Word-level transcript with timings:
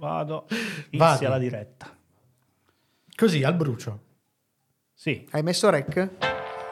Vado. 0.00 0.46
Inizia 0.92 0.98
Vadi. 0.98 1.24
la 1.26 1.38
diretta. 1.38 1.86
Così, 3.14 3.42
al 3.44 3.54
brucio. 3.54 3.98
Sì, 4.94 5.26
Hai 5.30 5.42
messo 5.42 5.68
rec? 5.68 6.08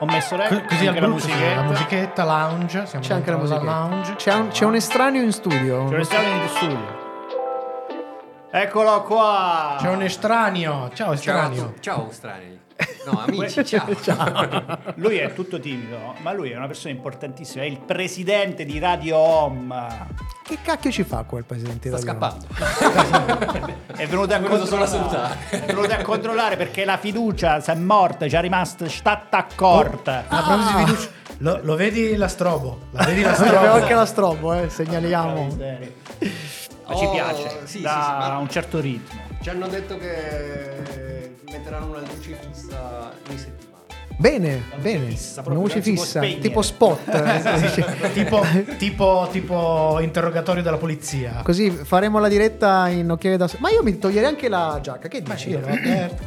ho 0.00 0.06
messo 0.06 0.34
Co- 0.34 0.42
rec, 0.42 0.66
così 0.66 0.82
al 0.86 0.88
anche 0.88 1.00
la 1.00 1.06
brucio, 1.08 1.26
sì, 1.26 1.30
musichetta. 1.32 1.54
la 1.54 1.62
musichetta, 1.62 2.24
lounge. 2.24 2.86
Siamo 2.86 3.04
C'è 3.04 3.12
anche 3.14 3.30
la 3.30 3.36
musica. 3.36 3.62
lounge. 3.62 4.14
C'è 4.14 4.32
un, 4.34 4.48
c'è 4.48 4.64
un 4.64 4.74
estraneo 4.76 5.22
in 5.22 5.32
studio. 5.32 5.84
C'è 5.88 5.94
un 5.94 6.00
estraneo 6.00 6.42
in 6.42 6.48
studio. 6.48 6.96
Eccolo 8.50 9.02
qua. 9.02 9.76
C'è 9.78 9.88
un 9.90 10.02
estraneo. 10.02 10.90
Ciao, 10.94 11.12
estraneo. 11.12 11.74
ciao 11.80 12.10
strani. 12.10 12.58
No, 13.06 13.20
amici, 13.26 13.64
ciao. 13.64 13.86
Lui 14.96 15.16
è 15.16 15.32
tutto 15.32 15.58
timido, 15.58 16.14
ma 16.20 16.32
lui 16.32 16.50
è 16.50 16.56
una 16.56 16.66
persona 16.66 16.92
importantissima. 16.94 17.64
È 17.64 17.66
il 17.66 17.80
presidente 17.80 18.64
di 18.64 18.78
Radio 18.78 19.16
Home. 19.16 19.74
Che 20.44 20.58
cacchio 20.62 20.90
ci 20.90 21.02
fa 21.04 21.24
quel 21.24 21.44
presidente 21.44 21.88
Sta 21.88 21.98
scappando. 21.98 22.46
È 23.96 24.06
venuto 24.06 24.32
a 24.32 24.36
È 24.36 24.40
venuto 24.40 24.64
solo 24.66 24.84
a 24.84 24.86
controllare. 24.86 24.86
salutare. 24.86 25.36
È 25.50 25.60
venuto 25.74 25.92
a 25.92 26.02
controllare 26.02 26.56
perché 26.56 26.84
la 26.84 26.96
fiducia 26.98 27.60
si 27.60 27.70
è 27.70 27.74
morta, 27.74 28.28
ci 28.28 28.36
è 28.36 28.40
rimasta 28.40 28.88
stata 28.88 29.38
accorta. 29.38 30.24
A 30.28 30.42
proposito 30.42 30.78
di 30.78 30.84
fiducia, 30.84 31.08
lo, 31.38 31.60
lo 31.62 31.74
vedi 31.76 32.14
la 32.16 32.28
strobo? 32.28 32.80
La 32.92 33.04
vedi 33.04 33.22
la 33.22 33.32
Abbiamo 33.36 33.56
strobo? 33.58 33.72
anche 33.72 33.94
la 33.94 34.06
strobo, 34.06 34.52
eh, 34.54 34.68
segnaliamo. 34.70 35.56
Ma 35.56 36.94
ci 36.96 37.04
Oh, 37.04 37.10
piace, 37.10 37.48
sì, 37.64 37.76
sì, 37.78 37.80
da 37.82 37.90
sì, 38.02 38.28
ma- 38.30 38.38
un 38.38 38.48
certo 38.48 38.80
ritmo. 38.80 39.20
Ci 39.42 39.50
hanno 39.50 39.68
detto 39.68 39.98
che 39.98 41.17
metteranno 41.50 41.86
una 41.86 42.00
luce 42.00 42.34
fissa 42.34 43.12
in 43.30 43.38
settimana. 43.38 43.67
Bene, 44.20 44.64
bene. 44.80 45.06
fissa, 45.10 45.42
Una 45.46 45.54
può 45.54 45.66
fissa, 45.68 46.18
tipo 46.18 46.60
spot. 46.60 47.08
eh, 47.08 48.10
tipo, 48.12 48.44
tipo, 48.76 49.28
tipo 49.30 49.98
interrogatorio 50.00 50.60
della 50.60 50.76
polizia. 50.76 51.40
Così 51.44 51.70
faremo 51.70 52.18
la 52.18 52.26
diretta 52.26 52.88
in 52.88 53.08
occhiali 53.12 53.36
da 53.36 53.46
sole. 53.46 53.60
Ma 53.62 53.70
io 53.70 53.84
mi 53.84 53.96
toglierei 53.96 54.28
anche 54.28 54.48
la 54.48 54.80
giacca, 54.82 55.06
che 55.06 55.22
dici? 55.22 55.50
io. 55.50 55.60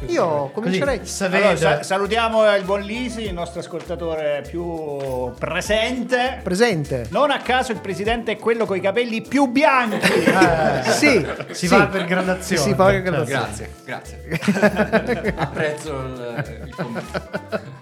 Io 0.06 0.50
comincerei- 0.54 1.00
Così, 1.00 1.24
Allora, 1.24 1.54
sa- 1.56 1.82
salutiamo 1.82 2.56
il 2.56 2.64
buon 2.64 2.80
Lisi, 2.80 3.24
il 3.26 3.34
nostro 3.34 3.60
ascoltatore 3.60 4.42
più 4.48 5.30
presente. 5.38 6.40
Presente. 6.42 7.08
Non 7.10 7.30
a 7.30 7.40
caso 7.42 7.72
il 7.72 7.80
presidente 7.80 8.32
è 8.32 8.36
quello 8.38 8.64
con 8.64 8.78
i 8.78 8.80
capelli 8.80 9.20
più 9.20 9.48
bianchi. 9.48 9.96
Eh, 10.24 10.80
Sì, 10.92 11.26
Si 11.50 11.66
sì. 11.66 11.76
va 11.76 11.86
per 11.88 12.06
gradazione. 12.06 12.62
Si 12.62 12.74
fa 12.74 12.84
per 12.86 13.02
Certo. 13.02 13.10
gradazione. 13.10 13.68
Grazie, 13.84 14.22
grazie. 14.24 15.34
Apprezzo 15.36 15.90
il, 16.00 16.60
il 16.68 16.74
commento. 16.74 17.80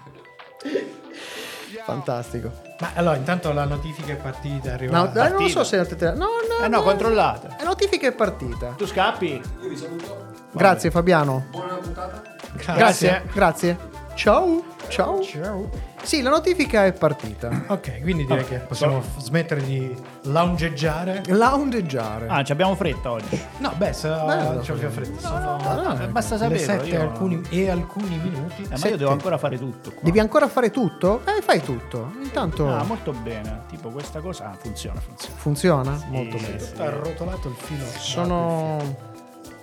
Fantastico. 1.85 2.51
Ma 2.79 2.91
allora, 2.95 3.15
intanto 3.15 3.51
la 3.53 3.65
notifica 3.65 4.13
è 4.13 4.15
partita. 4.15 4.67
è 4.69 4.69
No, 4.69 4.73
arrivata. 4.73 5.27
eh, 5.27 5.29
non 5.31 5.49
so 5.49 5.63
se 5.63 5.77
la 5.77 5.85
No, 6.13 6.27
no, 6.59 6.65
Eh 6.65 6.67
no, 6.67 6.81
controllate. 6.81 7.47
La 7.59 7.63
notifica 7.63 8.07
è 8.07 8.11
partita. 8.11 8.67
Tu 8.77 8.85
scappi? 8.85 9.41
Io 9.61 9.69
vi 9.69 9.77
saluto. 9.77 10.29
Grazie 10.51 10.91
Fabiano. 10.91 11.45
Buona 11.49 11.75
puntata. 11.75 12.21
Grazie. 12.53 13.23
Grazie. 13.33 13.77
Ciao. 14.15 14.63
Ciao. 14.89 15.21
Ciao. 15.21 15.69
Sì, 16.03 16.21
la 16.21 16.29
notifica 16.31 16.85
è 16.85 16.93
partita. 16.93 17.49
Ok, 17.67 18.01
quindi 18.01 18.25
direi 18.25 18.43
che 18.43 18.57
possiamo 18.57 19.01
f- 19.01 19.19
smettere 19.19 19.61
di 19.63 19.95
loungeggiare. 20.23 21.21
Loungeggiare. 21.27 22.25
Ah, 22.27 22.43
ci 22.43 22.51
abbiamo 22.51 22.75
fretta 22.75 23.11
oggi. 23.11 23.39
No, 23.59 23.71
beh, 23.77 23.93
se 23.93 24.09
Bello, 24.09 24.59
più 24.61 24.89
fretta. 24.89 25.19
Sono 25.19 25.57
no, 25.61 26.07
basta 26.09 26.35
le 26.47 26.57
saperlo, 26.57 26.57
7 26.57 26.87
io- 26.87 26.93
e 26.93 27.01
alcuni, 27.01 27.41
e 27.49 27.69
alcuni 27.69 28.17
minuti. 28.17 28.63
Eh, 28.63 28.67
ma 28.69 28.75
Sette. 28.77 28.89
io 28.89 28.97
devo 28.97 29.11
ancora 29.11 29.37
fare 29.37 29.57
tutto. 29.59 29.91
Qua. 29.91 30.01
Devi 30.03 30.19
ancora 30.19 30.47
fare 30.49 30.71
tutto? 30.71 31.21
Eh, 31.25 31.41
fai 31.41 31.61
tutto. 31.61 32.11
Intanto 32.21 32.67
Ah, 32.67 32.83
molto 32.83 33.11
bene. 33.13 33.61
Tipo 33.69 33.89
questa 33.89 34.19
cosa 34.21 34.49
ah, 34.51 34.57
funziona, 34.59 34.99
funziona. 34.99 35.35
funziona 35.37 35.99
molto 36.09 36.37
Sì, 36.39 36.45
bene. 36.45 36.59
sì. 36.59 36.73
Ha 36.81 36.83
arrotolato 36.85 37.47
il 37.47 37.55
filo. 37.55 37.85
Sono 37.85 39.09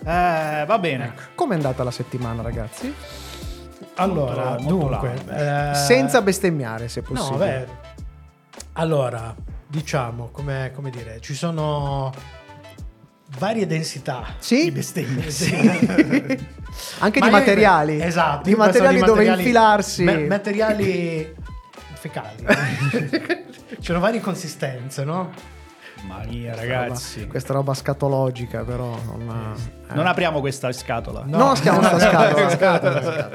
Eh, 0.04 0.64
va 0.66 0.78
bene. 0.78 1.12
Com'è 1.34 1.54
andata 1.54 1.82
la 1.82 1.90
settimana, 1.90 2.40
ragazzi? 2.42 2.94
Allora, 4.02 4.56
Molto- 4.60 4.66
dunque, 4.68 5.14
eh, 5.70 5.74
Senza 5.74 6.22
bestemmiare, 6.22 6.88
se 6.88 7.02
No, 7.08 7.14
possibile. 7.14 7.66
beh. 7.66 7.86
Allora, 8.74 9.34
diciamo, 9.66 10.28
come, 10.30 10.70
come 10.74 10.90
dire, 10.90 11.18
ci 11.20 11.34
sono 11.34 12.12
varie 13.38 13.66
densità 13.66 14.24
Sì? 14.38 14.64
di 14.64 14.70
bestemmie. 14.70 15.24
Anche 17.00 17.18
Ma 17.18 17.26
di 17.26 17.32
io- 17.32 17.38
materiali. 17.38 18.00
Esatto. 18.00 18.42
Di 18.44 18.50
io 18.50 18.56
penso 18.56 18.72
materiali 18.78 18.98
dove 18.98 19.10
materiali- 19.10 19.40
infilarsi. 19.42 20.04
me- 20.04 20.26
materiali 20.26 21.34
fecali. 21.94 22.44
C'erano 23.80 24.04
varie 24.04 24.20
consistenze, 24.20 25.04
no? 25.04 25.30
Maria, 26.06 26.54
ragazzi. 26.54 27.26
Questa 27.26 27.52
roba 27.52 27.74
scatologica, 27.74 28.62
però. 28.64 28.96
Non, 29.16 29.56
eh. 29.88 29.94
Non 29.94 30.06
apriamo 30.06 30.40
questa 30.40 30.70
scatola. 30.72 31.24
No, 31.26 31.36
non 31.38 31.56
stiamo 31.56 31.82
sta 31.82 31.98
scatola. 32.50 33.30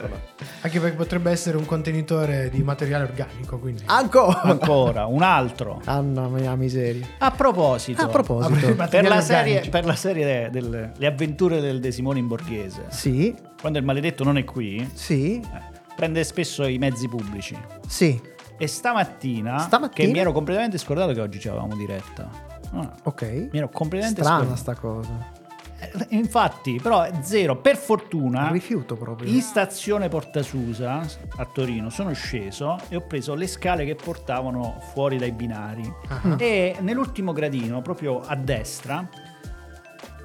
Anche 0.62 0.80
perché 0.80 0.96
potrebbe 0.96 1.32
essere 1.32 1.58
un 1.58 1.66
contenitore 1.66 2.50
di 2.50 2.62
materiale 2.64 3.04
organico, 3.06 3.58
quindi... 3.60 3.84
Ancora. 3.88 4.42
Ancora, 4.44 5.06
un 5.08 5.22
altro. 5.24 5.82
Anna 5.86 6.28
mia 6.28 6.56
miseria. 6.56 7.06
A 7.20 7.32
proposito. 7.32 8.02
A 8.02 8.08
proposito. 8.08 8.74
Per 8.76 9.08
la 9.08 9.22
serie, 9.22 9.68
per 9.70 9.86
la 9.86 9.96
serie 9.96 10.50
delle 10.52 10.92
Le 10.96 11.06
avventure 11.08 11.60
del 11.60 11.80
De 11.80 11.92
Simone 11.92 12.20
in 12.20 12.28
borghese. 12.28 12.86
Sì, 12.90 13.36
Quando 13.60 13.80
il 13.80 13.86
maledetto 13.86 14.24
non 14.24 14.38
è 14.38 14.44
qui, 14.44 14.90
sì, 14.94 15.36
eh, 15.40 15.62
prende 15.96 16.24
spesso 16.24 16.66
i 16.66 16.78
mezzi 16.78 17.08
pubblici. 17.08 17.58
sì. 17.88 18.32
E 18.56 18.68
stamattina, 18.68 19.58
Stamattina? 19.58 20.06
che 20.08 20.12
mi 20.14 20.20
ero 20.20 20.32
completamente 20.32 20.78
scordato 20.78 21.12
che 21.12 21.20
oggi 21.20 21.46
avevamo 21.48 21.76
diretta. 21.76 22.30
Ah, 22.76 22.92
Ok. 23.04 23.50
mi 23.52 23.58
ero 23.60 23.70
completamente 23.70 24.22
Strana 24.24 24.56
sta 24.56 24.76
cosa. 24.76 25.42
Eh, 25.80 26.06
Infatti, 26.16 26.80
però 26.82 27.06
zero. 27.22 27.58
Per 27.58 27.76
fortuna, 27.76 28.50
Rifiuto 28.52 28.96
proprio. 28.96 29.30
in 29.30 29.42
stazione 29.42 30.08
Portasusa 30.08 31.06
a 31.38 31.46
Torino 31.46 31.90
sono 31.90 32.14
sceso 32.14 32.78
e 32.90 32.96
ho 32.96 33.02
preso 33.02 33.36
le 33.36 33.48
scale 33.48 33.84
che 33.86 33.96
portavano 33.96 34.80
fuori 34.94 35.18
dai 35.18 35.32
binari. 35.34 35.94
Ah. 36.08 36.36
E 36.38 36.78
nell'ultimo 36.80 37.34
gradino, 37.34 37.82
proprio 37.82 38.22
a 38.22 38.36
destra, 38.36 39.08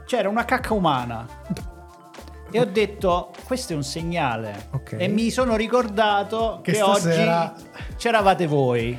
c'era 0.07 0.29
una 0.29 0.45
cacca 0.45 0.73
umana. 0.75 1.27
E 2.51 2.61
ho 2.61 2.65
detto, 2.65 3.31
questo 3.45 3.75
è 3.75 3.77
un 3.77 3.83
segnale. 3.85 4.69
Ok. 4.71 4.95
E 4.97 5.09
mi 5.09 5.29
sono 5.31 5.55
ricordato 5.57 6.61
Che 6.63 6.73
che, 6.73 6.79
stasera- 6.79 7.53
oggi 7.55 7.65
c'eravate 7.97 8.47
voi. 8.47 8.99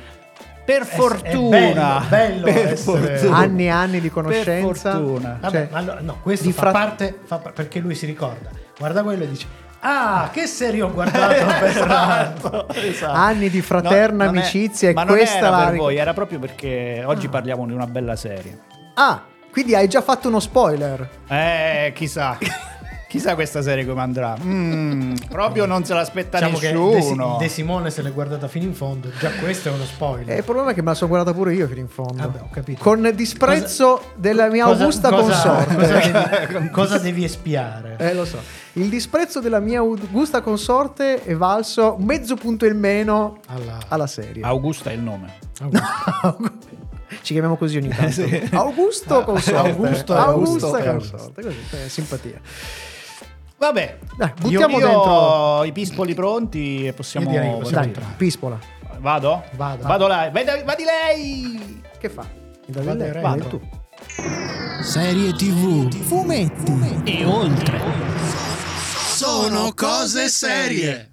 Per 0.64 0.82
è 0.82 0.84
fortuna. 0.84 2.04
bello, 2.08 2.08
bello 2.08 2.44
per 2.44 2.72
essere- 2.72 3.16
fortuna. 3.16 3.36
Anni 3.36 3.64
e 3.64 3.68
anni 3.70 4.00
di 4.00 4.10
Per 4.10 4.22
conoscenza. 4.22 4.90
fortuna. 4.92 5.38
Vabbè, 5.40 5.56
Cioè, 5.56 5.68
ma 5.72 5.78
allora, 5.78 6.00
no, 6.00 6.18
questo 6.22 6.46
di 6.46 6.52
fa, 6.52 6.60
fra- 6.60 6.70
parte, 6.70 7.18
fa 7.24 7.38
perché 7.38 7.80
lui 7.80 7.94
si 7.94 8.06
ricorda. 8.06 8.50
Guarda 8.78 9.02
quello 9.02 9.24
e 9.24 9.28
dice: 9.28 9.46
Ah, 9.80 10.28
che 10.32 10.46
serie 10.46 10.82
ho 10.82 10.92
guardato 10.92 11.34
per 11.58 11.64
esatto, 11.64 12.68
esatto. 12.68 13.12
Anni 13.12 13.48
di 13.50 13.60
fraterna 13.62 14.26
non 14.26 14.36
è- 14.36 14.38
amicizia 14.38 14.90
e 14.90 14.92
ma 14.92 15.04
non 15.04 15.16
questa 15.16 15.38
era 15.38 15.50
la 15.50 15.64
per 15.66 15.76
voi, 15.76 15.96
era 15.96 16.12
proprio 16.12 16.38
perché 16.38 17.02
oggi 17.04 17.28
parliamo 17.28 17.66
di 17.66 17.72
una 17.72 17.86
bella 17.86 18.14
serie. 18.16 18.58
Ah, 18.94 19.22
quindi 19.50 19.74
hai 19.74 19.88
già 19.88 20.02
fatto 20.02 20.28
uno 20.28 20.38
spoiler. 20.40 21.08
Eh, 21.28 21.92
chissà. 21.94 22.36
chissà 23.10 23.34
questa 23.34 23.60
serie 23.60 23.84
come 23.84 24.02
andrà. 24.02 24.36
Mm, 24.40 25.14
proprio 25.28 25.66
non 25.66 25.84
se 25.84 25.94
l'aspetta 25.94 26.38
Diciamo 26.38 26.58
che 26.58 26.72
nessuno. 26.72 27.36
De, 27.40 27.44
De 27.46 27.50
Simone 27.50 27.90
se 27.90 28.02
l'è 28.02 28.12
guardata 28.12 28.46
fino 28.46 28.66
in 28.66 28.72
fondo. 28.74 29.10
Già 29.18 29.32
questo 29.32 29.68
è 29.68 29.72
uno 29.72 29.82
E 29.82 29.86
spoiler. 29.86 30.36
il 30.38 30.44
problema 30.44 30.70
è 30.70 30.74
che 30.74 30.80
me 30.82 30.90
la 30.90 30.94
sono 30.94 31.10
guardata 31.10 31.36
pure 31.36 31.52
io 31.54 31.66
fino 31.66 31.80
in 31.80 31.88
fondo. 31.88 32.22
Vabbè, 32.22 32.38
ho 32.40 32.48
capito. 32.52 32.80
Con 32.80 33.10
disprezzo 33.16 34.12
della 34.14 34.48
mia 34.48 34.64
Cosa- 34.64 34.78
augusta 34.78 35.10
cosa- 35.10 35.22
consorte. 35.42 35.74
Cosa 35.74 35.98
devi, 35.98 36.70
cosa 36.70 36.98
devi 36.98 37.24
espiare? 37.24 37.96
Eh, 37.98 38.14
lo 38.14 38.24
so. 38.24 38.38
Il 38.74 38.88
disprezzo 38.88 39.40
della 39.40 39.58
mia 39.58 39.80
augusta 39.80 40.40
consorte 40.40 41.24
è 41.24 41.34
valso 41.34 41.96
mezzo 41.98 42.36
punto 42.36 42.64
in 42.64 42.78
meno 42.78 43.38
Alla- 43.48 43.78
alla 43.88 44.06
serie. 44.06 44.44
Augusta 44.44 44.90
è 44.90 44.92
il 44.92 45.00
nome. 45.00 45.32
Ci 47.22 47.32
chiamiamo 47.32 47.56
così 47.56 47.76
ogni 47.76 47.88
tanto. 47.88 48.22
Augusto 48.56 49.24
consorte. 49.24 49.68
Augusto- 49.70 50.14
Augusta 50.14 50.68
Augusto 50.68 50.70
consorte. 50.70 51.42
Così, 51.42 51.56
eh, 51.84 51.88
simpatia. 51.88 52.40
Vabbè, 53.60 53.98
Dai, 54.16 54.32
buttiamo 54.40 54.78
io 54.78 54.86
dentro. 54.86 55.64
i 55.64 55.72
pispoli 55.72 56.14
pronti 56.14 56.86
e 56.86 56.94
possiamo 56.94 57.30
Io 57.30 57.58
possiamo. 57.58 57.84
Dai, 57.92 58.04
pispola. 58.16 58.58
Vado? 59.00 59.42
Vado. 59.56 59.82
Vado 59.86 60.06
là. 60.06 60.30
Vedi, 60.30 60.62
vadi 60.64 60.82
lei. 60.84 61.82
Che 61.98 62.08
fa? 62.08 62.24
Vado 62.68 62.94
lei? 62.94 63.20
vado. 63.20 63.46
tu. 63.48 63.60
Serie 64.82 65.34
TV, 65.34 65.92
fumetti 65.92 67.02
E 67.04 67.24
oltre. 67.26 67.78
sono 69.14 69.72
cose 69.74 70.28
serie. 70.30 71.09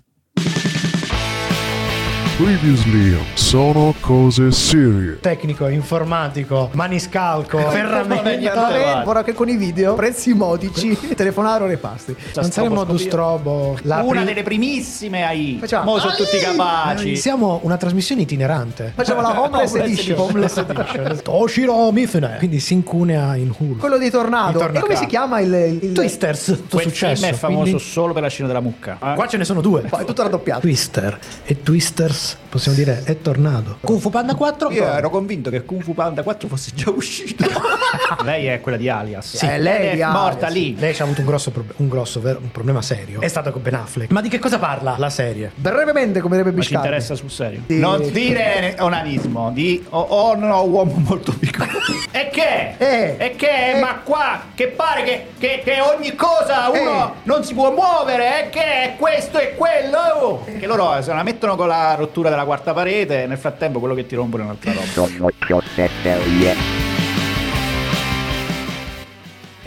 Previously 2.37 3.17
sono 3.33 3.95
cose 3.99 4.51
serie. 4.51 5.17
Tecnico, 5.19 5.67
informatico, 5.69 6.69
maniscalco, 6.73 7.57
ferramenta. 7.71 9.01
Ora 9.07 9.23
che 9.23 9.33
con 9.33 9.49
i 9.49 9.57
video, 9.57 9.95
prezzi 9.95 10.35
modici, 10.35 10.95
telefonare 11.17 11.63
o 11.63 11.67
repasti. 11.67 12.15
Non 12.35 12.51
saremmo 12.51 12.81
Stroboscopia. 12.83 12.93
Dustrobo. 12.93 13.77
La 13.81 14.01
Una 14.03 14.17
pri- 14.21 14.23
delle 14.25 14.43
primissime 14.43 15.23
AI. 15.25 15.57
Facciamo- 15.59 15.91
Mo 15.93 15.97
sono 15.99 16.13
tutti 16.13 16.37
capaci. 16.37 17.15
Siamo 17.15 17.59
una 17.63 17.75
trasmissione 17.75 18.21
itinerante. 18.21 18.91
Facciamo 18.93 19.21
la 19.21 19.41
Homeless 19.41 19.73
Edition. 19.73 20.19
Homeless 20.19 20.57
Edition. 20.57 21.19
Toshiro 21.23 21.91
Mifune. 21.91 22.35
Quindi 22.37 22.59
si 22.59 22.73
incunea 22.73 23.35
in 23.35 23.51
Hulu. 23.57 23.77
Quello 23.77 23.97
di 23.97 24.11
Tornado. 24.11 24.59
E 24.69 24.79
come 24.79 24.95
si 24.95 25.07
chiama 25.07 25.39
il... 25.39 25.79
il... 25.81 25.91
Twisters, 25.91 26.43
tutto 26.45 26.75
Quel 26.77 26.83
successo. 26.89 27.15
film 27.23 27.33
è 27.33 27.35
famoso 27.35 27.61
quindi- 27.63 27.79
solo 27.79 28.13
per 28.13 28.21
la 28.21 28.29
scena 28.29 28.47
della 28.47 28.61
mucca. 28.61 28.99
Eh? 29.01 29.13
Qua 29.15 29.25
ce 29.27 29.37
ne 29.37 29.43
sono 29.43 29.59
due. 29.61 29.81
Poi 29.81 30.01
è 30.03 30.05
tutto 30.05 30.21
raddoppiato. 30.21 30.59
Twister 30.61 31.17
e 31.43 31.63
Twisters, 31.63 32.25
possiamo 32.49 32.77
dire, 32.77 33.01
è 33.03 33.21
tornato. 33.21 33.77
Kung 33.81 33.99
Fu 33.99 34.09
Panda 34.09 34.35
4? 34.35 34.71
Io 34.71 34.85
ero 34.85 35.09
convinto 35.09 35.49
che 35.49 35.63
Kung 35.63 35.81
Fu 35.83 35.93
Panda 35.93 36.23
4 36.23 36.47
fosse 36.47 36.71
già 36.73 36.89
uscito. 36.89 37.45
lei 38.23 38.47
è 38.47 38.59
quella 38.61 38.77
di 38.77 38.89
Alias. 38.89 39.35
Sì, 39.37 39.45
Eh, 39.45 39.57
lei 39.59 39.87
è 39.89 39.95
di 39.95 40.01
Alias, 40.01 40.11
morta 40.21 40.47
lì. 40.47 40.75
Lei 40.77 40.93
ci 40.93 41.01
ha 41.01 41.05
avuto 41.05 41.21
un 41.21 41.27
grosso, 41.27 41.51
prob- 41.51 41.73
un 41.77 41.87
grosso 41.89 42.19
vero- 42.21 42.39
un 42.41 42.51
problema 42.51 42.81
serio. 42.81 43.21
È 43.21 43.27
stata 43.27 43.51
con 43.51 43.61
Ben 43.61 43.75
Affleck. 43.75 44.11
Ma 44.11 44.21
di 44.21 44.29
che 44.29 44.39
cosa 44.39 44.59
parla 44.59 44.95
la 44.97 45.09
serie? 45.09 45.51
Brevemente, 45.55 46.19
come 46.21 46.35
direbbe 46.37 46.55
Ma 46.55 46.61
ci 46.63 46.69
Biscardi. 46.69 46.87
interessa 46.87 47.15
sul 47.15 47.31
serio? 47.31 47.61
Sì. 47.67 47.79
Non 47.79 48.09
dire 48.11 48.75
onanismo, 48.79 49.51
di 49.53 49.83
oh, 49.89 49.99
oh 49.99 50.35
no, 50.35 50.63
uomo 50.63 50.93
molto 50.97 51.33
piccolo. 51.37 51.69
e 52.11 52.29
che? 52.29 52.75
Eh. 52.77 53.15
E 53.17 53.35
che? 53.35 53.75
Eh. 53.75 53.79
Ma 53.79 53.99
qua 54.03 54.41
che 54.55 54.67
pare 54.67 55.03
che, 55.03 55.25
che- 55.37 55.61
che 55.63 55.79
ogni 55.81 56.15
cosa 56.15 56.69
uno 56.69 57.09
Eh. 57.09 57.13
non 57.23 57.43
si 57.43 57.53
può 57.53 57.71
muovere, 57.71 58.45
e 58.45 58.49
che 58.49 58.61
è 58.63 58.95
questo 58.97 59.39
e 59.39 59.55
quello. 59.55 60.45
Che 60.57 60.65
loro 60.65 61.01
se 61.01 61.13
la 61.13 61.23
mettono 61.23 61.55
con 61.55 61.67
la 61.67 61.93
rottura 61.95 62.15
della 62.21 62.45
quarta 62.45 62.73
parete, 62.73 63.25
nel 63.27 63.37
frattempo 63.37 63.79
quello 63.79 63.93
che 63.93 64.05
ti 64.05 64.15
rompono 64.15 64.43
è 64.43 64.45
un'altra 64.45 64.73
roba. 64.73 64.85
Sono 64.85 65.29
Giuseppe 65.45 66.86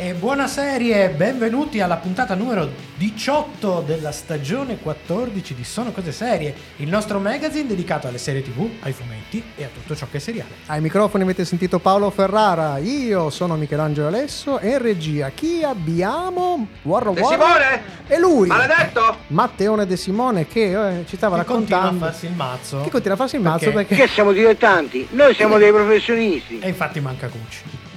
E 0.02 0.14
buona 0.14 0.46
serie, 0.46 1.10
benvenuti 1.10 1.82
alla 1.82 1.96
puntata 1.98 2.34
numero 2.34 2.66
18 2.96 3.82
della 3.86 4.12
stagione 4.12 4.78
14 4.78 5.54
di 5.54 5.62
Sono 5.62 5.92
Cose 5.92 6.10
Serie, 6.10 6.54
il 6.76 6.88
nostro 6.88 7.18
magazine 7.18 7.66
dedicato 7.68 8.08
alle 8.08 8.16
serie 8.16 8.40
tv, 8.40 8.66
ai 8.80 8.92
fumetti 8.92 9.44
e 9.54 9.64
a 9.64 9.68
tutto 9.70 9.94
ciò 9.94 10.06
che 10.10 10.16
è 10.16 10.20
seriale. 10.20 10.52
Ai 10.68 10.80
microfoni 10.80 11.22
avete 11.24 11.44
sentito 11.44 11.80
Paolo 11.80 12.08
Ferrara, 12.08 12.78
io 12.78 13.28
sono 13.28 13.56
Michelangelo 13.56 14.06
Alesso 14.06 14.58
e 14.58 14.70
in 14.70 14.78
regia 14.78 15.28
chi 15.34 15.62
abbiamo? 15.62 16.66
Warro 16.80 17.12
De 17.12 17.20
Warro 17.20 17.34
Simone? 17.34 17.82
E 18.06 18.18
lui! 18.18 18.48
Maledetto! 18.48 19.16
Matteone 19.26 19.84
De 19.84 19.98
Simone 19.98 20.46
che 20.46 21.00
eh, 21.00 21.04
ci 21.06 21.16
stava 21.16 21.36
Che 21.36 21.44
continua 21.44 21.78
a 21.78 21.82
raccontando 21.82 22.06
farsi 22.06 22.24
il 22.24 22.32
mazzo. 22.32 22.80
che 22.80 22.90
continua 22.90 23.16
a 23.16 23.18
farsi 23.18 23.36
il 23.36 23.42
mazzo 23.42 23.70
perché, 23.70 23.96
Che 23.96 24.06
siamo 24.08 24.32
dilettanti? 24.32 25.08
Noi 25.10 25.34
siamo 25.34 25.58
dei 25.58 25.70
professionisti. 25.70 26.58
E 26.58 26.68
infatti 26.68 27.00
manca 27.00 27.26
Gucci. 27.26 27.88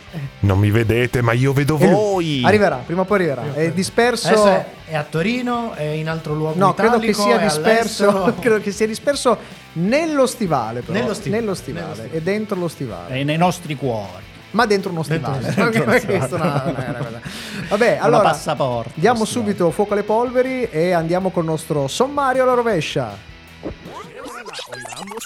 Non 0.42 0.60
mi 0.60 0.70
vedete, 0.72 1.22
ma 1.22 1.32
io 1.34 1.54
vedo 1.54 1.78
E 1.80 1.88
voi. 1.88 2.42
Arriverà, 2.44 2.78
prima 2.86 3.02
o 3.02 3.06
poi 3.06 3.18
arriverà. 3.18 3.54
È 3.54 3.72
disperso 3.72 4.28
Adesso 4.28 4.48
è, 4.48 4.66
è 4.86 4.96
a 4.96 5.04
Torino, 5.04 5.74
è 5.74 5.84
in 5.84 6.08
altro 6.10 6.34
luogo 6.34 6.58
No, 6.58 6.74
credo 6.74 7.00
che 7.00 7.14
sia 7.14 7.38
disperso 7.38 8.36
credo 8.40 8.60
che 8.60 8.72
sia 8.72 8.86
disperso 8.88 9.38
nello 9.74 10.26
stivale 10.28 10.82
però. 10.82 10.94
Nello 11.00 11.14
stivale. 11.14 11.42
Nello 11.42 11.54
stivale, 11.56 11.82
Nello 11.86 11.96
stivale. 11.96 12.18
e 12.18 12.22
dentro 12.22 12.56
lo 12.60 12.68
stivale. 12.68 13.14
È 13.16 13.24
nei 13.24 13.38
nostri 13.38 13.76
cuori. 13.76 14.22
Ma 14.52 14.68
dentro 14.68 14.92
uno 14.92 15.02
Dentro- 15.08 15.34
stivale. 15.42 15.72
dentro 15.72 15.92
è 15.92 16.28
una- 16.36 16.64
una- 16.66 16.98
una. 17.10 17.22
Vabbè, 17.70 17.98
allora 18.00 18.22
passaporto, 18.22 18.92
diamo 18.94 19.26
subito 19.26 19.72
fuoco 19.72 19.94
alle 19.94 20.04
polveri 20.04 20.68
e 20.70 20.92
andiamo 20.92 21.32
col 21.32 21.46
nostro 21.46 21.88
sommario 21.88 22.44
alla 22.44 22.54
rovescia. 22.54 23.18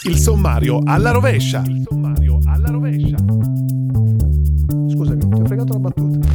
Il 0.03 0.17
sommario 0.17 0.79
alla 0.85 1.11
rovescia. 1.11 1.61
Il 1.65 1.83
sommario 1.89 2.39
alla 2.45 2.69
rovescia. 2.69 3.17
Fregato 5.57 5.73
la 5.73 5.79
battuta. 5.79 6.27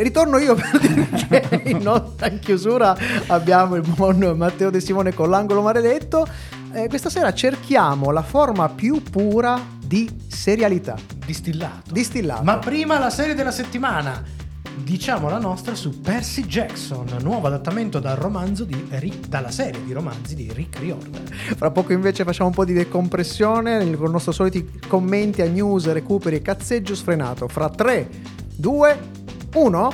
Ritorno 0.00 0.38
io 0.38 0.54
per 0.54 0.78
dire 0.78 1.08
che 1.10 1.62
in, 1.70 1.78
nota 1.78 2.28
chiusura 2.28 2.96
abbiamo 3.26 3.74
il 3.74 3.82
buon 3.82 4.34
Matteo 4.36 4.70
De 4.70 4.80
Simone 4.80 5.12
con 5.12 5.28
l'angolo 5.28 5.60
maledetto. 5.60 6.24
Eh, 6.72 6.86
questa 6.88 7.10
sera 7.10 7.32
cerchiamo 7.32 8.12
la 8.12 8.22
forma 8.22 8.68
più 8.68 9.02
pura 9.02 9.60
di 9.84 10.08
serialità. 10.28 10.94
Distillato. 11.24 11.92
Distillato. 11.92 12.44
Ma 12.44 12.58
prima 12.58 13.00
la 13.00 13.10
serie 13.10 13.34
della 13.34 13.50
settimana. 13.50 14.37
Diciamo 14.82 15.28
la 15.28 15.38
nostra 15.38 15.74
su 15.74 16.00
Percy 16.00 16.44
Jackson, 16.46 17.06
nuovo 17.22 17.46
adattamento 17.46 17.98
dal 18.00 18.16
romanzo 18.16 18.64
di 18.64 18.86
Rick, 18.90 19.26
dalla 19.28 19.50
serie 19.50 19.84
di 19.84 19.92
romanzi 19.92 20.34
di 20.34 20.50
Rick 20.52 20.78
Riordan. 20.78 21.24
Fra 21.26 21.70
poco 21.70 21.92
invece 21.92 22.24
facciamo 22.24 22.48
un 22.48 22.54
po' 22.54 22.64
di 22.64 22.72
decompressione 22.72 23.78
con 23.96 24.08
i 24.08 24.12
nostri 24.12 24.32
soliti 24.32 24.80
commenti 24.88 25.42
a 25.42 25.46
news, 25.48 25.90
recuperi 25.92 26.36
e 26.36 26.42
cazzeggio 26.42 26.94
sfrenato. 26.94 27.48
Fra 27.48 27.68
3, 27.68 28.08
2, 28.56 28.98
1. 29.54 29.92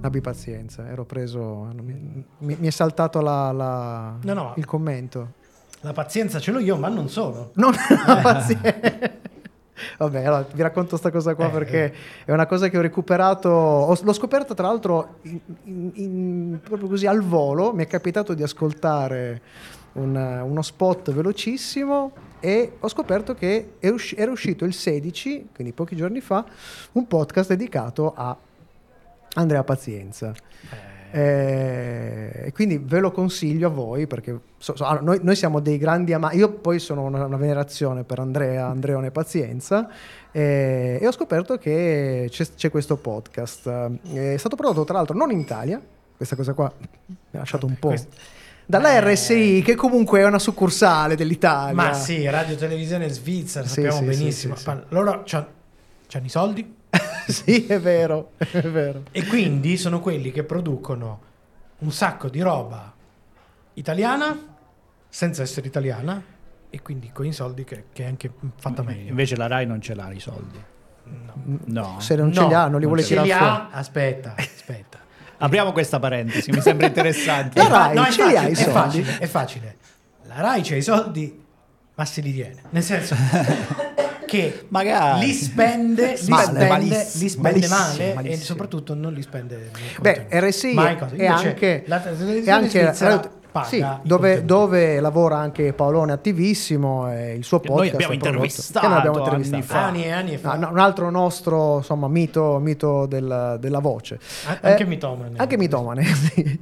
Abbi 0.00 0.20
pazienza, 0.20 0.88
ero 0.88 1.04
preso. 1.04 1.68
Mi, 1.82 2.24
mi- 2.38 2.66
è 2.66 2.70
saltato 2.70 3.20
la- 3.20 3.52
la- 3.52 4.16
No, 4.22 4.32
no. 4.32 4.52
il 4.56 4.64
commento. 4.64 5.34
La 5.82 5.92
pazienza 5.92 6.40
ce 6.40 6.50
l'ho 6.50 6.58
io, 6.58 6.76
ma 6.76 6.88
non 6.88 7.08
sono. 7.08 7.50
Non 7.54 7.72
la 8.06 8.16
pazienza. 8.16 9.16
Vabbè, 9.98 10.24
allora 10.24 10.46
vi 10.52 10.62
racconto 10.62 10.96
sta 10.96 11.10
cosa 11.10 11.34
qua 11.34 11.46
Eh, 11.46 11.50
perché 11.50 11.94
è 12.24 12.32
una 12.32 12.46
cosa 12.46 12.68
che 12.68 12.78
ho 12.78 12.80
recuperato. 12.80 13.48
ho- 13.48 13.96
l'ho 14.00 14.12
scoperta 14.12 14.54
tra 14.54 14.66
l'altro 14.66 15.16
in- 15.22 15.40
in- 15.64 15.90
in- 15.94 16.60
proprio 16.62 16.88
così 16.88 17.06
al 17.06 17.20
volo. 17.22 17.72
Mi 17.72 17.84
è 17.84 17.86
capitato 17.86 18.34
di 18.34 18.42
ascoltare 18.42 19.40
un- 19.94 20.16
uno 20.44 20.62
spot 20.62 21.12
velocissimo 21.12 22.12
e 22.40 22.72
ho 22.78 22.88
scoperto 22.88 23.34
che 23.34 23.72
è 23.78 23.88
usci- 23.88 24.14
era 24.16 24.30
uscito 24.30 24.64
il 24.64 24.72
16, 24.74 25.48
quindi 25.54 25.72
pochi 25.72 25.96
giorni 25.96 26.20
fa, 26.20 26.44
un 26.92 27.06
podcast 27.06 27.48
dedicato 27.50 28.12
a 28.14 28.36
Andrea 29.34 29.64
Pazienza. 29.64 30.32
Eh, 30.70 30.87
E 31.10 32.52
quindi 32.54 32.78
ve 32.78 33.00
lo 33.00 33.10
consiglio 33.10 33.68
a 33.68 33.70
voi 33.70 34.06
perché 34.06 34.38
so- 34.58 34.76
so- 34.76 34.84
allora, 34.84 35.04
noi, 35.04 35.18
noi 35.22 35.36
siamo 35.36 35.60
dei 35.60 35.78
grandi 35.78 36.12
amanti. 36.12 36.36
Io 36.38 36.50
poi 36.52 36.78
sono 36.78 37.02
una, 37.02 37.24
una 37.24 37.36
venerazione 37.36 38.04
per 38.04 38.18
Andrea, 38.18 38.66
Andreone 38.66 39.10
Pazienza 39.10 39.88
eh, 40.32 40.98
e 41.00 41.06
ho 41.06 41.12
scoperto 41.12 41.56
che 41.58 42.28
c'è, 42.30 42.46
c'è 42.54 42.70
questo 42.70 42.96
podcast. 42.96 43.66
Eh, 44.12 44.34
È 44.34 44.36
stato 44.36 44.56
prodotto 44.56 44.84
tra 44.84 44.94
l'altro 44.96 45.16
non 45.16 45.30
in 45.30 45.38
Italia, 45.38 45.80
questa 46.16 46.36
cosa 46.36 46.52
qua 46.52 46.72
mi 47.06 47.16
ha 47.32 47.38
lasciato 47.38 47.66
un 47.66 47.76
po'. 47.78 47.88
questo- 47.88 48.16
Dalla 48.66 48.92
Eh. 48.96 49.00
RSI, 49.14 49.62
che 49.64 49.74
comunque 49.74 50.20
è 50.20 50.26
una 50.26 50.38
succursale 50.38 51.16
dell'Italia. 51.16 51.72
Ma 51.74 51.94
sì, 51.94 52.28
radio 52.28 52.54
televisione 52.54 53.08
svizzera, 53.08 53.66
Sì, 53.66 53.80
sappiamo 53.80 53.96
sì, 54.12 54.18
benissimo. 54.18 54.56
sì, 54.56 54.64
sì, 54.64 54.72
loro 54.88 55.22
c'hanno 55.24 55.46
i 56.26 56.28
soldi 56.28 56.76
sì, 57.28 57.66
è 57.66 57.78
vero, 57.80 58.32
è 58.38 58.60
vero. 58.62 59.02
e 59.10 59.26
quindi 59.26 59.76
sono 59.76 60.00
quelli 60.00 60.30
che 60.32 60.44
producono 60.44 61.20
un 61.78 61.92
sacco 61.92 62.28
di 62.28 62.40
roba 62.40 62.92
italiana 63.74 64.36
senza 65.08 65.42
essere 65.42 65.66
italiana 65.66 66.22
e 66.70 66.82
quindi 66.82 67.10
con 67.12 67.24
i 67.26 67.32
soldi 67.32 67.64
che, 67.64 67.84
che 67.92 68.04
è 68.04 68.06
anche 68.06 68.30
fatta 68.58 68.82
meglio. 68.82 69.10
Invece 69.10 69.36
la 69.36 69.46
Rai 69.46 69.66
non 69.66 69.80
ce 69.80 69.94
l'ha 69.94 70.10
i 70.12 70.20
soldi. 70.20 70.58
No. 71.66 72.00
Se 72.00 72.14
non 72.16 72.32
ce 72.32 72.46
li 72.46 72.52
ha, 72.54 72.68
non 72.68 72.80
li 72.80 72.86
vuole 72.86 73.02
ce 73.02 73.08
tirare 73.08 73.28
fuori. 73.30 73.44
ha? 73.44 73.68
Aspetta, 73.70 74.34
aspetta. 74.36 74.98
Apriamo 75.40 75.72
questa 75.72 75.98
parentesi, 75.98 76.50
mi 76.50 76.60
sembra 76.60 76.86
interessante. 76.88 77.58
La 77.58 77.66
È 77.66 77.70
Rai 77.70 77.94
no, 77.94 78.04
è 78.04 78.10
ce 78.10 78.26
li 78.26 78.36
ha 78.36 78.40
facile, 78.42 78.48
i 78.48 78.52
è 78.52 78.56
soldi? 78.56 78.72
facile, 78.72 79.18
è 79.18 79.26
facile. 79.26 79.76
La 80.24 80.40
Rai 80.40 80.62
c'ha 80.62 80.76
i 80.76 80.82
soldi, 80.82 81.44
ma 81.94 82.04
se 82.04 82.20
li 82.20 82.32
tiene. 82.34 82.62
Nel 82.70 82.82
senso 82.82 83.14
che 84.28 84.66
Magari. 84.68 85.26
li 85.26 85.32
spende, 85.32 86.18
li 86.20 86.28
Male, 86.28 86.44
spende, 86.44 86.68
malissimo, 86.68 87.22
li 87.22 87.28
spende 87.28 87.48
malissimo, 87.68 87.76
male 87.78 88.10
e 88.10 88.14
malissimo. 88.14 88.44
soprattutto 88.44 88.94
non 88.94 89.12
li 89.12 89.22
spende 89.22 89.70
Beh. 90.00 90.26
RSI 90.30 90.74
è, 91.16 91.26
anche, 91.26 91.82
la 91.86 92.02
è 92.44 92.50
anche 92.50 92.92
sì, 93.64 93.84
dove, 94.02 94.44
dove 94.44 95.00
lavora 95.00 95.36
anche 95.38 95.72
Paolone 95.72 96.12
attivissimo 96.12 97.10
e 97.12 97.34
il 97.34 97.44
suo 97.44 97.60
Che 97.60 97.68
podcast 97.68 97.94
noi 97.94 98.04
abbiamo 98.04 98.12
prodotto- 98.12 98.36
intervistato 98.36 98.80
che 98.80 98.86
noi 98.88 98.96
abbiamo 98.98 99.16
anni 99.24 99.24
intervistato. 99.36 99.62
fa. 99.78 99.84
anni 99.86 100.04
e 100.04 100.10
anni 100.12 100.36
fa. 100.36 100.54
No, 100.54 100.66
no, 100.66 100.70
un 100.72 100.78
altro 100.78 101.10
nostro 101.10 101.76
insomma 101.78 102.08
mito, 102.08 102.58
mito 102.58 103.06
del- 103.06 103.56
della 103.58 103.78
voce 103.80 104.18
A- 104.46 104.58
anche 104.60 104.82
Eh, 104.82 104.86
mitomane. 104.86 105.32
anche 105.36 105.56
mitomane 105.56 106.04
sì. 106.14 106.60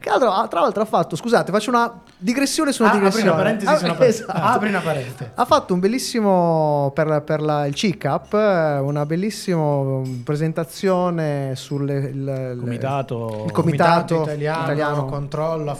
che 0.00 0.08
altro, 0.08 0.46
tra 0.48 0.60
l'altro 0.60 0.82
ha 0.82 0.86
fatto 0.86 1.16
scusate 1.16 1.50
faccio 1.52 1.70
una 1.70 2.00
digressione 2.18 2.72
su 2.72 2.82
una 2.82 2.92
Ah, 2.92 2.94
apri 2.96 3.04
digressione 3.10 3.30
una 3.34 3.42
parentesi 3.42 3.72
Ah, 3.72 3.76
su 3.76 3.84
una 3.84 4.04
esatto. 4.06 4.32
Apri 4.32 4.68
una 4.68 4.80
parentesi. 4.80 5.30
ha 5.34 5.44
fatto 5.44 5.74
un 5.74 5.80
bellissimo 5.80 6.90
per, 6.94 7.22
per 7.22 7.40
la- 7.40 7.66
il 7.66 7.74
CICAP 7.74 8.32
eh, 8.34 8.78
una 8.78 9.04
bellissima 9.06 9.60
mm, 9.82 10.20
presentazione 10.22 11.54
sul 11.56 11.88
il, 11.88 11.96
il- 11.96 12.56
Comitato- 12.58 13.42
il 13.46 13.52
comitato, 13.52 14.22
italiano, 14.22 14.62
italiano 14.64 15.04
controllo 15.06 15.70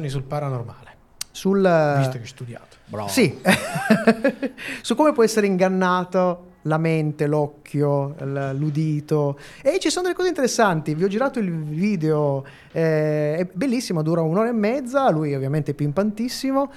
affermazioni 0.00 0.08
sul 0.08 0.22
paranormale. 0.22 0.96
sul 1.30 1.96
Visto 1.98 2.12
che 2.12 2.18
hai 2.18 2.26
studiato. 2.26 2.76
Bravo. 2.86 3.08
Sì, 3.08 3.38
su 4.82 4.94
come 4.96 5.12
può 5.12 5.22
essere 5.22 5.46
ingannato 5.46 6.46
la 6.62 6.76
mente, 6.76 7.26
l'occhio, 7.26 8.16
l'udito. 8.52 9.38
E 9.62 9.78
ci 9.78 9.90
sono 9.90 10.04
delle 10.04 10.16
cose 10.16 10.28
interessanti. 10.28 10.94
Vi 10.94 11.04
ho 11.04 11.08
girato 11.08 11.38
il 11.38 11.50
video, 11.50 12.44
eh, 12.72 13.36
è 13.36 13.48
bellissimo, 13.52 14.02
dura 14.02 14.22
un'ora 14.22 14.48
e 14.48 14.52
mezza. 14.52 15.08
Lui, 15.10 15.34
ovviamente, 15.34 15.70
è 15.70 15.74
pimpantissimo. 15.74 16.70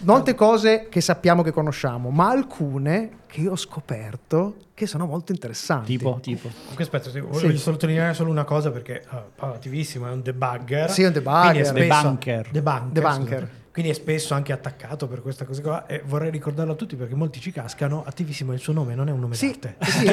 Molte 0.00 0.34
cose 0.34 0.86
che 0.88 1.00
sappiamo 1.00 1.42
che 1.42 1.50
conosciamo, 1.50 2.10
ma 2.10 2.28
alcune 2.30 3.10
che 3.26 3.40
io 3.40 3.52
ho 3.52 3.56
scoperto 3.56 4.56
che 4.74 4.86
sono 4.86 5.06
molto 5.06 5.32
interessanti. 5.32 5.96
Tipo, 5.96 6.18
tipo. 6.22 6.48
Comunque 6.48 6.84
aspetta, 6.84 7.10
sì, 7.10 7.18
voglio 7.20 7.56
sottolineare 7.56 8.14
solo 8.14 8.30
una 8.30 8.44
cosa 8.44 8.70
perché 8.70 9.02
Paolo 9.34 9.54
attivissimo 9.54 10.06
è 10.06 10.10
un 10.12 10.22
debugger. 10.22 10.90
Sì, 10.90 11.02
è 11.02 11.06
un 11.06 11.12
debugger. 11.12 11.40
Quindi 11.50 11.58
è 11.60 11.64
spesso, 11.64 11.94
Debunker. 12.02 12.48
Debunker, 12.50 12.88
Debunker. 12.92 13.48
Quindi 13.72 13.92
è 13.92 13.94
spesso 13.94 14.34
anche 14.34 14.52
attaccato 14.52 15.06
per 15.06 15.20
questa 15.22 15.44
cosa 15.44 15.62
qua 15.62 15.86
e 15.86 16.02
vorrei 16.04 16.30
ricordarlo 16.30 16.72
a 16.72 16.74
tutti 16.74 16.96
perché 16.96 17.14
molti 17.14 17.40
ci 17.40 17.50
cascano. 17.52 18.02
Attivissimo 18.06 18.52
è 18.52 18.54
il 18.54 18.60
suo 18.60 18.72
nome, 18.72 18.94
non 18.94 19.08
è 19.08 19.12
un 19.12 19.20
nome 19.20 19.34
Sì, 19.34 19.56
d'arte. 19.60 19.76
sì, 19.84 19.98
si 19.98 20.04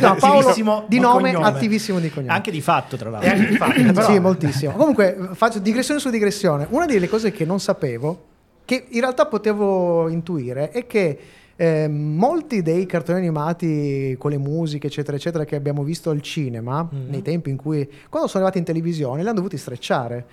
chiama 0.00 0.14
Paolo 0.16 0.38
Attivissimo 0.38 0.84
di 0.88 0.98
nome, 0.98 1.32
cognome. 1.32 1.48
attivissimo 1.48 1.98
di 2.00 2.10
cognome. 2.10 2.32
Anche 2.32 2.50
di 2.50 2.60
fatto, 2.60 2.96
tra 2.96 3.08
E 3.08 3.12
l'altro. 3.12 3.30
anche 3.30 3.46
di 3.48 3.56
fatto, 3.56 3.82
però- 3.82 4.02
Sì, 4.06 4.18
moltissimo. 4.18 4.72
Comunque, 4.72 5.16
faccio 5.34 5.58
digressione 5.58 6.00
su 6.00 6.10
digressione. 6.10 6.66
Una 6.70 6.86
delle 6.86 7.08
cose 7.08 7.30
che 7.32 7.44
non 7.44 7.60
sapevo, 7.60 8.26
che 8.72 8.86
in 8.88 9.00
realtà 9.00 9.26
potevo 9.26 10.08
intuire, 10.08 10.70
è 10.70 10.86
che 10.86 11.18
eh, 11.56 11.88
molti 11.88 12.62
dei 12.62 12.86
cartoni 12.86 13.18
animati 13.18 14.14
con 14.18 14.30
le 14.30 14.38
musiche, 14.38 14.86
eccetera, 14.86 15.14
eccetera, 15.16 15.44
che 15.44 15.56
abbiamo 15.56 15.82
visto 15.82 16.08
al 16.08 16.22
cinema, 16.22 16.82
Mhm. 16.90 17.10
nei 17.10 17.20
tempi 17.20 17.50
in 17.50 17.56
cui, 17.56 17.86
quando 18.08 18.28
sono 18.28 18.44
arrivati 18.44 18.58
in 18.58 18.64
televisione, 18.64 19.20
li 19.22 19.26
hanno 19.28 19.36
dovuti 19.36 19.58
strecciare. 19.58 20.24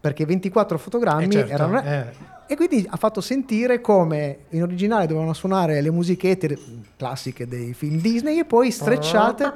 Perché 0.00 0.24
24 0.24 0.78
fotogrammi 0.78 1.24
Eh, 1.26 1.30
certo, 1.30 1.52
erano. 1.52 1.82
eh. 1.82 2.04
E 2.50 2.56
quindi 2.56 2.86
ha 2.88 2.96
fatto 2.96 3.20
sentire 3.20 3.82
come 3.82 4.38
in 4.50 4.62
originale 4.62 5.06
dovevano 5.06 5.34
suonare 5.34 5.82
le 5.82 5.90
musichette 5.90 6.58
classiche 6.96 7.46
dei 7.46 7.74
film 7.74 8.00
Disney 8.00 8.38
e 8.38 8.46
poi 8.46 8.70
strecciate. 8.70 9.52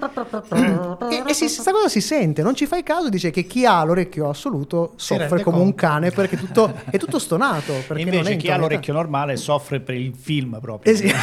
e 1.10 1.22
e 1.26 1.32
si, 1.32 1.48
sta 1.48 1.72
cosa 1.72 1.88
si 1.88 2.02
sente, 2.02 2.42
non 2.42 2.54
ci 2.54 2.66
fai 2.66 2.82
caso, 2.82 3.08
dice 3.08 3.30
che 3.30 3.44
chi 3.44 3.64
ha 3.64 3.82
l'orecchio 3.82 4.28
assoluto 4.28 4.92
soffre 4.96 5.42
come 5.42 5.56
un 5.56 5.62
conto. 5.62 5.76
cane 5.76 6.10
perché 6.10 6.36
tutto, 6.36 6.70
è 6.90 6.98
tutto 6.98 7.18
stonato. 7.18 7.72
Perché 7.86 8.02
Invece 8.02 8.32
in 8.32 8.38
chi 8.38 8.50
ha 8.50 8.58
l'orecchio 8.58 8.92
normale 8.92 9.36
soffre 9.36 9.80
per 9.80 9.94
il 9.94 10.14
film 10.14 10.58
proprio. 10.60 10.92
Eh 10.92 10.96
sì. 10.96 11.10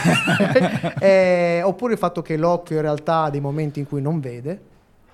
Eh, 1.00 1.62
oppure 1.64 1.94
il 1.94 2.00
fatto 2.00 2.22
che 2.22 2.36
l'occhio 2.36 2.76
in 2.78 2.82
realtà 2.82 3.24
ha 3.24 3.30
dei 3.30 3.40
momenti 3.40 3.80
in 3.80 3.88
cui 3.88 4.02
non 4.02 4.20
vede. 4.20 4.69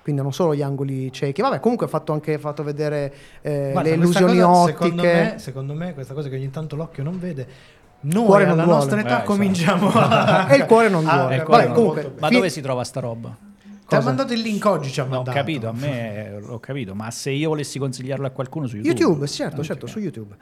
Quindi 0.06 0.22
non 0.22 0.32
solo 0.32 0.54
gli 0.54 0.62
angoli 0.62 1.10
ciechi, 1.10 1.42
vabbè, 1.42 1.58
comunque 1.58 1.86
ha 1.86 1.88
fatto 1.88 2.12
anche 2.12 2.38
fatto 2.38 2.62
vedere 2.62 3.12
eh, 3.42 3.70
Guarda, 3.72 3.88
le 3.90 3.96
illusioni 3.96 4.38
cosa, 4.38 4.48
ottiche. 4.48 4.72
Secondo 4.84 5.02
me, 5.02 5.34
secondo 5.38 5.74
me, 5.74 5.94
questa 5.94 6.14
cosa 6.14 6.28
che 6.28 6.36
ogni 6.36 6.48
tanto 6.50 6.76
l'occhio 6.76 7.02
non 7.02 7.18
vede, 7.18 7.46
noi 8.02 8.24
Cuore 8.24 8.44
non 8.44 8.52
alla 8.52 8.62
duole. 8.62 8.78
nostra 8.78 9.00
età 9.00 9.22
Eh, 9.22 9.24
cominciamo 9.24 9.90
a... 9.92 10.46
E 10.48 10.56
il 10.58 10.64
cuore 10.66 10.88
non 10.88 11.04
Ah, 11.08 11.16
duole. 11.16 11.34
Eh, 11.34 11.38
il 11.38 11.42
Vabbè, 11.42 11.44
cuore 11.44 11.64
non 11.64 11.74
comunque, 11.74 12.12
Ma 12.20 12.28
fi- 12.28 12.34
dove 12.34 12.50
si 12.50 12.60
trova 12.60 12.84
sta 12.84 13.00
roba? 13.00 13.36
Ti 13.88 13.94
ha 13.96 14.00
mandato 14.00 14.32
il 14.32 14.40
link 14.42 14.64
oggi, 14.64 14.92
ci 14.92 15.00
ha 15.00 15.02
No, 15.02 15.08
ho 15.08 15.14
mandato. 15.16 15.36
capito, 15.36 15.66
a 15.68 15.72
me 15.72 16.38
l'ho 16.40 16.60
capito, 16.60 16.94
ma 16.94 17.10
se 17.10 17.30
io 17.32 17.48
volessi 17.48 17.80
consigliarlo 17.80 18.26
a 18.26 18.30
qualcuno 18.30 18.68
su 18.68 18.76
YouTube. 18.76 18.96
YouTube, 19.00 19.26
certo, 19.26 19.64
certo, 19.64 19.86
su 19.88 19.98
YouTube. 19.98 20.36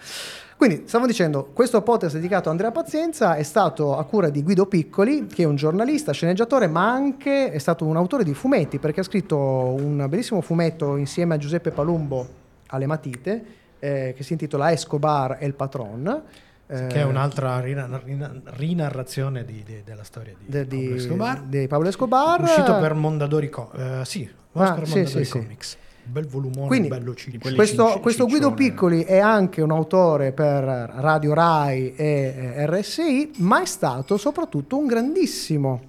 Quindi, 0.56 0.84
stavo 0.86 1.06
dicendo, 1.06 1.50
questo 1.52 1.82
podcast 1.82 2.14
dedicato 2.14 2.48
a 2.48 2.52
Andrea 2.52 2.70
Pazienza 2.70 3.34
è 3.34 3.42
stato 3.42 3.96
a 3.98 4.04
cura 4.04 4.30
di 4.30 4.42
Guido 4.42 4.66
Piccoli, 4.66 5.26
che 5.26 5.42
è 5.42 5.46
un 5.46 5.56
giornalista, 5.56 6.12
sceneggiatore, 6.12 6.68
ma 6.68 6.90
anche 6.90 7.50
è 7.50 7.58
stato 7.58 7.84
un 7.84 7.96
autore 7.96 8.24
di 8.24 8.32
fumetti, 8.34 8.78
perché 8.78 9.00
ha 9.00 9.04
scritto 9.04 9.36
un 9.36 10.06
bellissimo 10.08 10.40
fumetto 10.40 10.96
insieme 10.96 11.34
a 11.34 11.38
Giuseppe 11.38 11.70
Palumbo 11.70 12.26
alle 12.68 12.86
matite, 12.86 13.44
eh, 13.78 14.14
che 14.16 14.22
si 14.22 14.32
intitola 14.32 14.72
Escobar 14.72 15.36
e 15.40 15.46
il 15.46 15.54
Patron. 15.54 16.22
eh, 16.66 16.86
Che 16.86 16.94
è 17.00 17.04
un'altra 17.04 17.60
rina- 17.60 18.00
rina- 18.02 18.32
rinarrazione 18.44 19.44
di- 19.44 19.62
di- 19.66 19.82
della 19.84 20.02
storia 20.02 20.32
di, 20.38 20.46
de- 20.48 20.64
Pablo 20.64 20.94
Escobar. 20.94 21.40
di 21.42 21.66
Pablo 21.66 21.88
Escobar. 21.88 22.40
Uscito 22.40 22.78
per 22.78 22.94
Mondadori 22.94 23.50
Co- 23.50 23.70
eh, 23.76 24.00
sì, 24.06 24.26
Ah, 24.52 24.72
per 24.72 24.86
sì, 24.86 24.94
Mondadori 24.94 25.24
sì, 25.24 25.30
sì. 25.30 25.38
Comics. 25.38 25.74
Un 25.74 25.83
bel 26.04 26.26
volumone, 26.26 26.66
Quindi, 26.66 26.88
bello 26.88 27.14
ciccio. 27.14 27.38
quelli 27.38 27.56
questo, 27.56 27.86
cicci- 27.88 28.00
questo 28.00 28.24
Guido 28.26 28.50
ciccione. 28.50 28.68
Piccoli 28.70 29.02
è 29.04 29.18
anche 29.18 29.62
un 29.62 29.70
autore 29.70 30.32
per 30.32 30.62
Radio 30.64 31.34
Rai 31.34 31.94
e 31.94 32.54
eh, 32.56 32.66
RSI, 32.66 33.32
ma 33.38 33.62
è 33.62 33.66
stato 33.66 34.16
soprattutto 34.16 34.76
un 34.76 34.86
grandissimo 34.86 35.80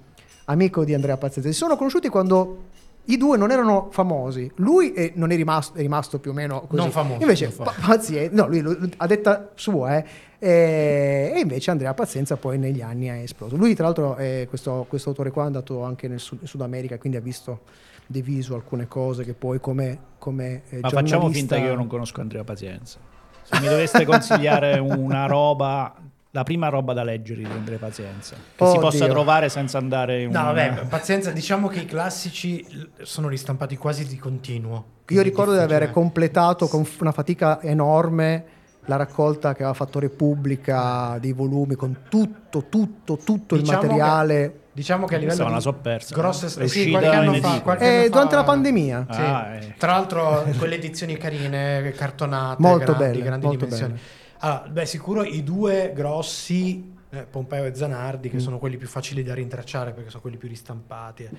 amico 0.46 0.84
di 0.84 0.94
Andrea 0.94 1.16
Pazienza. 1.16 1.50
Si 1.50 1.56
sono 1.56 1.76
conosciuti 1.76 2.08
quando 2.08 2.64
i 3.08 3.16
due 3.16 3.36
non 3.36 3.50
erano 3.52 3.88
famosi. 3.92 4.50
Lui 4.56 4.92
è- 4.92 5.12
non 5.14 5.30
è 5.30 5.36
rimasto, 5.36 5.78
è 5.78 5.80
rimasto 5.80 6.18
più 6.18 6.30
o 6.32 6.34
meno 6.34 6.62
così. 6.62 6.80
Non 6.82 6.90
famoso, 6.90 7.20
Invece, 7.20 7.52
non 7.56 7.66
Pa- 7.66 7.74
Pazienza, 7.86 8.34
no, 8.34 8.48
lui 8.48 8.60
lo- 8.60 8.76
ha 8.96 9.06
detta 9.06 9.50
sua, 9.54 9.96
eh. 9.98 10.04
E, 10.38 11.32
e 11.34 11.38
invece 11.40 11.70
Andrea 11.70 11.94
Pazienza 11.94 12.36
poi 12.36 12.58
negli 12.58 12.80
anni 12.82 13.08
ha 13.08 13.14
esploso. 13.16 13.56
Lui, 13.56 13.74
tra 13.74 13.84
l'altro, 13.84 14.16
è 14.16 14.46
questo, 14.48 14.84
questo 14.88 15.08
autore 15.10 15.30
qua 15.30 15.44
è 15.44 15.46
andato 15.46 15.82
anche 15.82 16.08
nel 16.08 16.20
Sud, 16.20 16.44
Sud 16.44 16.60
America, 16.60 16.98
quindi 16.98 17.16
ha 17.18 17.22
visto 17.22 17.60
diviso 18.06 18.54
alcune 18.54 18.86
cose 18.86 19.24
che 19.24 19.34
poi 19.34 19.60
come, 19.60 19.98
come 20.18 20.62
eh, 20.68 20.78
Ma 20.80 20.90
facciamo 20.90 21.28
finta 21.30 21.56
che 21.56 21.62
io 21.62 21.74
non 21.74 21.86
conosco 21.86 22.20
Andrea 22.20 22.44
Pazienza. 22.44 22.98
Se 23.42 23.60
mi 23.60 23.68
doveste 23.68 24.04
consigliare 24.04 24.78
una 24.80 25.26
roba, 25.26 25.94
la 26.30 26.42
prima 26.42 26.68
roba 26.68 26.92
da 26.92 27.04
leggere 27.04 27.42
di 27.42 27.50
Andrea 27.50 27.78
Pazienza, 27.78 28.34
che 28.34 28.64
si 28.64 28.70
Oddio. 28.70 28.80
possa 28.80 29.06
trovare 29.06 29.48
senza 29.48 29.78
andare 29.78 30.22
in 30.22 30.30
No, 30.30 30.40
un... 30.40 30.44
vabbè, 30.46 30.86
pazienza, 30.86 31.30
diciamo 31.30 31.68
che 31.68 31.80
i 31.80 31.86
classici 31.86 32.64
sono 33.02 33.28
ristampati 33.28 33.76
quasi 33.76 34.06
di 34.06 34.16
continuo. 34.16 34.94
Io 35.08 35.22
ricordo 35.22 35.52
di 35.52 35.60
avere 35.60 35.90
completato 35.90 36.66
con 36.66 36.84
una 37.00 37.12
fatica 37.12 37.60
enorme 37.62 38.54
la 38.86 38.96
raccolta 38.96 39.52
che 39.52 39.62
aveva 39.62 39.74
fatto 39.74 39.98
Repubblica 39.98 41.18
dei 41.20 41.32
volumi 41.32 41.74
con 41.74 42.02
tutto, 42.08 42.64
tutto, 42.68 43.16
tutto 43.16 43.56
Diciamo 43.56 43.80
il 43.82 43.86
materiale. 43.88 44.60
Diciamo 44.76 45.06
che 45.06 45.14
a 45.14 45.18
livello 45.18 45.48
la 45.48 45.54
di 45.56 45.60
so 45.62 45.72
persa. 45.72 46.14
grosse 46.14 46.46
È 46.62 46.66
sì, 46.66 46.90
qualche 46.90 47.08
anno 47.08 47.32
fa, 47.34 47.62
qualche 47.62 47.84
Eh, 47.84 47.96
anno 48.00 48.08
durante 48.10 48.30
fa- 48.34 48.40
la 48.40 48.44
pandemia. 48.44 49.06
Sì. 49.10 49.20
Ah, 49.22 49.54
eh. 49.54 49.74
Tra 49.78 49.92
l'altro 49.92 50.44
quelle 50.58 50.74
edizioni 50.74 51.16
carine, 51.16 51.92
cartonate, 51.96 52.60
Molto 52.60 52.92
grandi, 52.92 53.04
belle, 53.04 53.22
grandi 53.24 53.46
molto 53.46 53.64
dimensioni. 53.64 53.92
belle. 53.94 54.04
Allora, 54.40 54.68
beh, 54.68 54.84
sicuro 54.86 55.22
i 55.24 55.42
due 55.42 55.92
grossi, 55.94 56.92
eh, 57.08 57.22
Pompeo 57.24 57.64
e 57.64 57.74
Zanardi, 57.74 58.28
Mm. 58.28 58.32
che 58.32 58.38
sono 58.38 58.58
quelli 58.58 58.76
più 58.76 58.86
facili 58.86 59.22
da 59.22 59.32
rintracciare 59.32 59.92
perché 59.92 60.10
sono 60.10 60.20
quelli 60.20 60.36
più 60.36 60.46
ristampati. 60.48 61.22
eh. 61.24 61.30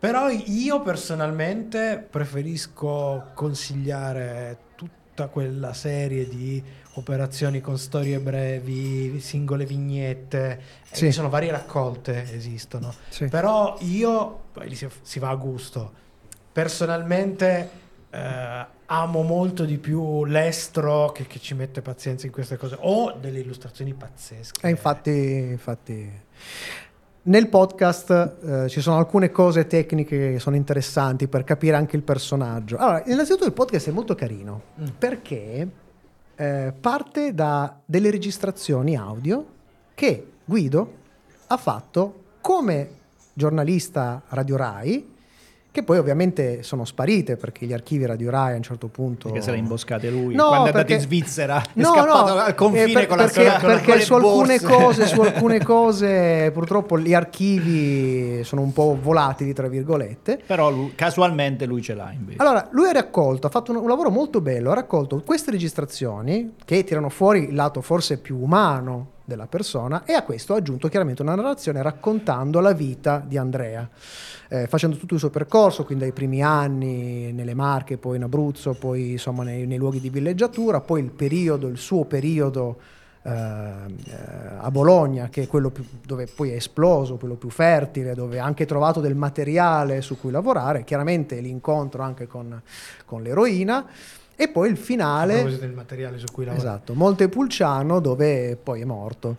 Però 0.00 0.28
io 0.28 0.82
personalmente 0.82 2.04
preferisco 2.10 3.26
consigliare 3.34 4.58
tutta 5.14 5.28
quella 5.28 5.74
serie 5.74 6.26
di 6.26 6.62
operazioni 6.94 7.60
con 7.60 7.76
storie 7.76 8.18
brevi, 8.18 9.20
singole 9.20 9.66
vignette, 9.66 10.60
eh, 10.90 10.96
Sì. 10.96 11.06
ci 11.06 11.12
sono 11.12 11.28
varie 11.28 11.50
raccolte, 11.50 12.32
esistono. 12.32 12.94
Sì. 13.10 13.26
Però 13.26 13.76
io, 13.80 14.40
poi 14.52 14.74
si, 14.74 14.88
si 15.02 15.18
va 15.18 15.28
a 15.28 15.34
gusto, 15.34 15.92
personalmente 16.50 17.70
eh, 18.10 18.66
amo 18.86 19.22
molto 19.22 19.64
di 19.66 19.76
più 19.76 20.24
l'estro 20.24 21.12
che, 21.12 21.26
che 21.26 21.38
ci 21.38 21.52
mette 21.54 21.82
pazienza 21.82 22.24
in 22.24 22.32
queste 22.32 22.56
cose, 22.56 22.76
o 22.80 23.12
delle 23.12 23.40
illustrazioni 23.40 23.92
pazzesche. 23.92 24.66
E 24.66 24.70
infatti, 24.70 25.10
infatti, 25.10 26.10
nel 27.24 27.48
podcast 27.48 28.36
eh, 28.44 28.68
ci 28.68 28.80
sono 28.80 28.96
alcune 28.98 29.30
cose 29.30 29.66
tecniche 29.66 30.32
che 30.32 30.38
sono 30.40 30.56
interessanti 30.56 31.28
per 31.28 31.44
capire 31.44 31.76
anche 31.76 31.96
il 31.96 32.02
personaggio. 32.02 32.76
Allora, 32.76 33.02
innanzitutto 33.06 33.44
il 33.44 33.52
podcast 33.52 33.88
è 33.88 33.92
molto 33.92 34.14
carino 34.14 34.62
Mm. 34.80 34.86
perché 34.98 35.68
eh, 36.34 36.72
parte 36.80 37.34
da 37.34 37.78
delle 37.84 38.10
registrazioni 38.10 38.96
audio 38.96 39.44
che 39.94 40.32
Guido 40.44 40.92
ha 41.46 41.56
fatto 41.56 42.22
come 42.40 42.88
giornalista 43.34 44.22
Radio 44.28 44.56
Rai, 44.56 45.11
che 45.72 45.82
poi 45.82 45.96
ovviamente 45.96 46.62
sono 46.62 46.84
sparite 46.84 47.36
perché 47.36 47.64
gli 47.64 47.72
archivi 47.72 48.04
Radio 48.04 48.30
Rai 48.30 48.52
a 48.52 48.56
un 48.56 48.62
certo 48.62 48.88
punto... 48.88 49.28
Perché 49.30 49.42
se 49.42 49.50
le 49.52 49.56
imboscate 49.56 50.10
lui. 50.10 50.34
No, 50.34 50.48
Quando 50.48 50.54
è 50.54 50.68
andato 50.68 50.76
perché- 50.76 50.92
in 50.94 51.00
Svizzera 51.00 51.62
è 51.62 51.80
No, 51.80 51.92
scappato 51.94 52.34
no, 52.34 52.40
al 52.40 52.54
confine 52.54 52.90
eh, 52.90 52.92
per- 52.92 53.06
con 53.06 53.16
la 53.16 53.22
perché, 53.24 53.42
con 53.58 53.68
la- 53.70 53.74
perché 53.76 54.00
su 54.02 54.12
alcune 54.12 54.60
cose, 54.60 55.06
su 55.06 55.20
alcune 55.22 55.62
cose 55.64 56.50
purtroppo 56.52 56.98
gli 56.98 57.14
archivi 57.14 58.44
sono 58.44 58.60
un 58.60 58.72
po' 58.74 58.98
volatili, 59.00 59.52
tra 59.54 59.68
virgolette. 59.68 60.40
Però 60.46 60.70
lui- 60.70 60.92
casualmente 60.94 61.64
lui 61.66 61.80
ce 61.82 61.94
l'ha 61.94 62.12
invece. 62.12 62.38
Allora, 62.40 62.68
lui 62.72 62.88
ha 62.88 62.92
raccolto, 62.92 63.46
ha 63.46 63.50
fatto 63.50 63.70
un, 63.72 63.78
un 63.78 63.88
lavoro 63.88 64.10
molto 64.10 64.40
bello, 64.42 64.70
ha 64.70 64.74
raccolto 64.74 65.22
queste 65.24 65.50
registrazioni 65.50 66.54
che 66.64 66.84
tirano 66.84 67.08
fuori 67.08 67.48
il 67.48 67.54
lato 67.54 67.80
forse 67.80 68.18
più 68.18 68.38
umano 68.40 69.10
della 69.24 69.46
persona 69.46 70.02
e 70.04 70.12
a 70.14 70.22
questo 70.22 70.52
ha 70.52 70.56
aggiunto 70.56 70.88
chiaramente 70.88 71.22
una 71.22 71.34
narrazione 71.34 71.80
raccontando 71.80 72.60
la 72.60 72.72
vita 72.72 73.22
di 73.24 73.38
Andrea, 73.38 73.88
eh, 74.52 74.66
facendo 74.66 74.96
tutto 74.96 75.14
il 75.14 75.20
suo 75.20 75.30
percorso, 75.30 75.82
quindi 75.82 76.04
dai 76.04 76.12
primi 76.12 76.42
anni 76.42 77.32
nelle 77.32 77.54
Marche, 77.54 77.96
poi 77.96 78.16
in 78.16 78.24
Abruzzo, 78.24 78.74
poi 78.74 79.12
insomma 79.12 79.44
nei, 79.44 79.66
nei 79.66 79.78
luoghi 79.78 79.98
di 79.98 80.10
villeggiatura, 80.10 80.82
poi 80.82 81.00
il 81.00 81.10
periodo, 81.10 81.68
il 81.68 81.78
suo 81.78 82.04
periodo 82.04 82.76
eh, 83.22 83.30
eh, 83.30 84.14
a 84.58 84.70
Bologna, 84.70 85.30
che 85.30 85.44
è 85.44 85.46
quello 85.46 85.70
più- 85.70 85.86
dove 86.04 86.26
poi 86.26 86.50
è 86.50 86.56
esploso, 86.56 87.16
quello 87.16 87.36
più 87.36 87.48
fertile, 87.48 88.14
dove 88.14 88.40
ha 88.40 88.44
anche 88.44 88.66
trovato 88.66 89.00
del 89.00 89.14
materiale 89.14 90.02
su 90.02 90.20
cui 90.20 90.30
lavorare, 90.30 90.84
chiaramente 90.84 91.40
l'incontro 91.40 92.02
anche 92.02 92.26
con, 92.26 92.60
con 93.06 93.22
l'eroina, 93.22 93.86
e 94.36 94.48
poi 94.48 94.68
il 94.68 94.76
finale, 94.76 95.56
del 95.58 95.72
materiale 95.72 96.18
su 96.18 96.26
cui 96.30 96.44
lavora. 96.44 96.62
esatto, 96.62 96.92
Montepulciano, 96.92 98.00
dove 98.00 98.58
poi 98.62 98.82
è 98.82 98.84
morto. 98.84 99.36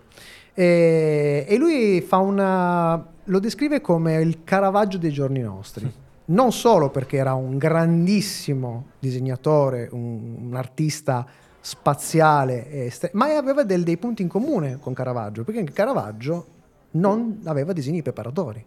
E, 0.54 1.46
e 1.48 1.56
lui 1.56 2.00
fa 2.00 2.16
una... 2.16 3.12
lo 3.24 3.38
descrive 3.38 3.80
come 3.80 4.16
il 4.20 4.44
Caravaggio 4.44 4.98
dei 4.98 5.12
giorni 5.12 5.40
nostri. 5.40 5.90
Non 6.26 6.52
solo 6.52 6.88
perché 6.90 7.16
era 7.18 7.34
un 7.34 7.58
grandissimo 7.58 8.86
disegnatore, 8.98 9.88
un, 9.92 10.36
un 10.48 10.54
artista 10.56 11.26
spaziale, 11.60 12.70
e 12.70 12.86
estre- 12.86 13.10
ma 13.14 13.36
aveva 13.36 13.62
del- 13.62 13.82
dei 13.84 13.96
punti 13.96 14.22
in 14.22 14.28
comune 14.28 14.78
con 14.80 14.92
Caravaggio, 14.94 15.44
perché 15.44 15.60
anche 15.60 15.72
Caravaggio 15.72 16.46
non 16.92 17.40
aveva 17.44 17.72
disegni 17.72 18.02
preparatori. 18.02 18.64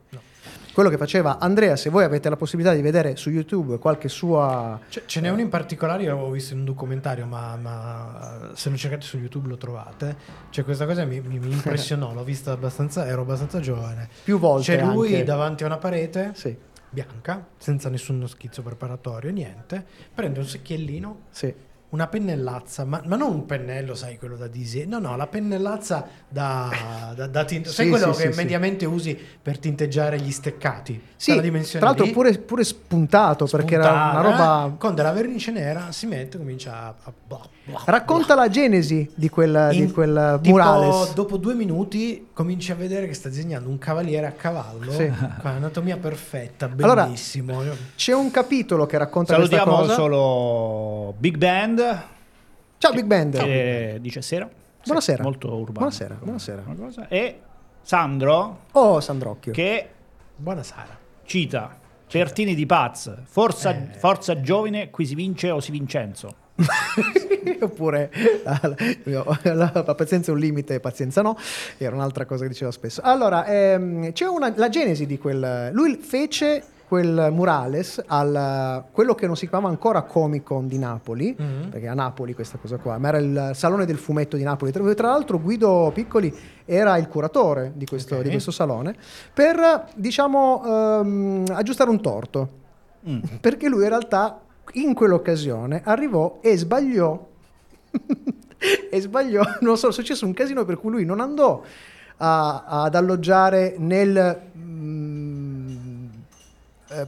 Quello 0.78 0.92
che 0.92 0.98
faceva 0.98 1.40
Andrea, 1.40 1.76
se 1.76 1.90
voi 1.90 2.04
avete 2.04 2.30
la 2.30 2.36
possibilità 2.36 2.72
di 2.76 2.84
vedere 2.84 3.16
su 3.16 3.32
YouTube 3.32 3.80
qualche 3.80 4.10
sua... 4.10 4.80
Ce, 4.90 5.02
ce 5.08 5.22
n'è 5.22 5.30
uno 5.32 5.42
in 5.42 5.50
particolare, 5.50 6.04
io 6.04 6.10
l'avevo 6.10 6.30
visto 6.30 6.54
in 6.54 6.60
un 6.60 6.66
documentario, 6.66 7.26
ma, 7.26 7.56
ma, 7.56 8.52
eh, 8.52 8.56
se 8.56 8.70
lo 8.70 8.78
cercate 8.78 9.02
su 9.04 9.18
YouTube 9.18 9.48
lo 9.48 9.58
trovate. 9.58 10.16
Cioè, 10.52 10.64
questa 10.64 10.86
cosa 10.86 11.04
mi, 11.04 11.20
mi- 11.20 11.40
mi 11.40 11.52
impressionò, 11.52 12.14
l'ho 12.14 12.24
vista 12.24 12.52
abbastanza, 12.52 13.08
ero 13.08 13.22
abbastanza 13.24 13.60
giovane. 13.60 14.08
Più 14.24 14.38
volte 14.38 14.78
C'è 14.78 14.84
lui 14.84 15.14
anche. 15.14 15.24
davanti 15.24 15.64
a 15.64 15.66
una 15.66 15.78
parete 15.80 16.34
Sì, 16.36 16.56
bianca, 16.92 17.48
senza 17.58 17.90
nessuno 17.90 18.28
schizzo 18.28 18.62
preparatorio, 18.62 19.32
niente. 19.32 19.84
Prende 20.14 20.38
un 20.42 20.46
secchiellino, 20.46 21.22
sì. 21.32 21.52
Una 21.90 22.08
pennellazza, 22.08 22.84
ma, 22.84 23.02
ma 23.06 23.16
non 23.16 23.32
un 23.32 23.46
pennello, 23.46 23.96
sai, 23.96 24.18
quello 24.18 24.36
da 24.36 24.48
disegno. 24.48 25.00
No, 25.00 25.10
no, 25.10 25.16
la 25.16 25.28
pennellazza 25.28 26.06
da, 26.28 26.70
da, 27.16 27.28
da 27.28 27.46
tinte. 27.46 27.70
Sai 27.70 27.86
Sì, 27.86 27.92
quello 27.92 28.12
sì, 28.14 28.22
che 28.24 28.28
sì, 28.28 28.34
sì. 28.34 28.38
mediamente 28.44 28.86
usi 28.86 29.18
per 29.42 29.58
tinteggiare 29.58 30.20
gli 30.20 30.32
steccati? 30.32 31.02
Sì, 31.16 31.34
tra 31.72 31.86
l'altro 31.86 32.06
lì. 32.06 32.12
pure, 32.12 32.38
pure 32.38 32.64
spuntato, 32.64 33.46
perché 33.46 33.76
era 33.76 33.90
una 33.90 34.22
roba... 34.22 34.76
con 34.78 34.94
della 34.96 35.12
vernice 35.12 35.52
nera 35.52 35.92
si 35.92 36.06
mette 36.06 36.38
comincia 36.38 36.74
a, 36.74 36.88
a 37.06 37.14
blah, 37.28 37.42
blah, 37.66 37.82
Racconta 37.86 38.36
la 38.36 38.50
genesi 38.50 39.10
di 39.16 39.28
quel, 39.30 39.70
di 39.72 39.78
In- 39.80 39.92
quel 39.94 40.40
tipo, 40.44 40.56
murales. 40.56 41.14
dopo 41.16 41.38
due 41.38 41.56
minuti 41.56 42.28
cominci 42.34 42.72
a 42.72 42.76
vedere 42.76 43.08
che 43.08 43.14
sta 43.16 43.30
disegnando 43.30 43.68
un 43.68 43.80
cavaliere 43.80 44.28
a 44.28 44.32
cavallo 44.32 44.92
Sì. 44.92 45.08
con 45.08 45.50
anatomia 45.52 45.98
perfetta 45.98 46.70
Allora, 46.80 47.06
bellissimo 47.06 47.64
C'è 47.96 48.14
un 48.14 48.30
capitolo 48.30 48.86
che 48.86 48.98
racconta 49.00 49.36
questa 49.36 49.56
Salutiamo 49.58 49.82
cosa. 49.88 49.94
solo 49.96 51.14
Big 51.18 51.38
Band 51.38 51.77
Ciao 52.78 52.92
Big 52.94 53.06
Band. 53.06 53.38
che 53.38 53.98
dice 54.02 54.22
sera. 54.22 54.50
Buonasera. 54.84 55.22
Molto 55.24 55.48
urbano. 55.50 55.74
Buonasera, 55.74 56.16
buonasera. 56.66 57.08
E 57.10 57.40
Sandro 57.82 58.60
Oh, 58.72 59.00
Sandrocchio. 59.00 59.52
che 59.52 59.90
buonasera 60.36 60.98
cita 61.26 61.78
Pertini 62.10 62.56
di 62.56 62.66
Paz, 62.66 63.14
forza, 63.26 63.72
Eh. 63.76 63.90
forza 63.98 64.40
giovine, 64.40 64.90
qui 64.90 65.06
si 65.06 65.14
vince 65.14 65.50
o 65.52 65.60
si 65.60 65.72
Vincenzo. 65.72 66.36
Oppure 67.62 68.10
la, 68.44 68.60
la- 69.44 69.72
la 69.86 69.96
pazienza 69.96 70.32
è 70.32 70.34
un 70.34 70.40
limite, 70.40 70.80
pazienza 70.80 71.22
no, 71.22 71.38
era 71.78 71.94
un'altra 71.96 72.26
cosa 72.26 72.44
che 72.44 72.50
diceva 72.50 72.72
spesso. 72.72 73.02
Allora, 73.02 73.46
ehm, 73.46 74.14
c'è 74.14 74.26
una, 74.26 74.54
la 74.56 74.70
genesi 74.70 75.06
di 75.06 75.18
quel... 75.18 75.70
Lui 75.74 75.98
fece 75.98 76.64
quel 76.88 77.30
murales 77.32 78.02
al 78.08 78.86
quello 78.92 79.14
che 79.14 79.28
non 79.28 79.36
si 79.36 79.48
chiamava 79.50 79.70
ancora 79.70 80.04
Comic 80.04 80.44
Con 80.44 80.68
di 80.68 80.78
Napoli, 80.78 81.36
Mhm. 81.38 81.70
perché 81.70 81.88
a 81.88 81.94
Napoli 81.94 82.34
questa 82.34 82.58
cosa 82.58 82.78
qua, 82.78 82.98
ma 82.98 83.10
era 83.10 83.18
il 83.18 83.52
salone 83.54 83.86
del 83.86 83.98
fumetto 83.98 84.38
di 84.38 84.44
Napoli, 84.44 84.72
dove 84.72 84.96
tra 84.96 85.10
l'altro 85.10 85.40
Guido 85.40 85.92
Piccoli 85.94 86.34
era 86.66 86.98
il 86.98 87.08
curatore 87.10 87.74
di 87.76 87.86
questo, 87.86 88.16
Ok. 88.16 88.22
di 88.24 88.30
questo 88.30 88.52
salone, 88.52 88.96
per 89.34 89.88
diciamo 89.96 90.64
ehm, 90.66 91.44
aggiustare 91.52 91.90
un 91.90 92.02
torto, 92.02 92.50
Mm. 93.08 93.20
perché 93.42 93.68
lui 93.70 93.84
in 93.84 93.90
realtà 93.90 94.40
in 94.74 94.94
quell'occasione 94.94 95.82
arrivò 95.86 96.40
e 96.42 96.58
sbagliò 96.58 97.26
e 98.90 99.00
sbagliò, 99.02 99.42
non 99.62 99.78
so, 99.78 99.90
è 99.90 99.92
successo 99.92 100.26
un 100.26 100.34
casino 100.34 100.66
per 100.66 100.78
cui 100.80 100.90
lui 100.92 101.06
non 101.06 101.20
andò 101.20 101.62
a- 102.18 102.64
ad 102.66 102.96
alloggiare 102.96 103.76
nel 103.78 104.42
mm, 104.58 105.27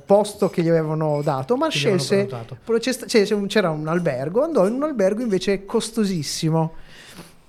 posto 0.06 0.50
che 0.50 0.62
gli 0.62 0.68
avevano 0.70 1.22
dato, 1.24 1.56
ma 1.56 1.68
Che 1.68 1.78
scelse, 1.78 2.26
un- 3.36 3.48
c'era 3.48 3.70
un 3.70 3.88
albergo, 3.88 4.44
andò 4.44 4.68
in 4.68 4.74
un 4.74 4.84
albergo 4.84 5.22
invece 5.22 5.66
costosissimo 5.66 6.74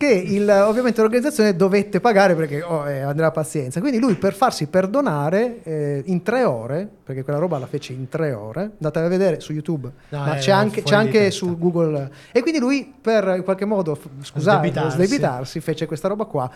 che 0.00 0.08
il- 0.14 0.48
ovviamente 0.48 1.02
l'organizzazione 1.02 1.54
dovette 1.54 2.00
pagare 2.00 2.34
perché 2.34 2.62
oh, 2.62 2.88
eh, 2.88 3.00
andava 3.00 3.30
pazienza. 3.32 3.80
Quindi 3.80 3.98
lui 3.98 4.14
per 4.14 4.32
farsi 4.32 4.66
perdonare 4.66 5.62
eh, 5.62 6.02
in 6.06 6.22
tre 6.22 6.44
ore, 6.44 6.88
perché 7.04 7.22
quella 7.22 7.38
roba 7.38 7.58
la 7.58 7.66
fece 7.66 7.92
in 7.92 8.08
tre 8.08 8.32
ore, 8.32 8.62
andate 8.62 8.98
a 8.98 9.08
vedere 9.08 9.40
su 9.40 9.52
YouTube, 9.52 9.90
No, 10.08 10.18
ma 10.20 10.36
è 10.36 10.38
c'è 10.38 10.52
anche, 10.52 10.82
c'è 10.82 10.94
anche 10.94 11.30
su 11.30 11.58
Google. 11.58 12.10
E 12.32 12.40
quindi 12.40 12.58
lui 12.60 12.90
per 12.98 13.34
in 13.36 13.42
qualche 13.44 13.66
modo, 13.66 13.94
f- 13.94 14.08
scusate, 14.22 14.68
Sdebitarsi. 14.68 14.96
sdebitarsi, 15.04 15.60
fece 15.60 15.84
questa 15.84 16.08
roba 16.08 16.24
qua 16.24 16.50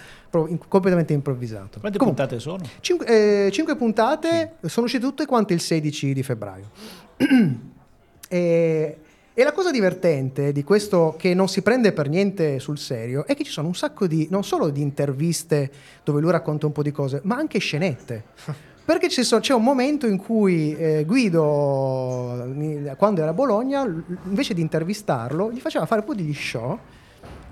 in- 0.48 0.58
completamente 0.66 1.12
improvvisato. 1.12 1.80
Quante 1.80 1.98
Comunque, 1.98 2.22
puntate 2.24 2.40
sono? 2.40 2.64
Cinque, 2.80 3.46
eh, 3.46 3.50
cinque 3.50 3.76
puntate 3.76 4.54
sono 4.62 4.86
uscite 4.86 5.04
tutte 5.04 5.26
quante 5.26 5.52
il 5.52 5.60
16 5.60 6.14
di 6.14 6.22
febbraio. 6.22 6.70
e, 8.28 8.98
e 9.36 9.42
la 9.42 9.50
cosa 9.50 9.72
divertente 9.72 10.52
di 10.52 10.62
questo 10.62 11.16
che 11.18 11.34
non 11.34 11.48
si 11.48 11.60
prende 11.60 11.92
per 11.92 12.08
niente 12.08 12.60
sul 12.60 12.78
serio 12.78 13.26
è 13.26 13.34
che 13.34 13.42
ci 13.42 13.50
sono 13.50 13.66
un 13.66 13.74
sacco 13.74 14.06
di, 14.06 14.28
non 14.30 14.44
solo 14.44 14.70
di 14.70 14.80
interviste 14.80 15.70
dove 16.04 16.20
lui 16.20 16.30
racconta 16.30 16.66
un 16.66 16.72
po' 16.72 16.84
di 16.84 16.92
cose, 16.92 17.20
ma 17.24 17.34
anche 17.34 17.58
scenette. 17.58 18.24
Perché 18.84 19.08
c'è 19.08 19.54
un 19.54 19.62
momento 19.62 20.06
in 20.06 20.18
cui 20.18 20.76
eh, 20.76 21.04
Guido, 21.04 22.46
quando 22.96 23.22
era 23.22 23.30
a 23.30 23.32
Bologna, 23.32 23.82
invece 24.24 24.54
di 24.54 24.60
intervistarlo, 24.60 25.50
gli 25.50 25.58
faceva 25.58 25.86
fare 25.86 26.02
un 26.02 26.06
po' 26.06 26.14
degli 26.14 26.34
show 26.34 26.78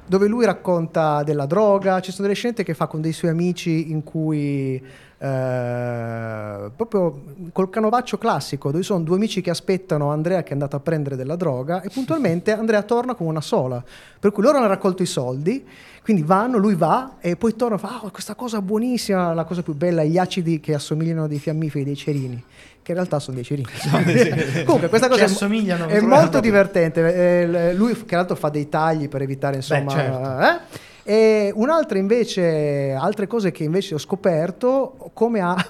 dove 0.05 0.27
lui 0.27 0.45
racconta 0.45 1.23
della 1.23 1.47
droga, 1.47 2.01
ci 2.01 2.11
sono 2.11 2.27
delle 2.27 2.39
scenette 2.39 2.65
che 2.65 2.75
fa 2.75 2.87
con 2.87 3.01
dei 3.01 3.13
suoi 3.13 3.31
amici 3.31 3.91
in 3.91 4.03
cui 4.03 4.83
eh, 5.23 6.71
proprio 6.75 7.23
col 7.53 7.71
canovaccio 7.71 8.19
classico, 8.19 8.73
dove 8.73 8.83
sono 8.83 9.05
due 9.05 9.15
amici 9.15 9.41
che 9.41 9.51
aspettano 9.51 10.11
Andrea 10.11 10.43
che 10.43 10.51
è 10.51 10.53
andato 10.53 10.75
a 10.75 10.81
prendere 10.81 11.15
della 11.15 11.37
droga 11.37 11.81
e 11.81 11.91
puntualmente 11.91 12.51
Andrea 12.59 12.83
torna 12.83 13.15
con 13.15 13.29
una 13.29 13.41
sola, 13.41 13.83
per 14.19 14.33
cui 14.33 14.43
loro 14.43 14.59
hanno 14.59 14.67
raccolto 14.67 15.03
i 15.03 15.07
soldi, 15.07 15.65
quindi 16.03 16.23
vanno, 16.23 16.59
lui 16.59 16.75
va 16.75 17.19
e 17.21 17.37
poi 17.37 17.55
torna 17.55 17.77
e 17.77 17.79
fa 17.79 18.01
"Ah, 18.03 18.11
questa 18.11 18.35
cosa 18.35 18.61
buonissima, 18.61 19.33
la 19.33 19.45
cosa 19.45 19.63
più 19.63 19.75
bella, 19.75 20.03
gli 20.03 20.19
acidi 20.19 20.59
che 20.59 20.75
assomigliano 20.75 21.25
a 21.25 21.29
dei 21.29 21.39
fiammiferi, 21.39 21.85
dei 21.85 21.97
cerini 21.97 22.45
che 22.83 22.91
in 22.91 22.97
realtà 22.97 23.21
sono 23.21 23.37
dei 23.37 23.45
cerini. 23.45 23.69
Comunque 24.65 24.89
questa 24.89 25.07
cosa 25.07 25.23
è, 25.25 25.87
è 25.87 26.01
molto 26.01 26.41
divertente. 26.41 27.45
Eh, 27.45 27.75
lui, 27.75 27.95
che 28.05 28.17
l'altro, 28.17 28.35
fa 28.35 28.49
dei 28.49 28.69
tagli 28.69 29.09
per 29.09 29.23
evitare, 29.23 29.55
insomma. 29.57 29.89
certo. 29.89 30.41
eh? 30.41 30.91
E 31.05 31.53
un'altra 31.55 31.99
invece, 31.99 32.93
altre 32.93 33.27
cose 33.27 33.51
che 33.51 33.65
invece 33.65 33.95
ho 33.95 33.99
scoperto, 33.99 35.11
come 35.13 35.41
ha, 35.41 35.55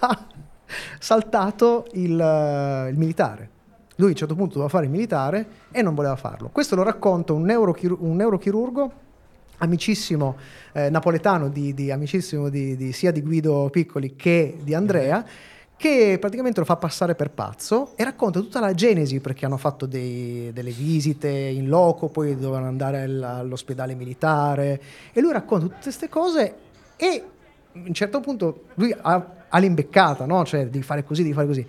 ha 0.00 0.26
saltato 0.98 1.86
il, 1.92 2.10
il 2.90 2.96
militare. 2.96 3.48
Lui 3.96 4.08
a 4.08 4.12
un 4.12 4.16
certo 4.16 4.34
punto 4.34 4.54
doveva 4.54 4.70
fare 4.70 4.86
il 4.86 4.90
militare 4.90 5.46
e 5.70 5.82
non 5.82 5.94
voleva 5.94 6.16
farlo. 6.16 6.48
Questo 6.48 6.74
lo 6.74 6.82
racconta 6.82 7.34
un, 7.34 7.42
neurochir- 7.42 7.96
un 7.98 8.16
neurochirurgo 8.16 8.92
amicissimo 9.58 10.36
eh, 10.72 10.88
napoletano, 10.88 11.48
di, 11.48 11.74
di- 11.74 11.90
amicissimo 11.90 12.48
di, 12.48 12.76
di- 12.76 12.92
sia 12.92 13.10
di 13.10 13.20
Guido 13.20 13.68
Piccoli 13.70 14.16
che 14.16 14.56
di 14.62 14.72
Andrea, 14.74 15.22
che 15.80 16.18
praticamente 16.20 16.60
lo 16.60 16.66
fa 16.66 16.76
passare 16.76 17.14
per 17.14 17.30
pazzo 17.30 17.92
e 17.96 18.04
racconta 18.04 18.38
tutta 18.38 18.60
la 18.60 18.74
genesi 18.74 19.18
perché 19.18 19.46
hanno 19.46 19.56
fatto 19.56 19.86
dei- 19.86 20.50
delle 20.52 20.72
visite 20.72 21.30
in 21.30 21.68
loco, 21.68 22.08
poi 22.08 22.34
dovevano 22.36 22.66
andare 22.66 23.00
al- 23.00 23.22
all'ospedale 23.22 23.94
militare 23.94 24.78
e 25.10 25.22
lui 25.22 25.32
racconta 25.32 25.64
tutte 25.64 25.78
queste 25.84 26.10
cose 26.10 26.54
e 26.96 27.24
a 27.72 27.78
un 27.86 27.94
certo 27.94 28.20
punto 28.20 28.64
lui 28.74 28.94
ha, 29.00 29.26
ha 29.48 29.58
l'imbeccata, 29.58 30.26
no? 30.26 30.44
cioè 30.44 30.66
di 30.66 30.82
fare 30.82 31.02
così, 31.02 31.22
di 31.22 31.32
fare 31.32 31.46
così. 31.46 31.66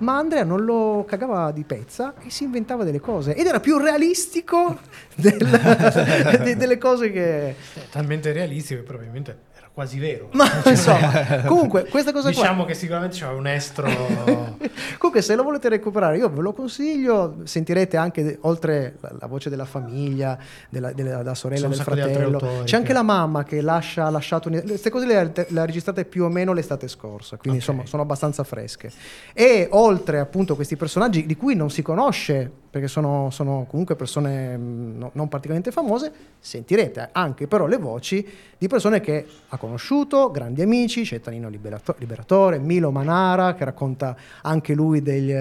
Ma 0.00 0.18
Andrea 0.18 0.44
non 0.44 0.62
lo 0.62 1.04
cagava 1.08 1.50
di 1.50 1.64
pezza 1.64 2.12
e 2.22 2.28
si 2.28 2.44
inventava 2.44 2.84
delle 2.84 3.00
cose 3.00 3.34
ed 3.34 3.46
era 3.46 3.60
più 3.60 3.78
realistico 3.78 4.78
del- 5.14 5.38
de- 6.42 6.56
delle 6.56 6.76
cose 6.76 7.10
che... 7.10 7.54
Talmente 7.90 8.30
realistico 8.32 8.80
che 8.80 8.86
probabilmente 8.86 9.38
quasi 9.74 9.98
vero. 9.98 10.28
Ma 10.32 10.46
insomma, 10.64 11.42
comunque 11.46 11.86
questa 11.88 12.12
cosa 12.12 12.30
qua... 12.30 12.40
diciamo 12.40 12.64
che 12.64 12.74
sicuramente 12.74 13.16
c'era 13.16 13.32
un 13.32 13.46
estro 13.48 13.88
Comunque, 14.98 15.20
se 15.20 15.34
lo 15.34 15.42
volete 15.42 15.68
recuperare, 15.68 16.16
io 16.16 16.30
ve 16.30 16.40
lo 16.40 16.52
consiglio. 16.52 17.36
Sentirete 17.44 17.96
anche, 17.96 18.38
oltre 18.42 18.96
la, 19.18 19.26
voce 19.26 19.50
della 19.50 19.64
famiglia, 19.64 20.38
della, 20.68 20.92
della- 20.92 21.18
della 21.18 21.34
sorella, 21.34 21.66
del 21.68 21.76
fratello, 21.78 22.38
c'è 22.64 22.76
anche 22.76 22.88
che- 22.88 22.92
la 22.94 23.02
mamma 23.02 23.42
che 23.44 23.60
lascia, 23.60 24.06
ha 24.06 24.10
lasciato. 24.10 24.48
un- 24.48 24.62
Queste 24.64 24.90
cose 24.90 25.06
le 25.06 25.16
ha, 25.18 25.30
le 25.48 25.60
ha 25.60 25.64
registrate 25.66 26.04
più 26.04 26.24
o 26.24 26.28
meno 26.28 26.52
l'estate 26.52 26.88
scorsa, 26.88 27.36
quindi 27.36 27.58
Ok. 27.58 27.66
insomma 27.66 27.86
sono 27.86 28.02
abbastanza 28.02 28.44
fresche. 28.44 28.90
E 29.32 29.66
oltre 29.72 30.20
appunto 30.20 30.54
questi 30.54 30.76
personaggi 30.76 31.26
di 31.26 31.36
cui 31.36 31.54
non 31.56 31.68
si 31.70 31.82
conosce, 31.82 32.50
perché 32.74 32.88
sono, 32.88 33.28
sono 33.30 33.66
comunque 33.68 33.94
persone 33.94 34.56
mh, 34.56 34.98
no- 34.98 35.10
non 35.12 35.28
particolarmente 35.28 35.70
famose, 35.70 36.10
sentirete 36.40 37.10
anche 37.12 37.46
però 37.46 37.66
le 37.66 37.76
voci 37.76 38.26
di 38.58 38.66
persone 38.66 38.98
che 38.98 39.24
ha 39.50 39.56
conosciuto, 39.58 40.32
grandi 40.32 40.60
amici, 40.60 41.02
c'è 41.04 41.20
Tanino 41.20 41.48
Liberato- 41.48 41.94
Liberatore, 41.98 42.58
Milo 42.58 42.90
Manara 42.90 43.54
che 43.54 43.64
racconta 43.64 44.16
anche 44.42 44.74
lui 44.74 45.02
degli, 45.06 45.32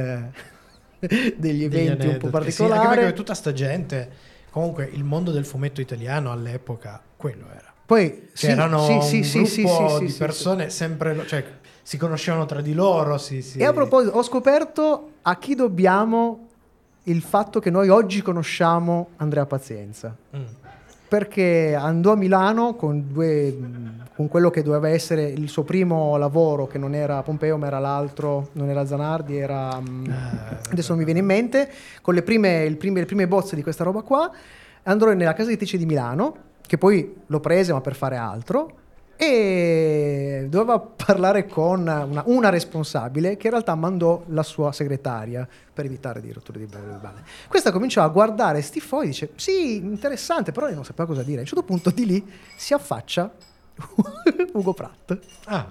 degli 1.36 1.64
eventi 1.64 2.06
un 2.06 2.18
po' 2.20 2.28
aneddoti. 2.28 2.52
Sì, 2.52 2.58
particolari. 2.62 2.86
anche 2.86 2.98
perché 3.00 3.14
tutta 3.14 3.34
sta 3.34 3.52
gente, 3.52 4.12
comunque 4.52 4.88
il 4.94 5.04
mondo 5.04 5.32
del 5.32 5.46
fumetto 5.48 5.82
italiano 5.82 6.32
all'epoca 6.32 7.02
quello 7.18 7.46
era. 7.52 7.74
Poi 7.84 8.28
sì, 8.32 8.46
C'erano 8.46 9.02
sì, 9.02 9.24
sì, 9.24 9.38
un 9.40 9.46
sì, 9.48 9.64
gruppo 9.64 9.98
sì, 9.98 10.06
di 10.06 10.12
persone 10.14 10.70
sempre, 10.70 11.26
cioè, 11.26 11.44
si 11.82 11.98
conoscevano 11.98 12.46
tra 12.46 12.62
di 12.62 12.74
loro. 12.76 13.18
Si, 13.18 13.42
si- 13.42 13.58
E 13.58 13.66
a 13.66 13.74
proposito, 13.74 14.16
ho 14.18 14.22
scoperto 14.22 15.10
a 15.24 15.36
chi 15.40 15.56
dobbiamo 15.56 16.50
il 17.04 17.22
fatto 17.22 17.60
che 17.60 17.70
noi 17.70 17.90
oggi 17.90 18.22
conosciamo 18.22 19.10
Andrea 19.18 19.46
Pazienza. 19.46 20.16
Mm. 20.36 20.44
Perché 21.08 21.76
andò 21.76 22.14
a 22.14 22.16
Milano 22.16 22.76
con, 22.76 23.12
due, 23.12 23.56
con 24.16 24.28
quello 24.28 24.50
che 24.50 24.64
doveva 24.64 24.90
essere 24.90 25.26
il 25.26 25.48
suo 25.48 25.64
primo 25.64 26.18
lavoro, 26.18 26.66
che 26.66 26.80
non 26.80 26.96
era 26.96 27.22
Pompeo, 27.22 27.58
ma 27.58 27.68
era 27.68 27.78
l'altro, 27.78 28.50
non 28.54 28.70
era 28.70 28.86
Zanardi, 28.86 29.38
era. 29.38 29.80
mm, 29.80 30.06
adesso 30.72 30.90
non 30.90 30.98
mi 30.98 31.06
viene 31.06 31.20
in 31.20 31.26
mente, 31.26 31.70
con 32.02 32.16
le 32.16 32.24
prime, 32.24 32.64
il 32.64 32.78
prime- 32.78 33.02
le 33.02 33.06
prime 33.06 33.28
bozze 33.28 33.56
di 33.56 33.62
questa 33.62 33.84
roba 33.84 34.02
qua. 34.02 34.32
Andrò 34.84 35.14
nella 35.14 35.34
casa 35.34 35.50
editrice 35.50 35.78
di 35.78 35.86
Milano, 35.86 36.36
che 36.66 36.80
poi 36.80 37.16
l'ho 37.28 37.40
presa, 37.40 37.74
ma 37.74 37.82
per 37.82 37.94
fare 37.94 38.16
altro. 38.16 38.78
E 39.26 40.48
doveva 40.50 40.80
parlare 40.80 41.48
con 41.48 41.80
una, 41.80 42.24
una 42.26 42.50
responsabile 42.50 43.38
che 43.38 43.48
in 43.48 43.54
realtà 43.54 43.74
mandò 43.74 44.24
la 44.28 44.44
sua 44.44 44.74
segretaria 44.74 45.48
per 45.74 45.86
evitare 45.86 46.20
di 46.20 46.32
rotture 46.34 46.60
di 46.60 46.66
balle. 46.66 47.24
Questa 47.48 47.72
cominciò 47.72 48.04
a 48.04 48.10
guardare 48.10 48.62
sti 48.62 48.82
fogli 48.82 49.06
e 49.06 49.08
dice: 49.08 49.30
Sì, 49.36 49.78
interessante, 49.78 50.52
però 50.52 50.66
lei 50.66 50.76
non 50.76 50.84
sapeva 50.84 51.08
cosa 51.08 51.24
dire. 51.24 51.38
A 51.38 51.42
un 51.42 51.48
certo 51.48 51.64
punto 51.64 51.90
di 51.90 52.06
lì 52.06 52.32
si 52.58 52.74
affaccia 52.74 53.32
Ugo 54.54 54.74
Pratt 54.74 55.18
Ah, 55.46 55.68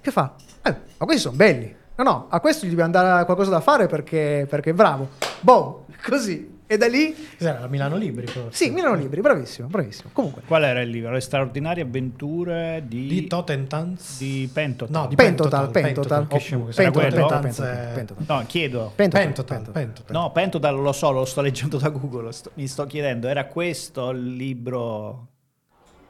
che 0.00 0.10
fa: 0.10 0.34
"Eh, 0.62 0.74
ma 0.98 1.04
questi 1.04 1.22
sono 1.22 1.36
belli. 1.36 1.74
No, 1.94 2.04
no, 2.04 2.26
a 2.28 2.40
questo 2.40 2.66
gli 2.66 2.70
dobbiamo 2.70 2.90
dare 2.90 3.24
qualcosa 3.24 3.50
da 3.50 3.60
fare 3.60 3.86
perché, 3.86 4.46
perché 4.50 4.70
è 4.70 4.74
bravo. 4.74 5.10
Boom, 5.40 5.84
così. 6.02 6.55
E 6.68 6.76
da 6.76 6.88
lì, 6.88 7.14
la 7.38 7.68
Milano 7.68 7.96
Libri? 7.96 8.26
forse? 8.26 8.64
sì, 8.64 8.70
Milano 8.70 8.96
Libri, 8.96 9.20
bravissimo, 9.20 9.68
bravissimo. 9.68 10.10
Comunque, 10.12 10.42
Qual 10.44 10.64
era 10.64 10.80
il 10.80 10.90
libro? 10.90 11.12
Le 11.12 11.20
straordinarie 11.20 11.84
avventure 11.84 12.82
di, 12.84 13.06
Di 13.06 13.26
Totentans? 13.28 14.18
di 14.18 14.50
Pentotal. 14.52 15.02
No, 15.02 15.06
di 15.06 15.14
Pentotal, 15.14 15.70
Pentotal, 15.70 15.92
Pentotal. 15.92 16.26
Che 16.26 16.38
scemo 16.38 16.64
che 16.66 16.70
Era 16.70 16.82
sei. 16.82 16.90
quello? 16.92 17.26
Totentans 17.26 17.56
Pentotal, 17.56 17.92
Pentotal. 17.94 18.24
No, 18.26 18.44
chiedo. 18.46 18.92
Pentotal, 18.96 19.26
Pentotal, 19.26 19.72
Pentotal. 19.72 20.16
No, 20.16 20.32
Pentotal 20.32 20.80
lo 20.80 20.92
so, 20.92 21.10
lo 21.12 21.24
sto 21.24 21.40
leggendo 21.40 21.78
da 21.78 21.88
Google. 21.90 22.32
sto- 22.32 22.50
mi 22.54 22.66
sto 22.66 22.84
chiedendo, 22.86 23.28
era 23.28 23.44
questo 23.46 24.10
il 24.10 24.34
libro? 24.34 25.26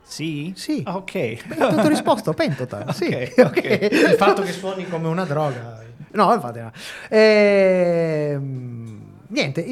Sì? 0.04 0.52
Sì. 0.56 0.82
Ah, 0.86 0.96
ok. 0.96 1.36
Ho 1.84 1.86
risposto, 1.86 2.32
Pentotal, 2.32 2.92
sì. 2.96 3.06
Ok, 3.12 3.32
ok. 3.44 3.88
Il 3.92 4.14
fatto 4.16 4.40
che 4.40 4.52
suoni 4.52 4.88
come 4.88 5.08
una 5.08 5.24
droga. 5.24 5.82
No, 6.12 6.32
infatti 6.32 6.60
no. 6.60 6.70
Ehm, 7.10 9.00
niente, 9.28 9.66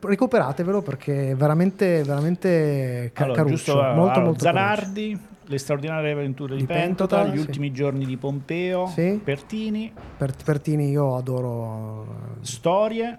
recuperatevelo 0.00 0.82
perché 0.82 1.30
è 1.30 1.34
veramente, 1.36 2.02
veramente 2.02 3.10
ca- 3.12 3.24
Allora, 3.24 3.42
caruccio. 3.42 3.54
giusto, 3.56 3.74
molto, 3.74 4.00
allora, 4.00 4.20
molto 4.20 4.38
Zanardi, 4.40 5.18
Le 5.48 5.58
straordinarie 5.58 6.12
avventure 6.12 6.56
di, 6.56 6.64
Pentotal, 6.66 7.20
Pentotal, 7.20 7.28
Gli 7.30 7.40
sì. 7.40 7.46
ultimi 7.46 7.72
giorni 7.72 8.04
di 8.04 8.16
Pompeo, 8.16 8.86
Sì. 8.88 9.20
Pertini, 9.22 9.92
caruccio. 9.94 10.14
Per, 10.16 10.34
Pertini 10.44 10.90
io 10.90 11.16
adoro... 11.16 12.06
Storie, 12.40 13.18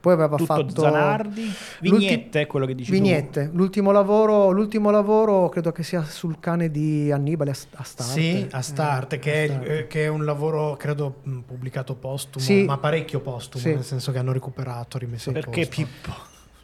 Poi 0.00 0.12
aveva 0.12 0.36
tutto 0.36 0.44
fatto... 0.54 0.80
Zanardi, 0.82 1.52
Vignette, 1.80 2.46
quello 2.46 2.66
che 2.66 2.74
dici 2.74 2.90
tu. 2.90 2.96
Vignette. 2.96 3.50
L'ultimo 3.52 3.90
lavoro, 3.90 4.50
l'ultimo 4.50 4.90
lavoro 4.90 5.48
credo 5.48 5.72
che 5.72 5.82
sia 5.82 6.04
sul 6.04 6.38
cane 6.38 6.70
di 6.70 7.10
Annibale 7.10 7.50
a, 7.50 7.56
a 7.76 7.82
Starte. 7.82 8.12
Sì, 8.12 8.46
a 8.50 8.62
Start, 8.62 9.18
che, 9.18 9.32
è, 9.32 9.44
Astarte. 9.48 9.78
eh, 9.78 9.86
che 9.88 10.04
è 10.04 10.08
un 10.08 10.24
lavoro 10.24 10.76
credo 10.76 11.16
pubblicato 11.44 11.94
postumo, 11.94 12.44
Sì. 12.44 12.64
ma 12.64 12.78
parecchio 12.78 13.20
postumo, 13.20 13.62
Sì. 13.62 13.70
nel 13.70 13.84
senso 13.84 14.12
che 14.12 14.18
hanno 14.18 14.32
recuperato, 14.32 14.98
rimesso 14.98 15.32
Perché 15.32 15.66
posto. 15.66 15.82
Pippo? 15.82 16.14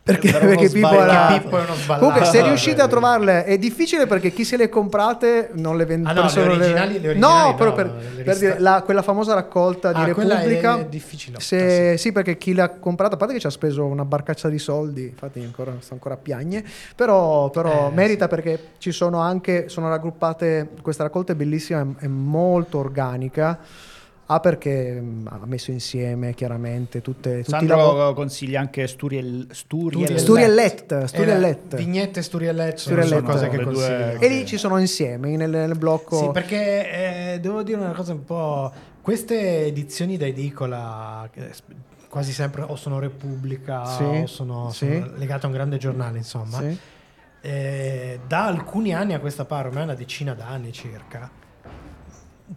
Perché, 0.04 0.32
perché 0.32 0.68
Pippo 0.68 1.00
era... 1.00 1.28
Pippo 1.38 1.56
è 1.58 1.62
uno 1.64 1.72
sballato. 1.74 2.04
Comunque, 2.04 2.26
se 2.26 2.36
Vabbè, 2.36 2.48
riuscite 2.48 2.82
a 2.82 2.88
trovarle 2.88 3.44
è 3.44 3.56
difficile 3.56 4.06
perché 4.06 4.32
chi 4.32 4.44
se 4.44 4.58
le 4.58 4.68
comprate 4.68 5.48
non 5.54 5.78
le 5.78 5.86
vende 5.86 6.10
Ah, 6.10 6.12
no, 6.12 6.30
le 6.30 6.40
originali- 6.42 7.00
le 7.00 7.08
originali 7.08 7.18
No, 7.18 7.44
no, 7.46 7.54
però 7.54 7.72
per, 7.72 7.90
le 8.14 8.22
per 8.22 8.36
dire 8.36 8.58
la- 8.60 8.82
quella 8.84 9.00
famosa 9.00 9.32
raccolta 9.32 9.92
di 9.94 10.10
Ah, 10.10 10.12
quella 10.12 10.34
è- 10.34 10.36
Repubblica. 10.46 10.78
è 10.80 10.84
difficilotta, 10.84 11.42
se- 11.42 11.96
sì. 11.96 12.12
perché 12.12 12.36
chi 12.36 12.52
l'ha 12.52 12.68
comprata, 12.68 13.14
a 13.14 13.16
parte 13.16 13.32
che 13.32 13.40
ci 13.40 13.46
ha 13.46 13.50
speso 13.50 13.86
una 13.86 14.04
barcaccia 14.04 14.50
di 14.50 14.58
soldi, 14.58 15.04
infatti 15.04 15.40
ancora, 15.42 15.72
sto 15.80 15.94
ancora 15.94 16.16
a 16.16 16.18
piagne, 16.18 16.62
però, 16.94 17.48
però 17.48 17.88
Eh, 17.88 17.94
merita 17.94 18.28
perché 18.28 18.72
ci 18.76 18.92
sono 18.92 19.20
anche, 19.20 19.70
sono 19.70 19.88
raggruppate, 19.88 20.68
questa 20.82 21.04
raccolta 21.04 21.32
è 21.32 21.34
bellissima, 21.34 21.80
è, 21.80 22.04
è 22.04 22.08
molto 22.08 22.76
organica. 22.76 23.58
Ah, 24.26 24.40
perché 24.40 24.92
mh, 25.00 25.28
ha 25.30 25.40
messo 25.44 25.70
insieme 25.70 26.32
chiaramente 26.32 27.02
tutte, 27.02 27.42
tutti 27.42 27.64
i 27.64 27.66
lavori. 27.66 27.88
Sandro 27.88 28.14
consiglia 28.14 28.60
anche 28.60 28.86
Sturiel, 28.86 29.48
Sturiel, 29.50 30.18
Sturiellette, 30.18 31.06
Sturiellette. 31.06 31.76
Era 31.76 31.84
Vignette 31.84 32.20
e 32.20 32.22
Sturiellette 32.22 32.76
sono 32.78 33.22
cose 33.22 33.48
che 33.50 33.60
consiglio. 33.62 34.18
E 34.20 34.28
lì 34.28 34.46
ci 34.46 34.56
sono 34.56 34.78
insieme 34.78 35.36
nel, 35.36 35.50
nel 35.50 35.76
blocco. 35.76 36.16
Sì, 36.16 36.30
perché 36.32 37.34
eh, 37.34 37.40
devo 37.40 37.62
dire 37.62 37.78
una 37.80 37.92
cosa 37.92 38.12
un 38.12 38.24
po'. 38.24 38.72
Queste 39.02 39.66
edizioni 39.66 40.16
da 40.16 40.24
edicola, 40.24 41.28
s- 41.50 41.62
quasi 42.08 42.32
sempre 42.32 42.62
o 42.62 42.76
sono 42.76 42.98
Repubblica 42.98 43.84
Sì, 43.84 44.02
o 44.04 44.26
sono, 44.26 44.70
sì. 44.70 44.86
sono 44.86 45.10
legate 45.16 45.44
a 45.44 45.48
un 45.48 45.54
grande 45.54 45.76
giornale, 45.76 46.16
insomma. 46.16 46.60
Sì. 46.60 46.78
eh, 47.42 48.20
da 48.26 48.46
alcuni 48.46 48.94
anni 48.94 49.12
a 49.12 49.20
questa 49.20 49.44
parte, 49.44 49.68
ormai 49.68 49.82
una 49.82 49.94
decina 49.94 50.32
d'anni 50.32 50.72
circa. 50.72 51.30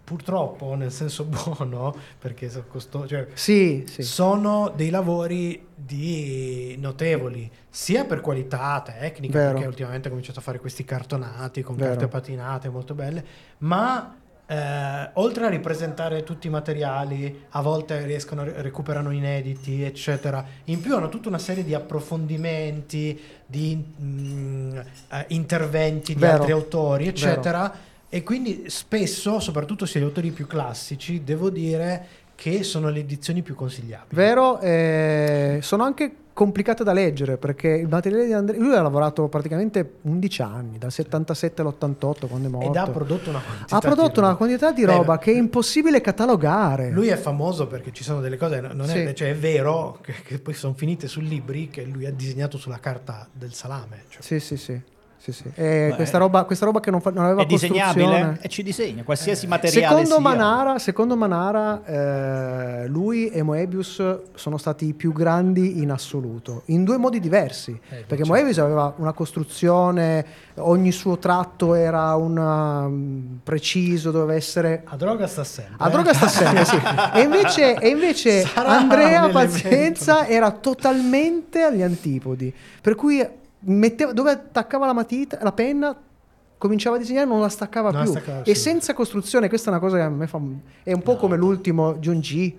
Purtroppo, 0.04 0.74
nel 0.74 0.92
senso 0.92 1.24
buono, 1.28 1.94
perché 2.18 2.50
so- 2.50 2.64
costo- 2.68 3.06
cioè, 3.06 3.26
Sì, 3.32 3.84
sì. 3.88 4.02
sono 4.02 4.70
dei 4.76 4.90
lavori 4.90 5.66
di 5.74 6.76
notevoli, 6.78 7.50
sia 7.70 8.04
per 8.04 8.20
qualità 8.20 8.82
tecnica, 8.84 9.38
Vero. 9.38 9.52
perché 9.52 9.66
ultimamente 9.66 10.08
ho 10.08 10.10
cominciato 10.10 10.40
a 10.40 10.42
fare 10.42 10.58
questi 10.60 10.84
cartonati 10.84 11.62
con 11.62 11.76
Vero. 11.76 11.90
carte 11.90 12.06
patinate 12.08 12.68
molto 12.68 12.94
belle, 12.94 13.24
ma 13.58 14.14
eh, 14.50 15.10
oltre 15.14 15.46
a 15.46 15.48
ripresentare 15.48 16.22
tutti 16.22 16.48
i 16.48 16.50
materiali, 16.50 17.44
a 17.50 17.60
volte 17.62 18.04
riescono 18.04 18.42
a 18.42 18.60
recuperano 18.60 19.10
inediti, 19.10 19.82
eccetera. 19.82 20.44
In 20.64 20.80
più 20.80 20.94
hanno 20.96 21.08
tutta 21.08 21.28
una 21.28 21.38
serie 21.38 21.64
di 21.64 21.72
approfondimenti, 21.74 23.18
di 23.46 23.84
mm, 24.02 24.76
eh, 24.76 25.24
interventi 25.28 26.12
di 26.14 26.20
Vero. 26.20 26.34
altri 26.36 26.52
autori, 26.52 27.06
eccetera. 27.08 27.86
E 28.08 28.22
quindi 28.22 28.64
spesso, 28.68 29.38
soprattutto 29.38 29.84
se 29.86 30.00
gli 30.00 30.02
autori 30.02 30.30
più 30.30 30.46
classici, 30.46 31.22
devo 31.24 31.50
dire 31.50 32.06
che 32.34 32.62
sono 32.62 32.88
le 32.88 33.00
edizioni 33.00 33.42
più 33.42 33.54
consigliabili. 33.54 34.14
Vero, 34.14 34.60
eh, 34.60 35.58
sono 35.60 35.82
anche 35.82 36.12
complicate 36.32 36.84
da 36.84 36.92
leggere 36.92 37.36
perché 37.36 37.66
il 37.68 37.88
materiale 37.88 38.24
di 38.26 38.32
Andrea 38.32 38.60
lui 38.60 38.72
ha 38.76 38.80
lavorato 38.80 39.26
praticamente 39.26 39.94
11 40.02 40.42
anni, 40.42 40.78
dal 40.78 40.92
77 40.92 41.62
all'88 41.62 42.28
quando 42.28 42.46
è 42.46 42.50
morto. 42.50 42.68
Ed 42.68 42.76
ha 42.76 42.86
prodotto 42.88 43.28
una 43.30 43.40
quantità 43.40 43.76
Ha 43.76 43.80
prodotto 43.80 44.12
di 44.12 44.18
una 44.20 44.26
roba. 44.28 44.38
quantità 44.38 44.70
di 44.70 44.84
Beh, 44.84 44.92
roba 44.94 45.18
che 45.18 45.32
è 45.32 45.36
impossibile 45.36 46.00
catalogare. 46.00 46.90
Lui 46.90 47.08
è 47.08 47.16
famoso 47.16 47.66
perché 47.66 47.92
ci 47.92 48.04
sono 48.04 48.20
delle 48.20 48.36
cose, 48.36 48.60
non 48.60 48.88
è, 48.88 49.08
Sì. 49.08 49.14
cioè 49.16 49.30
è 49.30 49.34
vero 49.36 49.98
che, 50.00 50.14
che 50.24 50.38
poi 50.38 50.54
sono 50.54 50.74
finite 50.74 51.08
su 51.08 51.20
libri 51.20 51.68
che 51.70 51.82
lui 51.82 52.06
ha 52.06 52.12
disegnato 52.12 52.56
sulla 52.56 52.78
carta 52.78 53.28
del 53.32 53.52
salame. 53.52 54.04
cioè. 54.08 54.22
Sì, 54.22 54.38
sì, 54.38 54.56
sì. 54.56 54.80
Sì, 55.28 55.32
sì. 55.32 55.50
E 55.54 55.88
Beh, 55.90 55.94
questa, 55.96 56.18
roba, 56.18 56.44
questa 56.44 56.64
roba 56.64 56.80
che 56.80 56.90
non, 56.90 57.00
fa- 57.00 57.10
non 57.10 57.24
aveva 57.24 57.42
È 57.42 57.46
disegnabile 57.46 58.38
e 58.40 58.48
ci 58.48 58.62
disegna 58.62 59.02
qualsiasi 59.02 59.46
materiale 59.46 59.86
Secondo 59.86 60.14
sia. 60.14 60.20
Manara, 60.20 60.78
secondo 60.78 61.16
Manara 61.16 61.84
eh, 61.84 62.86
lui 62.88 63.28
e 63.28 63.42
Moebius 63.42 64.20
sono 64.34 64.56
stati 64.56 64.86
i 64.86 64.94
più 64.94 65.12
grandi 65.12 65.80
in 65.82 65.90
assoluto, 65.90 66.62
in 66.66 66.84
due 66.84 66.96
modi 66.96 67.20
diversi. 67.20 67.72
Eh, 67.72 67.96
perché 67.96 68.16
certo. 68.16 68.26
Moebius 68.26 68.58
aveva 68.58 68.94
una 68.96 69.12
costruzione, 69.12 70.24
ogni 70.56 70.92
suo 70.92 71.18
tratto 71.18 71.74
era 71.74 72.14
un 72.14 72.36
um, 72.36 73.38
preciso, 73.42 74.10
doveva 74.10 74.34
essere... 74.34 74.82
A 74.84 74.96
droga 74.96 75.26
sta 75.26 75.44
sempre. 75.44 75.74
A 75.78 75.88
eh. 75.88 75.90
droga 75.90 76.14
sta 76.14 76.28
sempre, 76.28 76.64
sì. 76.64 76.76
E 77.14 77.20
invece, 77.22 77.74
e 77.78 77.88
invece 77.88 78.48
Andrea 78.54 79.28
Pazienza 79.28 80.26
era 80.26 80.50
totalmente 80.50 81.62
agli 81.62 81.82
antipodi. 81.82 82.52
Per 82.80 82.94
cui 82.94 83.26
metteva, 83.60 84.12
dove 84.12 84.30
attaccava 84.30 84.86
la 84.86 84.92
matita, 84.92 85.38
la 85.42 85.52
penna, 85.52 85.96
cominciava 86.58 86.96
a 86.96 86.98
disegnare, 86.98 87.26
non 87.26 87.40
la 87.40 87.48
staccava 87.48 87.90
Non 87.90 87.98
la 88.00 88.04
più. 88.04 88.12
staccava, 88.12 88.42
e 88.42 88.54
sì. 88.54 88.60
senza 88.60 88.94
costruzione, 88.94 89.48
questa 89.48 89.68
è 89.68 89.72
una 89.72 89.80
cosa 89.80 89.96
che 89.96 90.02
a 90.02 90.08
me 90.08 90.26
fa. 90.26 90.40
È 90.82 90.92
un 90.92 91.02
po' 91.02 91.16
come 91.16 91.36
l'ultimo 91.36 91.98
G. 91.98 92.54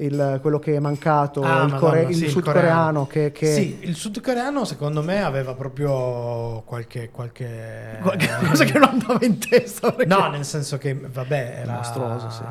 il- 0.00 0.38
quello 0.40 0.60
che 0.60 0.76
è 0.76 0.78
mancato, 0.78 1.40
Ah, 1.42 1.46
il, 1.64 1.72
Madonna, 1.72 1.78
core- 1.78 2.02
il 2.04 2.14
sì, 2.14 2.24
il 2.26 2.30
sudcoreano 2.30 3.06
che, 3.08 3.32
che- 3.32 3.52
Sì, 3.52 3.78
il 3.80 3.96
sudcoreano 3.96 4.64
secondo 4.64 5.02
me 5.02 5.24
aveva 5.24 5.54
proprio 5.54 6.62
qualche... 6.64 7.10
qualche... 7.10 7.98
qualche 8.00 8.28
cosa 8.46 8.62
che 8.64 8.78
non 8.78 8.90
andava 8.90 9.18
in 9.26 9.38
testa. 9.40 9.90
perché- 9.90 10.14
No, 10.14 10.28
nel 10.30 10.44
senso 10.44 10.78
che, 10.78 10.94
vabbè, 10.94 11.62
era... 11.62 11.72
Mostruoso, 11.72 12.30
sì. 12.30 12.42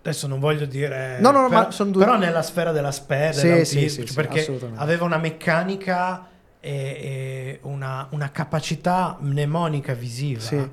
Adesso 0.00 0.28
non 0.28 0.38
voglio 0.38 0.64
dire... 0.64 1.18
No, 1.20 1.32
no, 1.32 1.40
no, 1.42 1.48
però, 1.48 1.60
ma 1.62 1.70
son 1.72 1.90
due- 1.90 2.04
Però 2.04 2.16
nella 2.16 2.42
sfera 2.42 2.70
della 2.70 2.92
spera, 2.92 3.32
Sì, 3.32 3.64
sì, 3.64 3.88
sì, 3.88 4.06
perché 4.14 4.46
aveva 4.76 5.04
una 5.04 5.18
meccanica 5.18 6.24
e, 6.60 7.58
una, 7.62 8.06
una 8.10 8.30
capacità 8.30 9.16
mnemonica 9.20 9.94
visiva 9.94 10.40
Sì, 10.40 10.68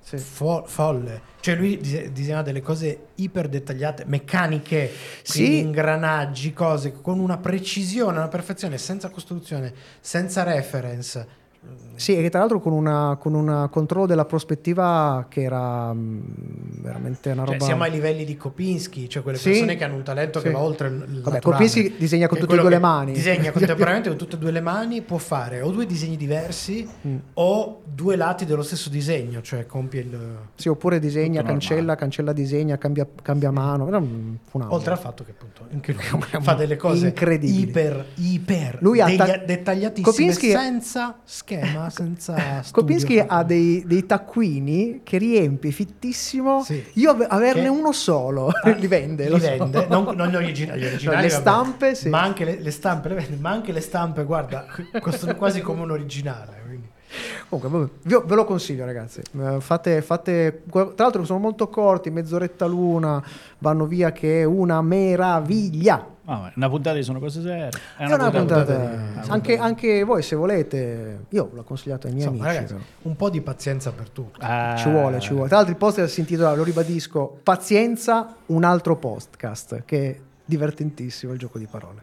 sì. 0.00 0.18
fo- 0.18 0.64
folle. 0.66 1.34
Cioè 1.40 1.54
lui 1.56 1.78
dise- 1.78 2.10
disegnava 2.12 2.42
delle 2.42 2.60
cose 2.62 3.08
iper 3.16 3.48
dettagliate, 3.48 4.04
meccaniche, 4.06 4.90
Sì. 5.22 5.58
ingranaggi, 5.58 6.52
cose 6.52 6.92
con 6.92 7.18
una 7.20 7.36
precisione, 7.38 8.18
una 8.18 8.28
perfezione, 8.28 8.78
senza 8.78 9.10
costruzione, 9.10 9.72
senza 10.00 10.42
reference. 10.42 11.44
Sì, 11.96 12.16
e 12.16 12.28
tra 12.30 12.40
l'altro 12.40 12.60
con 12.60 12.72
una- 12.72 13.16
con 13.18 13.34
un 13.34 13.68
controllo 13.70 14.06
della 14.06 14.24
prospettiva 14.24 15.26
che 15.28 15.42
era 15.42 15.92
mm, 15.92 16.20
veramente 16.80 17.30
una 17.30 17.44
Cioè, 17.44 17.52
roba... 17.54 17.64
siamo 17.64 17.82
ai 17.84 17.90
livelli 17.90 18.24
di 18.24 18.36
Kopinski, 18.36 19.08
cioè 19.08 19.22
quelle 19.22 19.38
Sì. 19.38 19.50
persone 19.50 19.76
che 19.76 19.84
hanno 19.84 19.94
un 19.96 20.02
talento 20.02 20.38
Sì. 20.38 20.46
che 20.46 20.50
va 20.52 20.60
oltre 20.60 20.88
il 20.88 21.20
Vabbè. 21.22 21.40
Kopinski 21.40 21.94
disegna 21.98 22.26
con 22.28 22.36
è 22.38 22.40
tutte 22.40 22.54
e 22.54 22.58
due 22.60 22.70
le 22.70 22.78
mani. 22.78 23.12
Disegna 23.12 23.50
contemporaneamente 23.52 24.08
con 24.10 24.18
tutte 24.18 24.36
e 24.36 24.38
due 24.38 24.50
le 24.50 24.60
mani, 24.60 25.02
può 25.02 25.18
fare 25.18 25.60
o 25.62 25.70
due 25.70 25.86
disegni 25.86 26.16
diversi 26.16 26.86
Mm. 27.06 27.16
o 27.34 27.80
due 27.84 28.16
lati 28.16 28.44
dello 28.44 28.62
stesso 28.62 28.88
disegno, 28.90 29.40
cioè 29.42 29.66
compie 29.66 30.00
il... 30.00 30.18
Sì, 30.54 30.68
oppure 30.68 30.98
disegna, 30.98 31.42
cancella, 31.42 31.94
cancella 31.94 32.32
disegna, 32.32 32.76
cambia, 32.78 33.06
cambia 33.22 33.50
mano. 33.50 33.84
Un 33.86 34.36
funambolo. 34.48 34.78
Oltre 34.78 34.92
al 34.92 34.98
fatto 34.98 35.24
che 35.24 35.30
appunto 35.30 35.66
anche 35.72 35.92
lui 35.92 36.02
fa 36.42 36.54
delle 36.54 36.76
cose 36.76 37.06
Incredibili. 37.08 37.62
iper, 37.62 38.04
iper 38.16 38.78
Lui 38.80 39.00
ha 39.00 39.14
ta- 39.16 39.36
dettagliatissime 39.38 40.04
Kopinski- 40.14 40.50
senza 40.50 41.16
schema, 41.24 41.85
senza 41.90 42.62
Kopinski 42.72 43.14
studio. 43.16 43.26
ha 43.34 43.42
dei, 43.42 43.82
dei 43.86 44.06
taccuini 44.06 45.00
che 45.02 45.18
riempie 45.18 45.70
fittissimo. 45.70 46.62
Sì. 46.62 46.82
Io 46.94 47.10
ave- 47.10 47.26
averne 47.26 47.62
Che- 47.62 47.68
uno 47.68 47.92
solo 47.92 48.48
Ah, 48.48 48.70
li 48.76 48.86
vende. 48.86 49.24
li 49.24 49.30
lo 49.30 49.38
so. 49.38 49.46
vende, 49.48 49.86
non, 49.88 50.14
non 50.16 50.28
gli 50.28 50.34
originali, 50.36 50.80
gli 50.80 50.86
originali, 50.86 51.22
le 51.22 51.28
vabbè. 51.28 51.40
stampe, 51.40 51.94
sì. 51.94 52.08
ma 52.08 52.22
anche 52.22 52.44
le, 52.44 52.60
le 52.60 52.70
stampe 52.70 53.08
le 53.08 53.14
vende, 53.14 53.36
ma 53.40 53.50
anche 53.50 53.72
le 53.72 53.80
stampe, 53.80 54.24
guarda, 54.24 54.66
costano 55.00 55.34
quasi 55.36 55.60
come 55.60 55.82
un 55.82 55.90
originale. 55.90 56.64
Comunque, 57.48 57.88
ve 58.02 58.34
lo 58.34 58.44
consiglio, 58.44 58.84
ragazzi. 58.84 59.20
Eh, 59.38 59.60
Fate, 59.60 60.02
fate, 60.02 60.62
tra 60.70 60.92
l'altro, 60.96 61.24
sono 61.24 61.38
molto 61.38 61.68
corti, 61.68 62.10
mezz'oretta 62.10 62.66
l'una, 62.66 63.22
vanno 63.58 63.86
via 63.86 64.12
che 64.12 64.40
è 64.40 64.44
una 64.44 64.82
meraviglia. 64.82 66.14
Ah, 66.28 66.50
una 66.56 66.68
puntata 66.68 66.96
di 66.96 67.04
sono 67.04 67.20
cose 67.20 67.40
serie. 67.40 67.70
È 67.96 68.04
una 68.12 68.30
puntata, 68.30 68.74
una 68.74 69.24
anche, 69.28 69.56
anche 69.56 70.02
voi, 70.02 70.22
se 70.22 70.34
volete, 70.34 71.26
io 71.28 71.50
l'ho 71.52 71.62
consigliato 71.62 72.08
ai 72.08 72.14
miei 72.14 72.26
Insomma, 72.26 72.48
amici. 72.48 72.62
ragazzi, 72.72 72.86
un 73.02 73.14
po' 73.16 73.30
di 73.30 73.40
pazienza 73.40 73.92
per 73.92 74.08
tutti. 74.10 74.40
Ah, 74.42 74.74
Ci 74.76 74.90
vuole, 74.90 75.20
ci 75.20 75.32
vuole. 75.32 75.46
Tra 75.46 75.58
l'altro, 75.58 75.72
il 75.74 75.78
post 75.78 76.04
si 76.06 76.20
intitola, 76.20 76.52
lo 76.54 76.64
ribadisco, 76.64 77.38
Pazienza, 77.44 78.34
un 78.46 78.64
altro 78.64 78.96
podcast, 78.96 79.82
che 79.84 80.10
è 80.10 80.18
divertentissimo 80.44 81.32
il 81.32 81.38
gioco 81.38 81.58
di 81.58 81.66
parole. 81.70 82.02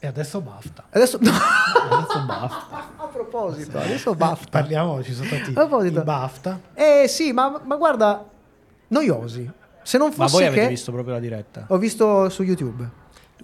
E 0.00 0.06
adesso 0.06 0.40
basta. 0.40 0.84
Adesso, 0.90 1.18
no, 1.20 1.30
Adesso 1.90 2.24
basta. 2.24 2.66
a 2.96 3.06
proposito, 3.06 3.78
adesso 3.78 4.14
BAFTA. 4.14 4.48
Parliamo, 4.50 5.02
ci 5.02 5.12
sono 5.12 5.26
stati 5.26 5.50
A 5.50 5.52
proposito. 5.66 6.00
i 6.00 6.04
BAFTA. 6.04 6.60
Eh 6.74 7.06
sì, 7.08 7.32
ma, 7.32 7.60
ma 7.64 7.76
guarda, 7.76 8.24
noiosi. 8.88 9.50
Se 9.82 9.98
non 9.98 10.08
Ma 10.08 10.14
fosse 10.14 10.36
voi 10.36 10.46
avete 10.46 10.62
che... 10.62 10.68
visto 10.68 10.92
proprio 10.92 11.14
la 11.14 11.20
diretta? 11.20 11.64
Ho 11.68 11.78
visto 11.78 12.28
su 12.28 12.42
YouTube. 12.42 12.88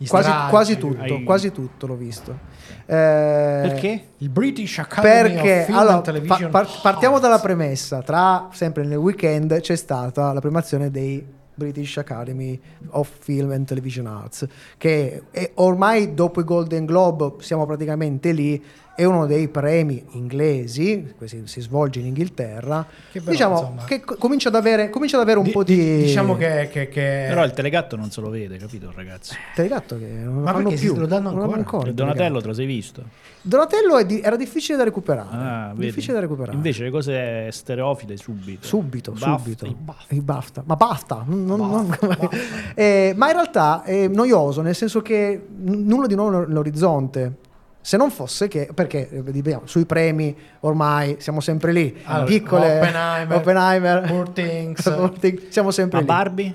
Quasi, 0.09 0.31
quasi 0.51 0.77
tutto, 0.77 1.03
Hai- 1.03 1.23
quasi 1.25 1.53
tutto 1.53 1.87
l'ho 1.87 1.95
visto. 1.95 2.37
Eh, 2.85 2.85
Perché? 2.87 4.09
Il 4.19 4.29
British 4.29 4.79
Academy 4.79 5.35
Perché 5.35 5.59
of 5.61 5.65
Film 5.67 5.79
allora, 5.79 5.95
and 5.95 6.05
Television 6.05 6.51
pa- 6.51 6.63
par- 6.65 6.81
partiamo 6.83 7.19
dalla 7.19 7.39
premessa. 7.39 8.03
Tra 8.03 8.49
sempre 8.53 8.85
nel 8.85 8.99
weekend 8.99 9.59
c'è 9.61 9.77
stata 9.77 10.33
la 10.33 10.41
premiazione 10.41 10.91
dei 10.91 11.25
British 11.55 11.97
Academy 11.97 12.61
of 12.91 13.09
Film 13.19 13.53
and 13.53 13.67
Television 13.67 14.07
Arts, 14.07 14.47
che 14.77 15.23
ormai 15.55 16.15
dopo 16.15 16.41
i 16.41 16.45
Golden 16.45 16.85
Globe 16.85 17.43
siamo 17.43 17.67
praticamente 17.67 18.33
lì. 18.33 18.63
È 18.97 19.03
uno 19.05 19.27
dei 19.27 19.49
premi 19.49 20.05
inglesi, 20.13 21.15
si, 21.25 21.43
si 21.47 21.61
svolge 21.61 21.99
in 21.99 22.07
Inghilterra. 22.07 22.87
Che 23.11 23.19
però, 23.19 23.31
diciamo 23.33 23.59
insomma, 23.59 23.85
che 23.85 24.01
co- 24.01 24.15
comincia 24.17 24.49
ad 24.51 24.55
avere, 24.55 24.89
comincia 24.89 25.17
ad 25.17 25.23
avere 25.25 25.39
un 25.39 25.45
Di- 25.47 25.51
po' 25.51 25.65
di- 25.65 25.75
di. 25.75 25.97
Diciamo 26.05 26.37
che... 26.37 26.69
che, 26.71 26.89
che- 26.89 27.25
Però 27.29 27.45
il 27.45 27.51
telegatto 27.53 27.97
non 27.97 28.13
se 28.13 28.21
lo 28.21 28.31
vede, 28.31 28.57
capito, 28.57 28.93
ragazzi? 28.95 29.35
Telegatto 29.55 29.99
che 29.99 30.07
non 30.07 30.45
lo 30.45 30.71
Ma 30.71 30.77
si- 30.77 30.85
più. 30.87 30.95
lo 30.95 31.07
danno 31.07 31.33
Non 31.33 31.53
ancora? 31.55 31.89
Il 31.89 31.95
Donatello 31.95 32.41
te 32.41 32.47
lo 32.47 32.53
sei 32.53 32.67
visto? 32.67 33.03
Donatello 33.43 34.01
di- 34.05 34.21
era 34.21 34.37
difficile 34.37 34.79
da 34.79 34.85
recuperare. 34.85 35.29
Ah, 35.33 35.73
difficile 35.75 36.15
da 36.15 36.21
recuperare. 36.21 36.57
Invece 36.57 36.85
le 36.85 36.91
cose 36.91 37.51
stereofile 37.51 38.17
subito. 38.17 38.65
Subito, 38.67 39.11
Bafta. 39.11 39.39
subito. 39.39 39.67
I 39.67 39.77
I 40.17 40.21
BAFTA. 40.21 40.63
Ma 40.67 40.77
basta. 40.77 41.25
non- 41.27 41.45
non- 41.45 41.59
non- 41.59 41.97
Eh, 42.77 43.13
ma 43.17 43.27
in 43.27 43.33
realtà 43.33 43.83
è 43.83 44.07
noioso, 44.07 44.61
nel 44.63 44.75
senso 44.77 45.03
che 45.03 45.47
n- 45.53 45.83
nulla 45.85 46.07
di 46.07 46.15
nuovo 46.15 46.47
nell'orizzonte. 46.47 47.43
Se 47.87 47.99
non 47.99 48.11
fosse 48.11 48.49
che, 48.49 48.71
perché 48.73 49.07
vediamo, 49.13 49.67
sui 49.67 49.85
premi 49.85 50.35
ormai 50.61 51.17
siamo 51.19 51.41
sempre 51.41 51.71
lì, 51.71 51.95
Allora, 52.05 52.25
piccole 52.25 52.79
Oppenheimer, 52.79 53.37
Oppenheimer, 53.37 54.01
Poor 54.09 54.31
Things. 54.31 54.83
Poor 54.83 55.11
Things, 55.21 55.49
siamo 55.51 55.71
sempre 55.71 55.99
lì. 55.99 56.07
Barbie? 56.07 56.55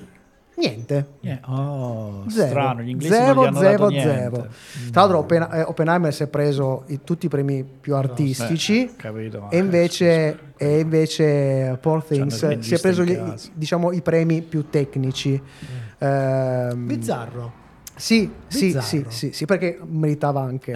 Niente. 0.55 1.05
Eh, 1.21 1.39
Oh, 1.45 2.23
Zero. 2.29 2.47
strano, 2.49 2.81
gli 2.81 2.89
inglesi 2.89 3.13
zero, 3.13 3.43
non 3.43 3.53
gli 3.53 3.65
hanno 3.65 3.89
zero, 3.89 3.89
zero. 3.91 4.47
Tra 4.91 5.01
l'altro 5.01 5.17
Oppen- 5.19 5.47
eh, 5.53 5.61
Oppenheimer 5.61 6.11
si 6.11 6.23
è 6.23 6.27
preso 6.27 6.83
i- 6.87 7.01
tutti 7.03 7.27
i 7.27 7.29
premi 7.29 7.63
più 7.63 7.95
artistici 7.95 8.85
Eh, 8.85 8.95
capito, 8.97 9.39
ma- 9.41 9.49
e 9.49 9.57
invece, 9.59 10.39
e 10.57 10.79
invece 10.79 11.77
Poor 11.79 12.03
Things 12.03 12.57
si 12.59 12.73
è 12.73 12.79
preso 12.79 13.03
gli- 13.03 13.17
diciamo, 13.53 13.91
i 13.91 14.01
premi 14.01 14.41
più 14.41 14.67
tecnici. 14.71 15.39
Ehm, 15.99 16.87
Bizzarro. 16.87 17.58
Sì, 17.99 18.31
sì, 18.47 18.71
sì, 18.81 19.05
sì, 19.09 19.31
sì, 19.33 19.45
perché 19.45 19.77
meritava 19.85 20.41
anche. 20.41 20.71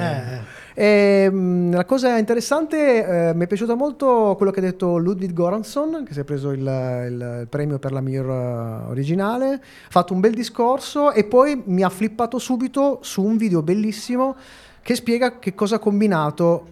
Eh. 0.76 1.24
Ehm, 1.26 1.74
la 1.74 1.86
cosa 1.86 2.18
interessante, 2.18 3.30
eh, 3.30 3.34
mi 3.34 3.46
è 3.46 3.48
piaciuto 3.48 3.76
molto 3.78 4.34
quello 4.36 4.52
che 4.52 4.60
ha 4.60 4.64
detto 4.64 4.98
Ludwig 4.98 5.32
Göransson, 5.32 6.04
che 6.06 6.14
si 6.14 6.20
è 6.20 6.24
preso 6.26 6.52
il, 6.52 6.60
il- 6.60 7.38
il 7.42 7.48
premio 7.50 7.80
per 7.80 7.92
la 7.94 8.02
miglior 8.02 8.30
eh, 8.30 8.90
originale, 8.90 9.54
ha 9.54 9.60
fatto 9.90 10.14
un 10.14 10.20
bel 10.20 10.34
discorso 10.34 11.12
e 11.14 11.24
poi 11.24 11.62
mi 11.66 11.82
ha 11.84 11.90
flippato 11.90 12.40
subito 12.40 13.00
su 13.02 13.24
un 13.24 13.38
video 13.38 13.62
bellissimo 13.62 14.36
che 14.82 14.96
spiega 14.96 15.40
che 15.40 15.56
cosa 15.56 15.76
ha 15.76 15.80
combinato. 15.80 16.68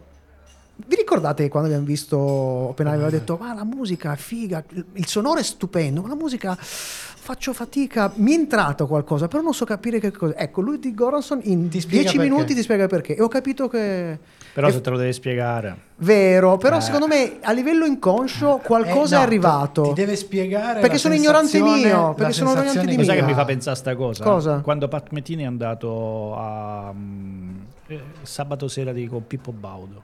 Vi 0.86 0.96
ricordate 0.96 1.48
quando 1.50 1.68
abbiamo 1.70 1.86
visto 1.86 2.18
Oppenheimer? 2.18 3.04
Aveva 3.06 3.18
detto: 3.18 3.38
Ma 3.40 3.54
la 3.54 3.64
musica 3.64 4.14
è 4.14 4.18
figa, 4.18 4.64
il- 4.74 5.08
sonoro 5.08 5.40
è 5.40 5.44
stupendo, 5.44 6.02
ma 6.02 6.08
la 6.08 6.16
musica 6.16 6.58
faccio 6.60 7.54
fatica. 7.54 8.12
Mi 8.16 8.32
è 8.32 8.36
entrato 8.36 8.88
qualcosa, 8.88 9.28
però 9.28 9.42
non 9.44 9.54
so 9.54 9.66
capire 9.66 10.00
che 10.00 10.12
cosa. 10.12 10.36
Ecco, 10.38 10.62
lui 10.62 10.80
di 10.80 10.94
Goranson 10.94 11.40
in 11.44 11.70
Ti 11.70 11.80
spiega 11.82 12.04
10 12.04 12.18
perché. 12.18 12.32
minuti 12.32 12.54
ti 12.56 12.62
spiega 12.62 12.88
perché. 12.88 13.16
E 13.16 13.22
ho 13.22 13.28
capito 13.28 13.68
che. 13.68 14.18
Però 14.54 14.68
è 14.68 14.72
se 14.72 14.82
te 14.82 14.90
lo 14.90 14.98
devi 14.98 15.14
spiegare. 15.14 15.90
vero, 15.98 16.58
però 16.58 16.78
Eh. 16.78 16.82
secondo 16.82 17.08
me 17.08 17.38
a 17.42 17.52
livello 17.54 17.86
inconscio 17.86 18.60
qualcosa 18.64 19.16
Eh, 19.16 19.18
no, 19.20 19.24
è 19.24 19.26
arrivato. 19.26 19.82
Ti 19.84 19.94
deve 19.94 20.16
spiegare 20.18 20.80
Perché 20.82 20.96
la 20.96 21.00
sono 21.00 21.14
ignorante 21.14 21.62
mio, 21.62 22.08
la 22.08 22.14
perché 22.14 22.34
sono 22.34 22.50
ignorante 22.52 22.86
di 22.86 22.96
che- 22.98 23.04
Sai 23.06 23.16
che 23.18 23.24
mi 23.24 23.34
fa 23.34 23.46
pensare 23.46 23.76
a 23.78 23.80
sta 23.80 23.96
cosa? 23.96 24.24
Cosa? 24.24 24.60
Quando 24.60 24.88
Pat 24.90 25.10
Metini 25.12 25.44
è 25.44 25.46
andato 25.46 26.36
a 26.36 26.92
mm, 26.94 27.56
eh, 27.88 28.02
sabato 28.24 28.68
sera 28.68 28.92
di 28.92 29.08
con 29.08 29.26
Pippo 29.26 29.52
Baudo. 29.54 30.04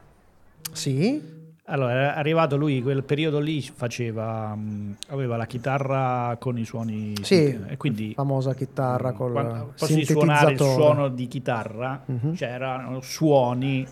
Sì? 0.71 1.35
Allora, 1.69 1.91
era 1.91 2.15
arrivato 2.15 2.55
lui, 2.55 2.81
quel 2.81 3.03
periodo 3.03 3.39
lì 3.39 3.61
faceva, 3.61 4.53
mm, 4.55 4.91
aveva 5.09 5.35
la 5.35 5.45
chitarra 5.45 6.37
con 6.39 6.57
i 6.57 6.63
suoni 6.63 7.13
Sì, 7.21 7.59
e 7.67 7.75
quindi 7.75 8.13
famosa 8.15 8.53
chitarra 8.53 9.11
quando, 9.11 9.39
al 9.39 9.71
posto 9.77 9.93
di 9.93 10.05
suonare 10.05 10.51
il 10.53 10.57
suono 10.59 11.09
di 11.09 11.27
chitarra 11.27 12.03
Mhm. 12.05 12.35
c'erano 12.35 13.01
suoni 13.01 13.85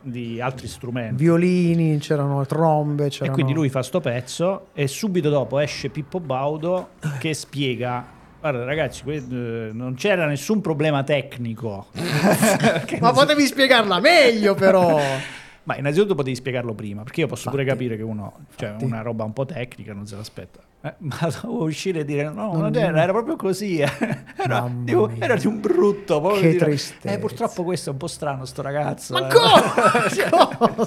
di 0.00 0.40
altri 0.40 0.68
strumenti. 0.68 1.16
Violini, 1.22 1.98
c'erano 1.98 2.46
trombe, 2.46 3.06
E 3.06 3.08
c'erano... 3.08 3.32
quindi 3.32 3.52
lui 3.54 3.70
fa 3.70 3.82
sto 3.82 3.98
pezzo 4.00 4.68
e 4.72 4.86
subito 4.86 5.28
dopo 5.28 5.58
esce 5.58 5.88
Pippo 5.90 6.20
Baudo 6.20 6.90
che 7.18 7.34
spiega 7.34 8.14
Guarda 8.38 8.62
ragazzi, 8.64 9.02
eh, 9.08 9.70
non 9.72 9.94
c'era 9.96 10.26
nessun 10.26 10.60
problema 10.60 11.02
tecnico. 11.02 11.86
Ma 13.00 13.10
potevi 13.10 13.44
spiegarla 13.44 13.98
meglio 13.98 14.54
però! 14.54 14.96
Ma 15.66 15.76
innanzitutto 15.76 16.14
potevi 16.14 16.36
spiegarlo 16.36 16.74
prima, 16.74 17.02
perché 17.02 17.20
io 17.22 17.26
posso 17.26 17.50
pure 17.50 17.62
Infatti. 17.62 17.78
capire 17.80 17.96
che 17.96 18.04
uno, 18.08 18.32
cioè 18.56 18.68
Infatti. 18.68 18.84
una 18.84 19.02
roba 19.02 19.24
un 19.24 19.32
po' 19.32 19.44
tecnica, 19.44 19.92
non 19.92 20.06
se 20.06 20.14
l'aspetta. 20.14 20.60
Eh, 20.82 20.94
ma 21.02 21.18
dovevo 21.22 21.64
uscire 21.64 22.00
e 22.00 22.04
dire 22.04 22.22
no, 22.24 22.52
Non 22.52 22.60
non 22.60 22.76
era, 22.76 23.02
era 23.02 23.10
proprio 23.12 23.34
così. 23.34 23.78
eh. 23.78 23.90
Era, 24.38 24.68
mia. 24.68 25.08
era 25.18 25.34
di 25.34 25.48
un 25.48 25.60
brutto. 25.60 26.20
proprio 26.20 26.40
Che 26.40 26.50
dire, 26.50 26.64
tristezza. 26.66 27.10
Eh, 27.12 27.18
purtroppo 27.18 27.64
questo 27.64 27.88
è 27.88 27.92
un 27.92 27.98
po' 27.98 28.06
strano, 28.06 28.44
sto 28.44 28.62
ragazzo. 28.62 29.14
Ma 29.14 29.26
eh." 29.26 29.32
come? 29.32 30.86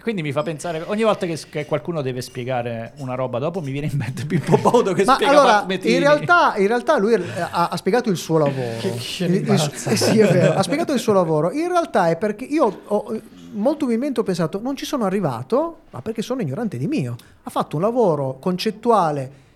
Quindi 0.00 0.22
mi 0.22 0.32
fa 0.32 0.42
pensare, 0.42 0.82
ogni 0.86 1.02
volta 1.02 1.26
che, 1.26 1.38
che 1.50 1.66
qualcuno 1.66 2.00
deve 2.00 2.22
spiegare 2.22 2.92
una 2.98 3.14
roba, 3.14 3.38
dopo 3.38 3.60
mi 3.60 3.70
viene 3.72 3.88
in 3.92 3.98
mente 3.98 4.24
Pippo 4.24 4.56
Baudo 4.56 4.94
che 4.94 5.04
Ma 5.04 5.14
spiega 5.14 5.32
allora, 5.32 5.66
in 5.68 5.98
realtà, 5.98 6.56
in 6.56 6.66
realtà 6.66 6.98
lui 6.98 7.12
ha, 7.14 7.68
ha 7.68 7.76
spiegato 7.76 8.08
il 8.08 8.16
suo 8.16 8.38
lavoro. 8.38 8.78
Che 8.80 8.88
Il- 9.24 9.34
il- 9.34 9.50
eh 9.50 9.96
sì, 9.96 10.18
è 10.18 10.32
vero, 10.32 10.54
ha 10.54 10.62
spiegato 10.62 10.94
il 10.94 10.98
suo 10.98 11.12
lavoro. 11.12 11.50
In 11.52 11.68
realtà 11.68 12.08
è 12.08 12.16
perché 12.16 12.44
io 12.46 12.80
ho, 12.86 13.20
molto 13.52 13.84
umilmente 13.84 14.20
ho 14.20 14.22
pensato, 14.22 14.60
non 14.60 14.76
ci 14.76 14.84
sono 14.84 15.04
arrivato, 15.04 15.80
ma 15.90 16.00
perché 16.02 16.22
sono 16.22 16.40
ignorante 16.42 16.76
di 16.78 16.86
mio. 16.86 17.16
Ha 17.42 17.50
fatto 17.50 17.76
un 17.76 17.82
lavoro 17.82 18.38
concettuale 18.38 19.46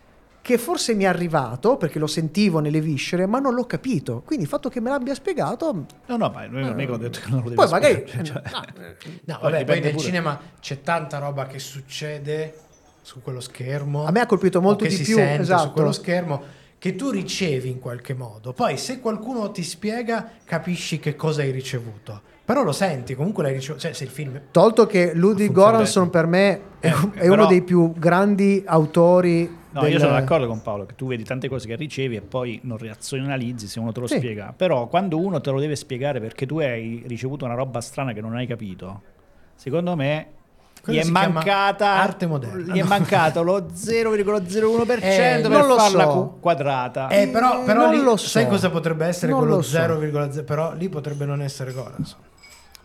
che 0.43 0.59
forse 0.59 0.95
mi 0.95 1.05
è 1.05 1.07
arrivato, 1.07 1.77
perché 1.77 2.01
lo 2.01 2.09
sentivo 2.09 2.59
nelle 2.59 2.81
viscere, 2.81 3.27
ma 3.27 3.39
non 3.39 3.55
l'ho 3.55 3.65
capito. 3.65 4.23
Quindi 4.27 4.45
il 4.45 4.51
fatto 4.51 4.69
che 4.69 4.81
me 4.81 4.91
l'abbia 4.91 5.15
spiegato... 5.15 5.85
No, 6.07 6.17
no, 6.17 6.31
ma 6.35 6.47
non 6.47 6.75
mica 6.75 6.93
ho 6.93 6.97
detto 6.97 7.21
che 7.21 7.29
non 7.31 7.39
lo 7.39 7.51
devi 7.51 7.55
Poi 7.55 7.69
magari... 7.71 8.05
cioè- 8.07 8.43
no, 8.51 8.65
No, 9.25 9.39
Poi 9.39 9.51
vabbè, 9.53 9.65
poi 9.65 9.81
nel 9.81 9.93
pure. 9.93 10.05
cinema 10.05 10.41
c'è 10.61 10.81
tanta 10.81 11.19
roba 11.19 11.47
che 11.47 11.61
succede 11.61 12.59
su 13.03 13.23
quello 13.23 13.41
schermo. 13.41 14.05
A 14.05 14.11
me 14.11 14.21
ha 14.21 14.27
colpito 14.27 14.61
molto 14.61 14.85
che 14.85 14.91
di 14.91 15.03
più, 15.03 15.17
esatto. 15.19 15.63
su 15.63 15.71
quello 15.73 15.93
schermo 15.93 16.43
che 16.79 16.97
tu 16.97 17.11
ricevi 17.11 17.69
in 17.69 17.79
qualche 17.79 18.13
modo. 18.13 18.53
Poi 18.53 18.77
se 18.77 18.99
qualcuno 18.99 19.53
ti 19.53 19.63
spiega, 19.63 20.29
capisci 20.45 20.99
che 20.99 21.15
cosa 21.15 21.43
hai 21.43 21.53
ricevuto. 21.53 22.23
Però 22.53 22.65
lo 22.65 22.73
senti, 22.73 23.15
comunque 23.15 23.43
l'hai 23.43 23.55
ricevuto. 23.55 23.81
Cioè, 23.81 23.93
se 23.93 24.05
il 24.05 24.11
film. 24.11 24.41
Tolto 24.51 24.87
che 24.87 25.13
Ludwig 25.15 25.53
Göransson 25.53 26.11
per 26.11 26.27
me 26.27 26.61
è, 26.81 26.89
Eh, 26.89 26.91
è 27.15 27.27
uno 27.27 27.35
però- 27.37 27.47
dei 27.47 27.63
più 27.63 27.93
grandi 27.97 28.63
autori 28.67 29.61
No, 29.71 29.81
del- 29.81 29.93
io 29.93 29.99
sono 29.99 30.13
d'accordo 30.13 30.47
con 30.47 30.61
Paolo 30.61 30.85
che 30.85 30.95
tu 30.95 31.07
vedi 31.07 31.25
tante 31.25 31.49
cose 31.49 31.67
che 31.67 31.77
ricevi 31.77 32.17
e 32.17 32.21
poi 32.21 32.61
non 32.65 32.77
razionalizzi 32.77 33.67
se 33.67 33.81
uno 33.81 33.91
te 33.93 34.01
lo 34.01 34.07
Sì. 34.07 34.17
spiega. 34.19 34.53
Però 34.55 34.87
quando 34.89 35.19
uno 35.19 35.41
te 35.41 35.51
lo 35.51 35.61
deve 35.61 35.77
spiegare 35.77 36.21
perché 36.21 36.45
tu 36.45 36.59
hai 36.59 37.03
ricevuto 37.07 37.45
una 37.47 37.55
roba 37.55 37.81
strana 37.81 38.13
che 38.13 38.21
non 38.21 38.35
hai 38.37 38.47
capito, 38.47 39.01
secondo 39.55 39.97
me 39.97 40.27
Quello 40.83 40.99
gli 41.01 41.03
è 41.05 41.09
mancata 41.09 41.91
arte 41.93 42.27
moderna. 42.27 42.75
Gli 42.75 42.81
è 42.81 42.83
mancato 42.83 43.43
lo 43.43 43.67
0,01% 43.73 45.05
Eh, 45.05 45.41
per 45.41 45.51
non 45.51 45.67
lo 45.69 45.77
farla 45.79 46.05
so. 46.05 46.37
quadrata. 46.41 47.09
Eh, 47.09 47.29
però, 47.29 47.63
però 47.65 47.83
non 47.87 47.95
lì, 47.95 48.03
lo 48.03 48.17
so. 48.17 48.27
sai 48.29 48.47
cosa 48.49 48.69
potrebbe 48.69 49.07
essere 49.07 49.31
Non 49.33 49.41
quello 49.41 49.57
lo 49.57 49.63
so. 49.63 49.77
0,0? 49.79 50.43
Però 50.45 50.73
lì 50.75 50.89
potrebbe 50.89 51.25
non 51.25 51.41
essere 51.41 51.73
Goranson. 51.73 52.19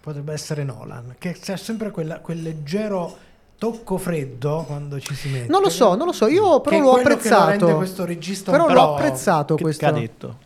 Potrebbe 0.07 0.31
essere 0.31 0.63
Nolan, 0.63 1.15
che 1.17 1.33
c'è 1.33 1.57
sempre 1.57 1.91
quella- 1.91 2.19
quel 2.19 2.41
leggero 2.41 3.13
tocco 3.57 3.97
freddo 3.97 4.63
quando 4.65 5.01
ci 5.01 5.13
si 5.13 5.27
mette. 5.27 5.51
Non 5.51 5.61
lo 5.61 5.69
so, 5.69 5.95
non 5.95 6.05
lo 6.05 6.13
so, 6.13 6.27
io 6.27 6.61
però 6.61 6.79
l'ho 6.79 6.93
apprezzato. 6.93 7.75
questo 7.75 8.05
regista 8.05 8.49
però 8.51 8.67
un 8.67 8.73
l'ho 8.73 8.93
apprezzato 8.95 9.55
che, 9.55 9.63
questo. 9.63 9.83
che 9.85 9.91
ha 9.91 9.93
detto? 9.93 10.37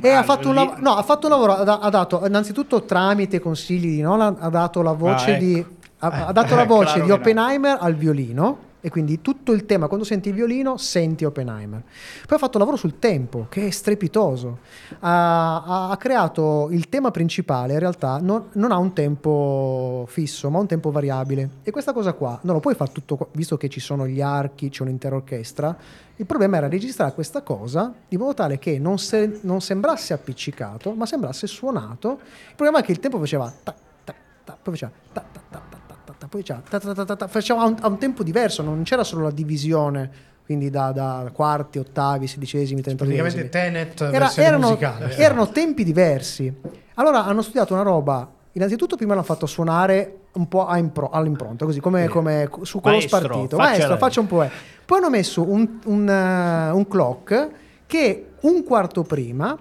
E 0.00 0.10
ha 0.10 0.20
Ah, 0.20 0.22
fatto, 0.22 0.52
lav- 0.52 0.78
no, 0.78 0.92
ha 0.92 1.02
fatto 1.02 1.26
un 1.26 1.32
lavoro, 1.32 1.54
ha, 1.56 1.78
ha 1.80 1.90
dato 1.90 2.22
innanzitutto 2.24 2.84
tramite 2.84 3.40
consigli 3.40 3.96
di 3.96 4.00
Nolan, 4.00 4.36
ha 4.38 4.48
dato 4.48 4.80
la 4.80 4.92
voce 4.92 5.30
Ah, 5.32 5.34
ecco. 5.34 5.44
di 5.44 5.66
ha, 5.98 6.26
ha 6.26 6.32
dato 6.32 6.52
Eh, 6.52 6.56
la 6.56 6.64
voce 6.64 6.94
di 6.94 7.00
che 7.00 7.06
no. 7.08 7.14
Oppenheimer 7.14 7.78
al 7.80 7.94
violino 7.96 8.58
e 8.84 8.90
quindi 8.90 9.22
tutto 9.22 9.52
il 9.52 9.64
tema, 9.64 9.86
quando 9.86 10.04
senti 10.04 10.28
il 10.28 10.34
violino, 10.34 10.76
senti 10.76 11.24
Oppenheimer. 11.24 11.82
Poi 12.26 12.36
ha 12.36 12.38
fatto 12.38 12.58
un 12.58 12.58
lavoro 12.58 12.76
sul 12.76 12.98
tempo, 12.98 13.46
che 13.48 13.68
è 13.68 13.70
strepitoso. 13.70 14.58
Ha, 15.00 15.88
ha- 15.88 15.96
creato 15.96 16.68
il 16.70 16.90
tema 16.90 17.10
principale, 17.10 17.72
in 17.72 17.78
realtà 17.78 18.18
non, 18.20 18.50
non 18.52 18.72
ha 18.72 18.76
un 18.76 18.92
tempo 18.92 20.04
fisso, 20.06 20.50
ma 20.50 20.58
un 20.58 20.66
tempo 20.66 20.90
variabile. 20.90 21.48
E 21.62 21.70
questa 21.70 21.94
cosa 21.94 22.12
qua 22.12 22.38
non 22.42 22.52
lo 22.56 22.60
puoi 22.60 22.74
fare 22.74 22.92
tutto, 22.92 23.30
visto 23.32 23.56
che 23.56 23.70
ci 23.70 23.80
sono 23.80 24.06
gli 24.06 24.20
archi, 24.20 24.68
c'è 24.68 24.82
un'intera 24.82 25.16
orchestra. 25.16 25.74
Il 26.16 26.26
problema 26.26 26.58
era 26.58 26.68
registrare 26.68 27.14
questa 27.14 27.40
cosa 27.40 27.90
in 28.08 28.18
modo 28.18 28.34
tale 28.34 28.58
che 28.58 28.78
non, 28.78 28.98
se- 28.98 29.40
non 29.44 29.62
sembrasse 29.62 30.12
appiccicato, 30.12 30.92
ma 30.92 31.06
sembrasse 31.06 31.46
suonato. 31.46 32.18
Il 32.50 32.54
problema 32.54 32.80
è 32.80 32.82
che 32.82 32.92
il 32.92 33.00
tempo 33.00 33.18
faceva 33.18 33.50
ta, 33.62 33.74
ta, 34.04 34.14
ta, 34.44 34.58
poi 34.62 34.74
faceva 34.74 34.92
ta, 35.10 35.24
ta, 35.32 35.40
ta, 35.48 35.62
ta, 35.70 35.83
ta, 36.28 36.78
ta, 36.78 36.78
ta, 36.78 36.88
poi 36.88 36.94
faceva 36.94 36.94
ta, 36.94 37.04
ta, 37.04 37.16
ta, 37.16 37.26
faceva 37.28 37.60
a 37.62 37.66
un, 37.66 37.76
a 37.80 37.88
un 37.88 37.98
tempo 37.98 38.22
diverso, 38.22 38.62
non 38.62 38.82
c'era 38.82 39.04
solo 39.04 39.22
la 39.24 39.30
divisione, 39.30 40.10
quindi 40.44 40.70
da, 40.70 40.92
da 40.92 41.30
quarti, 41.32 41.78
ottavi, 41.78 42.26
sedicesimi, 42.26 42.80
Praticamente 42.82 43.48
trentadesimi. 43.48 43.94
Tenet 43.96 44.00
Era- 44.14 44.32
erano, 44.36 44.68
musicale. 44.68 45.16
erano 45.16 45.48
tempi 45.48 45.84
diversi. 45.84 46.52
Allora 46.94 47.24
hanno 47.24 47.42
studiato 47.42 47.72
una 47.74 47.82
roba. 47.82 48.30
Innanzitutto, 48.52 48.96
prima 48.96 49.14
l'hanno 49.14 49.24
fatto 49.24 49.46
suonare 49.46 50.18
un 50.34 50.46
po' 50.48 50.66
a 50.66 50.78
impro- 50.78 51.10
all'impronta, 51.10 51.64
così 51.64 51.80
come, 51.80 52.08
come 52.08 52.48
su 52.62 52.80
quello 52.80 52.98
Maestro, 52.98 53.18
spartito. 53.18 53.56
Maestro, 53.56 53.96
faccia 53.96 54.20
un 54.20 54.26
po'. 54.26 54.42
eh. 54.42 54.50
Poi 54.84 54.98
hanno 54.98 55.10
messo 55.10 55.42
un, 55.48 55.78
un, 55.86 56.08
eh, 56.08 56.70
un 56.70 56.86
clock 56.86 57.48
che 57.86 58.26
un 58.40 58.62
quarto 58.64 59.02
prima, 59.02 59.56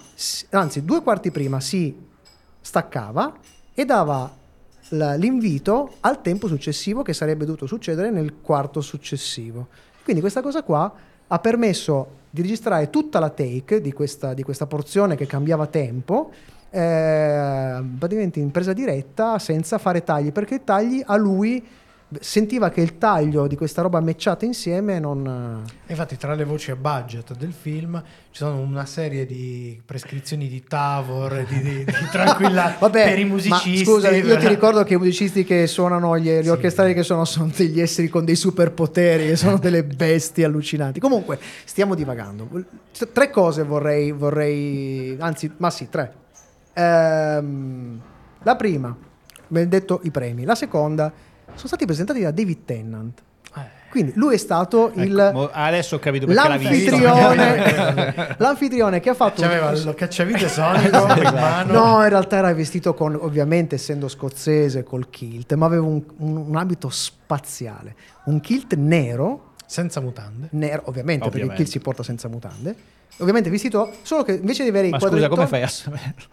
anzi 0.51 0.83
due 0.83 1.01
quarti 1.01 1.31
prima, 1.31 1.59
si 1.59 1.95
staccava 2.59 3.33
e 3.73 3.85
dava 3.85 4.29
la- 4.93 5.15
l'invito 5.15 5.95
al 6.01 6.21
tempo 6.21 6.47
successivo 6.47 7.01
che 7.01 7.13
sarebbe 7.13 7.45
dovuto 7.45 7.65
succedere 7.65 8.09
nel 8.09 8.35
quarto 8.41 8.81
successivo. 8.81 9.67
Quindi 10.03 10.21
questa 10.21 10.41
cosa 10.41 10.63
qua 10.63 10.91
ha 11.27 11.39
permesso 11.39 12.21
di 12.29 12.41
registrare 12.41 12.89
tutta 12.89 13.19
la 13.19 13.29
take 13.29 13.81
di 13.81 13.91
questa, 13.93 14.33
di 14.33 14.43
questa 14.43 14.65
porzione 14.65 15.15
che 15.15 15.25
cambiava 15.25 15.67
tempo, 15.67 16.31
eh, 16.69 17.83
praticamente 17.97 18.39
in 18.39 18.51
presa 18.51 18.73
diretta 18.73 19.37
senza 19.39 19.77
fare 19.77 20.03
tagli, 20.03 20.31
perché 20.31 20.55
i 20.55 20.63
tagli 20.63 21.01
a 21.05 21.15
lui 21.15 21.63
sentiva 22.21 22.69
che 22.69 22.81
il 22.81 22.97
taglio 22.97 23.47
di 23.47 23.55
questa 23.55 23.81
roba 23.81 23.99
matchata 24.01 24.45
insieme 24.45 24.99
non... 24.99 25.63
Infatti, 25.87 26.17
tra 26.17 26.33
le 26.33 26.43
voci 26.43 26.71
a 26.71 26.75
budget 26.75 27.35
del 27.35 27.53
film 27.53 28.01
ci 28.31 28.37
sono 28.43 28.59
una 28.59 28.85
serie 28.85 29.25
di 29.25 29.79
prescrizioni 29.85 30.47
di 30.47 30.63
Tavor, 30.63 31.45
di, 31.47 31.61
di, 31.61 31.83
di 31.83 31.93
tranquilla 32.11 32.75
Vabbè, 32.79 33.03
per 33.09 33.19
i 33.19 33.25
musicisti. 33.25 33.83
scusa, 33.85 34.09
io 34.11 34.37
ti 34.37 34.47
ricordo 34.49 34.83
che 34.83 34.93
i 34.95 34.97
musicisti 34.97 35.43
che 35.43 35.67
suonano, 35.67 36.17
gli, 36.17 36.29
gli 36.39 36.43
Sì. 36.43 36.49
orchestrali 36.49 36.93
che 36.93 37.03
sono, 37.03 37.25
sono 37.25 37.51
degli 37.55 37.79
esseri 37.79 38.07
con 38.09 38.25
dei 38.25 38.35
superpoteri, 38.35 39.27
che 39.27 39.35
sono 39.35 39.57
delle 39.57 39.83
bestie 39.83 40.45
allucinanti. 40.45 40.99
Comunque, 40.99 41.39
stiamo 41.65 41.95
divagando. 41.95 42.47
Tre 43.11 43.29
cose 43.29 43.63
vorrei, 43.63 44.11
vorrei 44.11 45.15
anzi, 45.19 45.51
ma 45.57 45.69
sì, 45.69 45.89
tre. 45.89 46.13
Ehm, 46.73 48.01
la 48.43 48.55
prima, 48.55 48.95
ben 49.47 49.69
detto 49.69 49.99
i 50.03 50.11
premi. 50.11 50.43
La 50.43 50.55
seconda, 50.55 51.11
sono 51.55 51.67
stati 51.67 51.85
presentati 51.85 52.21
da 52.21 52.31
David 52.31 52.65
Tennant. 52.65 53.21
Eh. 53.55 53.61
Quindi 53.89 54.13
lui 54.15 54.33
è 54.33 54.37
stato 54.37 54.91
il... 54.95 55.17
Ecco, 55.17 55.37
mo- 55.37 55.49
adesso 55.51 55.95
ho 55.97 55.99
capito 55.99 56.25
perché. 56.25 56.47
L'anfitrione, 56.47 58.35
l'anfitrione 58.39 58.99
che 58.99 59.09
ha 59.09 59.13
fatto 59.13 59.41
C'aveva 59.41 59.71
il 59.71 59.93
cacciavite 59.95 60.47
sonico 60.49 60.97
in 61.15 61.23
mano. 61.33 61.71
No, 61.73 62.01
in 62.03 62.09
realtà 62.09 62.37
era 62.37 62.53
vestito 62.53 62.93
con, 62.93 63.15
ovviamente 63.19 63.75
essendo 63.75 64.07
scozzese, 64.07 64.83
col 64.83 65.09
kilt, 65.09 65.53
ma 65.53 65.65
aveva 65.67 65.85
un, 65.85 66.01
un- 66.17 66.37
un 66.47 66.55
abito 66.55 66.89
spaziale. 66.89 67.95
Un 68.25 68.39
kilt 68.39 68.73
nero, 68.75 69.51
Senza 69.65 70.01
mutande. 70.01 70.47
nero 70.51 70.81
ovviamente, 70.85 71.23
perché 71.29 71.37
il 71.39 71.43
Ovviamente. 71.43 71.55
kilt 71.55 71.69
si 71.69 71.79
porta 71.79 72.03
senza 72.03 72.27
mutande. 72.27 72.75
Ovviamente 73.17 73.49
vestito, 73.51 73.93
solo 74.01 74.23
che 74.23 74.33
invece 74.33 74.63
di 74.63 74.69
avere 74.69 74.89
Ma 74.89 74.97
i 74.97 74.99
scusa, 74.99 75.09
quadrettoni... 75.11 75.35
come 75.35 75.47
fai 75.47 75.61
a 75.61 75.67
saperlo? 75.67 76.23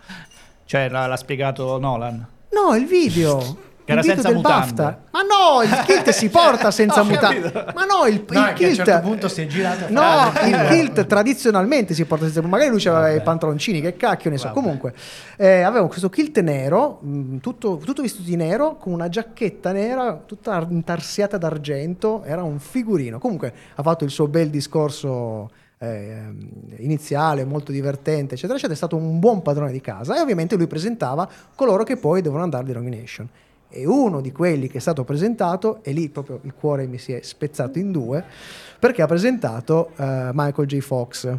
Cioè, 0.65 0.89
l'ha, 0.89 1.07
l'ha 1.07 1.17
spiegato 1.17 1.79
Nolan. 1.79 2.27
No, 2.53 2.75
il 2.75 2.87
video. 2.87 3.69
Che 3.95 3.99
era 3.99 4.03
senza 4.15 4.29
del 4.29 4.37
mutande. 4.37 4.73
BAFTA. 4.83 5.03
Ma 5.11 5.21
no, 5.23 5.63
il 5.63 5.85
kilt 5.87 6.09
si 6.11 6.29
porta 6.29 6.71
senza 6.73 7.03
mutande. 7.03 7.53
Ma 7.75 7.85
no, 7.85 8.07
il, 8.07 8.25
No, 8.29 8.41
il 8.41 8.47
è 8.47 8.53
che 8.53 8.65
a 8.65 8.69
un 8.69 8.75
kilt... 8.75 8.85
certo 8.85 9.01
punto 9.09 9.29
si 9.29 9.43
è 9.43 9.47
girato 9.47 9.87
e 9.87 9.91
No, 9.91 10.01
fatto- 10.01 10.47
il 10.47 10.67
kilt 10.69 11.07
tradizionalmente 11.07 11.95
si 11.95 12.05
porta 12.05 12.25
senza 12.25 12.43
Magari 12.43 12.71
lui 12.71 12.85
aveva 12.87 13.11
i 13.11 13.23
pantaloncini, 13.23 13.81
che 13.81 13.97
cacchio 13.97 14.31
ne 14.31 14.39
so. 14.39 14.49
Vabbè. 14.49 14.61
Comunque, 14.61 14.95
eh, 15.37 15.63
aveva 15.63 15.87
questo 15.89 16.09
kilt 16.09 16.39
nero, 16.41 16.99
mh, 17.03 17.37
tutto, 17.39 17.77
tutto 17.79 18.03
vestito 18.03 18.25
di 18.29 18.37
nero, 18.37 18.77
con 18.77 18.93
una 18.93 19.09
giacchetta 19.09 19.73
nera, 19.73 20.21
tutta 20.27 20.53
ar- 20.55 20.67
intarsiata 20.71 21.37
d'argento. 21.39 22.23
Era 22.25 22.43
un 22.43 22.59
figurino. 22.59 23.19
Comunque, 23.19 23.53
ha 23.75 23.83
fatto 23.83 24.05
il 24.05 24.11
suo 24.11 24.29
bel 24.29 24.49
discorso. 24.51 25.51
eh, 25.83 26.25
iniziale, 26.79 27.45
molto 27.47 27.73
divertente, 27.73 28.35
eccetera, 28.35 28.53
eccetera, 28.55 28.75
è 28.75 28.77
stato 28.77 28.97
un 28.97 29.19
buon 29.19 29.41
padrone 29.41 29.73
di 29.73 29.81
casa 29.81 30.15
e 30.15 30.21
ovviamente 30.21 30.55
lui 30.57 30.67
presentava 30.67 31.27
coloro 31.55 31.85
che 31.85 31.97
poi 31.97 32.21
devono 32.21 32.43
andare 32.43 32.65
di 32.65 32.73
nomination. 32.75 33.27
E 33.71 33.87
uno 33.87 34.21
di 34.21 34.33
quelli 34.33 34.69
che 34.69 34.79
è 34.79 34.81
stato 34.81 35.05
presentato, 35.05 35.79
e 35.83 35.93
lì 35.93 36.09
proprio 36.09 36.41
il 36.43 36.53
cuore 36.55 36.87
mi 36.87 36.99
si 36.99 37.13
è 37.13 37.21
spezzato 37.23 37.79
in 37.79 37.93
due, 37.93 38.23
perché 38.79 39.01
ha 39.01 39.07
presentato 39.07 39.93
eh, 39.97 40.31
Michael 40.33 40.67
J. 40.67 40.79
Fox, 40.81 41.37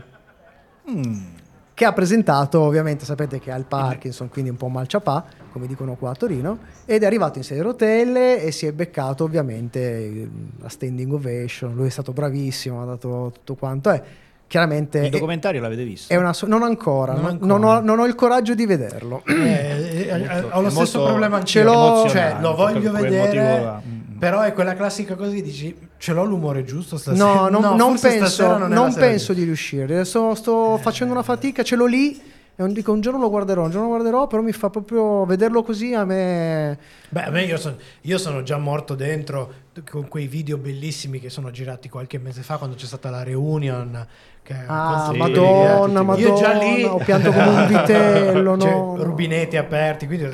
che 1.74 1.86
ha 1.86 1.94
presentato, 1.94 2.62
ovviamente 2.62 3.06
sapete 3.06 3.39
che 3.39 3.52
ha 3.52 3.56
il 3.56 3.65
Parkinson, 3.65 4.30
quindi 4.30 4.50
un 4.50 4.58
po' 4.58 4.67
malciapà, 4.67 5.26
come 5.52 5.67
dicono 5.67 5.96
qua 5.96 6.12
a 6.12 6.15
Torino, 6.15 6.60
ed 6.86 7.04
è 7.04 7.06
arrivato 7.06 7.38
in 7.38 7.44
sedia 7.44 7.63
a 7.63 7.65
rotelle 7.65 8.41
e 8.41 8.52
si 8.52 8.65
è 8.65 8.72
beccato 8.72 9.24
ovviamente 9.24 10.30
la 10.60 10.70
standing 10.70 11.12
ovation, 11.12 11.74
lui 11.76 11.88
è 11.88 11.89
stato 11.89 12.13
bravissimo, 12.13 12.82
ha 12.82 12.86
dato 12.86 13.32
tutto 13.34 13.56
quanto 13.56 13.89
è. 13.89 14.04
Chiaramente 14.51 14.97
Il 14.97 15.05
è, 15.05 15.09
documentario 15.09 15.61
l'avete 15.61 15.85
visto? 15.85 16.11
è 16.11 16.17
una 16.17 16.33
so- 16.33 16.45
non 16.45 16.61
ancora, 16.63 17.13
Non 17.13 17.21
non, 17.21 17.31
ancora. 17.31 17.53
non 17.53 17.63
ho, 17.63 17.79
non 17.79 17.99
ho 17.99 18.05
il 18.05 18.15
coraggio 18.15 18.53
di 18.53 18.65
vederlo. 18.65 19.23
Eh, 19.25 19.33
eh, 19.33 20.07
eh, 20.09 20.17
Molto- 20.17 20.47
ho 20.57 20.61
lo 20.61 20.67
è 20.67 20.71
stesso 20.71 20.97
molto 20.97 21.03
problema. 21.13 21.43
Ce 21.45 21.63
l'ho- 21.63 22.05
cioè, 22.09 22.35
lo 22.41 22.53
voglio 22.53 22.91
vedere. 22.91 23.81
Mm. 23.87 24.17
però 24.19 24.41
è 24.41 24.51
quella 24.51 24.73
classica 24.75 25.15
che 25.15 25.29
dici, 25.41 25.73
ce 25.97 26.11
l'ho 26.11 26.25
l'umore 26.25 26.65
giusto 26.65 26.97
stasera? 26.97 27.23
No, 27.23 27.47
non, 27.47 27.61
non 27.77 27.97
forse 27.97 28.17
penso, 28.19 28.57
non, 28.57 28.71
è 28.71 28.75
non 28.75 28.93
penso 28.93 29.31
di 29.31 29.43
riuscire. 29.45 30.03
Sto, 30.03 30.35
sto 30.35 30.77
facendo 30.81 31.13
una 31.13 31.23
fatica, 31.23 31.63
ce 31.63 31.77
l'ho 31.77 31.85
lì. 31.85 32.21
E 32.53 32.63
un, 32.63 32.73
dico, 32.73 32.91
un 32.91 32.99
giorno 32.99 33.19
lo 33.19 33.29
guarderò, 33.29 33.63
un 33.63 33.71
giorno 33.71 33.87
lo 33.87 33.93
guarderò, 33.93 34.27
però 34.27 34.41
mi 34.41 34.51
fa 34.51 34.69
proprio 34.69 35.23
vederlo 35.25 35.63
così 35.63 35.93
a 35.93 36.03
me. 36.03 36.77
Beh, 37.07 37.23
a 37.23 37.29
me 37.31 37.43
io, 37.45 37.55
son- 37.57 37.77
io 38.01 38.17
sono 38.17 38.43
già 38.43 38.57
morto 38.57 38.93
dentro 38.95 39.53
con 39.89 40.07
quei 40.07 40.27
video 40.27 40.57
bellissimi 40.57 41.19
che 41.19 41.29
sono 41.29 41.49
girati 41.51 41.88
qualche 41.89 42.17
mese 42.17 42.41
fa 42.41 42.57
quando 42.57 42.75
c'è 42.75 42.86
stata 42.86 43.10
la 43.10 43.23
reunion. 43.23 44.05
Che 44.43 44.55
Ah, 44.67 45.10
sì, 45.12 45.17
Madonna, 45.17 45.99
tutti- 46.03 46.21
Io 46.21 46.34
già 46.36 46.53
Madonna, 46.53 46.75
lì 46.75 46.84
ho 46.84 46.97
pianto 46.97 47.31
come 47.31 47.47
un 47.47 47.67
vitello. 47.67 48.57
cioè, 48.60 48.71
no, 48.71 48.95
no. 48.95 49.03
rubinetti 49.03 49.57
aperti, 49.57 50.05
quindi 50.07 50.29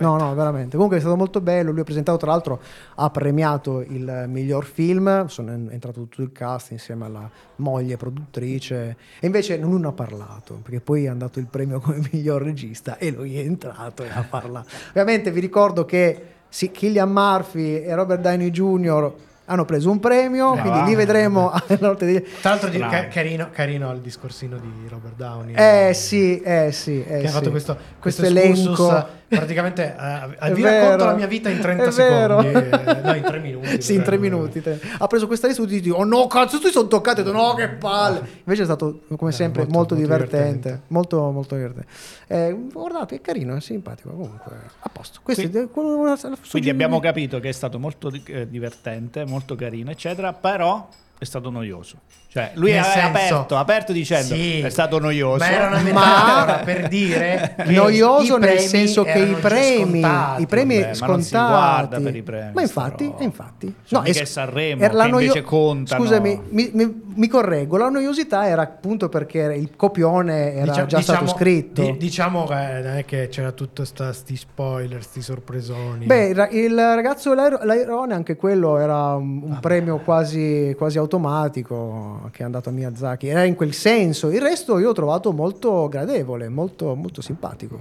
No, 0.00 0.16
no, 0.16 0.32
veramente. 0.32 0.74
Comunque 0.76 0.98
è 0.98 1.00
stato 1.00 1.16
molto 1.16 1.40
bello. 1.40 1.72
Lui 1.72 1.80
ha 1.80 1.84
presentato, 1.84 2.18
tra 2.18 2.30
l'altro, 2.30 2.60
ha 2.94 3.10
premiato 3.10 3.80
il 3.80 4.26
miglior 4.28 4.64
film. 4.64 5.26
Sono 5.26 5.50
en- 5.52 5.68
entrato 5.72 6.02
tutto 6.02 6.22
il 6.22 6.30
cast 6.30 6.70
insieme 6.70 7.04
alla 7.06 7.28
moglie 7.56 7.96
produttrice. 7.96 8.96
E 9.18 9.26
invece 9.26 9.56
non 9.58 9.84
ha 9.84 9.92
parlato, 9.92 10.60
perché 10.62 10.80
poi 10.80 11.04
è 11.04 11.08
andato 11.08 11.40
il 11.40 11.46
premio 11.46 11.80
come 11.80 11.98
miglior 12.12 12.42
regista 12.42 12.96
e 12.96 13.10
lui 13.10 13.38
è 13.38 13.40
entrato 13.40 14.04
e 14.04 14.08
ha 14.08 14.22
parlato. 14.28 14.68
Ovviamente 14.90 15.32
vi 15.32 15.40
ricordo 15.40 15.84
che 15.84 16.22
sì, 16.48 16.70
Killian 16.70 17.10
Murphy 17.10 17.82
e 17.82 17.94
Robert 17.94 18.20
Downey 18.20 18.50
Jr. 18.50 19.12
hanno 19.46 19.64
preso 19.64 19.90
un 19.90 19.98
premio, 20.00 20.54
Eh, 20.56 20.60
quindi 20.60 20.78
va. 20.80 20.84
li 20.86 20.94
vedremo 20.94 21.50
alla 21.52 21.78
notte 21.80 22.06
di... 22.06 22.22
Tra 22.40 22.50
l'altro 22.50 22.68
di- 22.68 22.78
ca- 22.78 23.08
carino, 23.08 23.48
carino 23.52 23.90
il 23.92 24.00
discorsino 24.00 24.56
di 24.58 24.86
Robert 24.88 25.14
Downey. 25.16 25.54
Eh 25.54 25.92
sì, 25.94 26.40
eh 26.40 26.70
sì, 26.72 27.00
eh 27.02 27.20
che 27.20 27.24
ha 27.26 27.28
sì. 27.28 27.34
fatto 27.34 27.50
questo, 27.50 27.76
questo, 27.98 28.22
questo 28.22 28.38
excursus 28.38 28.88
elenco. 28.88 29.08
Praticamente 29.28 29.94
eh, 30.40 30.52
vi 30.54 30.62
vero. 30.62 30.80
racconto 30.80 31.04
la 31.04 31.14
mia 31.14 31.26
vita 31.26 31.50
in 31.50 31.60
30 31.60 31.84
È 31.84 31.90
vero. 31.90 32.40
secondi. 32.42 32.68
eh, 32.68 33.00
no, 33.04 33.14
in 33.14 33.22
3 33.22 33.38
minuti. 33.40 33.82
Sì, 33.82 33.94
in 33.94 34.02
tre 34.02 34.16
dovremmo- 34.16 34.38
minuti. 34.38 34.60
te. 34.62 34.80
Ha 34.98 35.06
preso 35.06 35.26
questa 35.26 35.46
lista 35.46 35.62
e 35.62 35.66
tutti 35.66 35.80
dicono: 35.80 36.02
Oh 36.02 36.06
no, 36.06 36.26
cazzo, 36.26 36.58
tu 36.58 36.68
sono 36.68 36.88
toccato. 36.88 37.20
Ho 37.20 37.24
detto, 37.24 37.36
No, 37.36 37.54
che 37.54 37.68
palle. 37.68 38.26
Invece 38.44 38.62
è 38.62 38.64
stato, 38.64 39.00
come 39.16 39.30
Eh, 39.30 39.34
sempre, 39.34 39.62
molto- 39.62 39.76
molto, 39.76 39.94
molto 39.94 39.94
divertente. 39.94 40.38
divertente. 40.48 40.82
Molto, 40.88 41.30
molto 41.30 41.54
divertente. 41.56 41.88
Eh, 42.26 42.56
guardate, 42.72 43.16
è 43.16 43.20
carino, 43.20 43.54
è 43.56 43.60
simpatico. 43.60 44.10
Comunque, 44.10 44.56
a 44.80 44.88
posto. 44.88 45.20
Questo 45.22 45.42
Quindi- 45.48 45.58
è 45.58 45.70
quello- 45.70 46.16
Quindi 46.50 46.70
abbiamo 46.70 46.98
capito 47.00 47.38
che 47.40 47.48
è 47.50 47.52
stato 47.52 47.78
molto 47.78 48.10
eh, 48.26 48.48
divertente, 48.48 49.24
molto 49.26 49.54
carino, 49.56 49.90
eccetera, 49.90 50.32
però 50.32 50.88
è 51.18 51.24
stato 51.24 51.50
noioso. 51.50 51.96
Cioè, 52.30 52.50
lui 52.54 52.72
Nel 52.72 52.84
senso- 52.84 53.06
aperto, 53.08 53.56
aperto 53.56 53.92
dicendo 53.92 54.34
Sì, 54.34 54.60
è 54.60 54.68
stato 54.68 54.98
noioso. 54.98 55.38
Ma 55.38 55.50
era 55.50 55.66
una 55.68 55.78
Ma- 55.78 55.82
metafora 55.82 56.54
per 56.64 56.88
dire 56.88 57.56
noioso 57.68 58.36
nel 58.36 58.58
senso 58.58 59.02
che 59.02 59.18
i 59.18 59.34
premi, 59.34 60.00
i 60.38 60.46
premi 60.46 60.74
Vabbè, 60.76 60.88
ma 60.88 60.94
scontati. 60.94 62.16
i 62.16 62.22
premi, 62.22 62.50
ma 62.54 62.60
infatti, 62.60 63.12
e 63.18 63.24
infatti. 63.24 63.74
Sono 63.82 64.02
è 64.04 64.08
mica 64.08 64.24
sc- 64.24 64.30
Sanremo, 64.32 64.82
era 64.82 64.92
che 65.04 65.08
invece 65.08 65.26
noio- 65.32 65.42
contano. 65.42 66.02
Scusami, 66.04 66.40
mi, 66.50 66.70
mi- 66.74 67.02
mi 67.14 67.26
correggo. 67.28 67.76
La 67.78 67.88
noiosità 67.88 68.46
era 68.46 68.62
appunto 68.62 69.08
perché 69.08 69.40
il 69.56 69.74
copione 69.74 70.54
era 70.54 70.70
Dicia- 70.72 70.86
già 70.86 71.00
stato 71.00 71.26
scritto. 71.28 71.82
di- 71.82 71.96
diciamo 71.96 72.44
che 72.46 72.54
è 72.98 73.04
che 73.06 73.28
c'era 73.28 73.52
tutto 73.52 73.84
sta, 73.84 74.12
sti 74.12 74.36
spoiler, 74.36 75.02
sti 75.02 75.22
sorpresoni. 75.22 76.04
Beh, 76.06 76.26
il 76.26 76.34
ra- 76.36 76.48
il 76.50 76.74
ragazzo 76.76 77.32
l'aer- 77.34 77.64
l'airone, 77.64 78.14
anche 78.14 78.36
quello 78.36 78.76
era 78.78 79.14
un, 79.14 79.42
un 79.44 79.58
premio 79.60 79.98
quasi, 79.98 80.74
quasi 80.76 80.98
automatico 81.08 82.28
che 82.32 82.42
è 82.42 82.44
andato 82.44 82.68
a 82.68 82.72
Miyazaki. 82.72 83.28
Era 83.28 83.44
in 83.44 83.54
quel 83.54 83.72
senso. 83.72 84.30
Il 84.30 84.40
resto 84.40 84.78
io 84.78 84.90
ho 84.90 84.92
trovato 84.92 85.32
molto 85.32 85.88
gradevole, 85.88 86.48
molto, 86.48 86.94
molto 86.94 87.22
simpatico. 87.22 87.80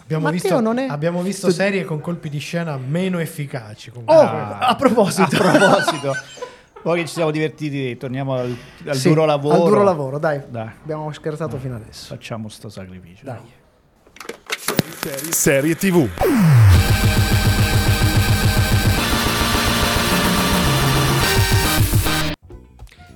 abbiamo, 0.00 0.28
visto, 0.30 0.60
non 0.60 0.78
è- 0.78 0.86
abbiamo 0.88 1.22
visto 1.22 1.50
serie 1.50 1.84
con 1.84 2.00
colpi 2.00 2.28
di 2.28 2.38
scena 2.38 2.76
meno 2.76 3.18
efficaci. 3.18 3.90
Oh, 3.90 4.02
comunque. 4.04 4.56
a 4.60 4.74
proposito. 4.76 5.36
A 5.42 5.58
proposito, 5.58 6.14
poi 6.82 7.00
che 7.00 7.06
ci 7.06 7.14
siamo 7.14 7.30
divertiti, 7.30 7.96
torniamo 7.96 8.34
al, 8.34 8.56
al 8.86 8.96
Sì, 8.96 9.08
duro 9.08 9.24
lavoro. 9.24 9.54
Al 9.54 9.62
duro 9.62 9.82
lavoro, 9.84 10.18
dai. 10.18 10.40
Dai. 10.50 10.68
Abbiamo 10.82 11.12
scherzato 11.12 11.56
fino 11.58 11.76
adesso. 11.76 12.06
Facciamo 12.14 12.48
sto 12.48 12.68
sacrificio. 12.68 13.24
Dai. 13.24 13.38
Serie 15.30 15.76
TV. 15.76 16.08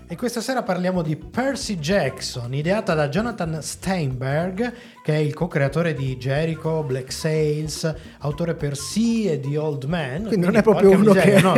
E 0.08 0.14
questa 0.14 0.40
sera 0.40 0.62
parliamo 0.62 1.02
di 1.02 1.16
Percy 1.16 1.78
Jackson, 1.78 2.54
ideata 2.54 2.94
da 2.94 3.08
Jonathan 3.08 3.58
Steinberg, 3.60 4.72
che 5.02 5.12
è 5.12 5.18
il 5.18 5.34
co-creatore 5.34 5.94
di 5.94 6.16
Jericho, 6.16 6.84
Black 6.84 7.10
Sails, 7.10 7.92
autore 8.20 8.54
per 8.54 8.76
Sea 8.76 9.32
e 9.32 9.40
The 9.40 9.58
Old 9.58 9.82
Man. 9.84 10.26
Quindi 10.28 10.46
non 10.46 10.54
è 10.54 10.62
proprio 10.62 10.90
uno 10.90 11.12
miseria, 11.12 11.34
che- 11.34 11.42
no, 11.42 11.54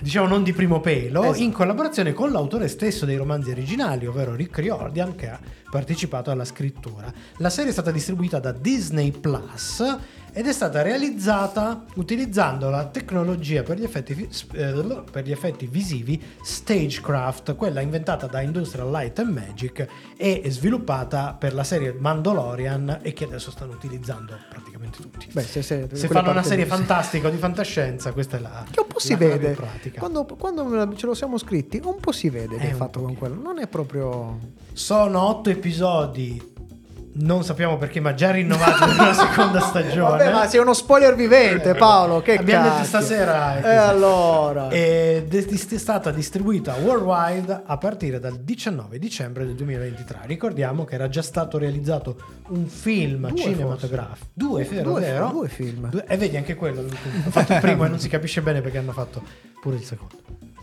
diciamo 0.00 0.28
non 0.28 0.44
di 0.44 0.52
primo 0.52 0.78
pelo, 0.78 1.24
Esatto. 1.24 1.42
in 1.42 1.50
collaborazione 1.50 2.12
con 2.12 2.30
l'autore 2.30 2.68
stesso 2.68 3.04
dei 3.06 3.16
romanzi 3.16 3.50
originali, 3.50 4.06
ovvero 4.06 4.36
Rick 4.36 4.58
Riordan, 4.58 5.16
che 5.16 5.28
ha 5.28 5.40
partecipato 5.68 6.30
alla 6.30 6.44
scrittura. 6.44 7.12
La 7.38 7.50
serie 7.50 7.70
è 7.70 7.72
stata 7.72 7.90
distribuita 7.90 8.38
da 8.38 8.52
Disney 8.52 9.10
Plus 9.10 9.82
ed 10.32 10.46
è 10.46 10.52
stata 10.52 10.82
realizzata 10.82 11.84
utilizzando 11.94 12.70
la 12.70 12.86
tecnologia 12.86 13.62
per 13.62 13.78
gli 13.78 13.84
effetti, 13.84 14.28
eh, 14.52 15.02
per 15.10 15.24
gli 15.24 15.32
effetti 15.32 15.66
visivi 15.66 16.20
Stagecraft, 16.42 17.56
quella 17.56 17.80
inventata 17.80 18.26
da 18.26 18.40
Industrial 18.40 18.90
Light 18.90 19.18
and 19.18 19.32
Magic 19.32 19.86
e 20.16 20.42
sviluppata 20.48 21.34
per 21.38 21.54
la 21.54 21.64
serie 21.64 21.92
Mandalorian 21.98 23.00
e 23.02 23.12
che 23.12 23.24
adesso 23.24 23.50
stanno 23.50 23.72
utilizzando 23.72 24.36
praticamente 24.48 24.98
tutti. 25.00 25.28
Beh, 25.32 25.42
se, 25.42 25.62
se- 25.62 25.88
Se 25.92 26.08
fanno 26.08 26.30
una 26.30 26.42
serie 26.42 26.66
fantastica 26.66 27.28
o 27.28 27.30
di 27.30 27.36
fantascienza, 27.36 28.12
questa 28.12 28.36
è 28.36 28.40
la 28.40 28.64
Che 28.70 28.80
un 28.80 28.86
po' 28.86 28.98
si 28.98 29.14
vede. 29.14 29.56
Quando, 29.98 30.24
quando 30.24 30.94
ce 30.96 31.06
lo 31.06 31.14
siamo 31.14 31.38
scritti, 31.38 31.80
un 31.84 31.98
po' 32.00 32.12
si 32.12 32.28
vede 32.30 32.56
che 32.56 32.70
è 32.70 32.74
fatto 32.74 33.00
con 33.00 33.16
quello. 33.16 33.34
Non 33.40 33.58
è 33.58 33.66
proprio. 33.66 34.38
Sono 34.72 35.20
otto 35.22 35.50
episodi, 35.50 36.49
non 37.12 37.42
sappiamo 37.44 37.76
perché, 37.76 37.98
ma 38.00 38.14
già 38.14 38.30
rinnovati 38.30 38.84
per 38.84 38.94
una 38.94 39.12
seconda 39.14 39.60
stagione. 39.60 40.18
Vabbè, 40.18 40.32
ma 40.32 40.46
sei 40.46 40.60
uno 40.60 40.72
spoiler 40.74 41.14
vivente, 41.14 41.74
Paolo. 41.74 42.20
Che 42.22 42.36
Abbiamo 42.36 42.64
detto 42.64 42.74
cacchio. 42.76 42.88
stasera. 42.88 43.54
è 43.56 43.58
E 43.58 43.62
così. 43.62 43.74
allora. 43.76 44.68
È 44.68 45.24
stata 45.78 46.10
distribuita 46.10 46.74
worldwide 46.74 47.62
a 47.64 47.76
partire 47.78 48.18
dal 48.20 48.36
19 48.38 48.98
dicembre 48.98 49.44
del 49.46 49.54
2023. 49.54 50.18
Ricordiamo 50.26 50.84
che 50.84 50.94
era 50.94 51.08
già 51.08 51.22
stato 51.22 51.58
realizzato 51.58 52.16
un 52.48 52.66
film 52.66 53.28
Due, 53.28 53.36
cinematografico. 53.38 54.26
Due, 54.32 54.64
vero, 54.64 54.90
Due- 54.90 55.00
vero? 55.00 55.28
due 55.32 55.48
film. 55.48 55.88
Due- 55.90 56.04
e 56.06 56.16
vedi 56.16 56.36
anche 56.36 56.54
quello. 56.54 56.80
Hanno 56.80 57.30
fatto 57.30 57.52
il 57.54 57.60
primo 57.60 57.84
e 57.84 57.88
non 57.88 57.98
si 57.98 58.08
capisce 58.08 58.40
bene 58.42 58.60
perché 58.60 58.78
hanno 58.78 58.92
fatto 58.92 59.22
pure 59.60 59.76
il 59.76 59.84
secondo. 59.84 60.16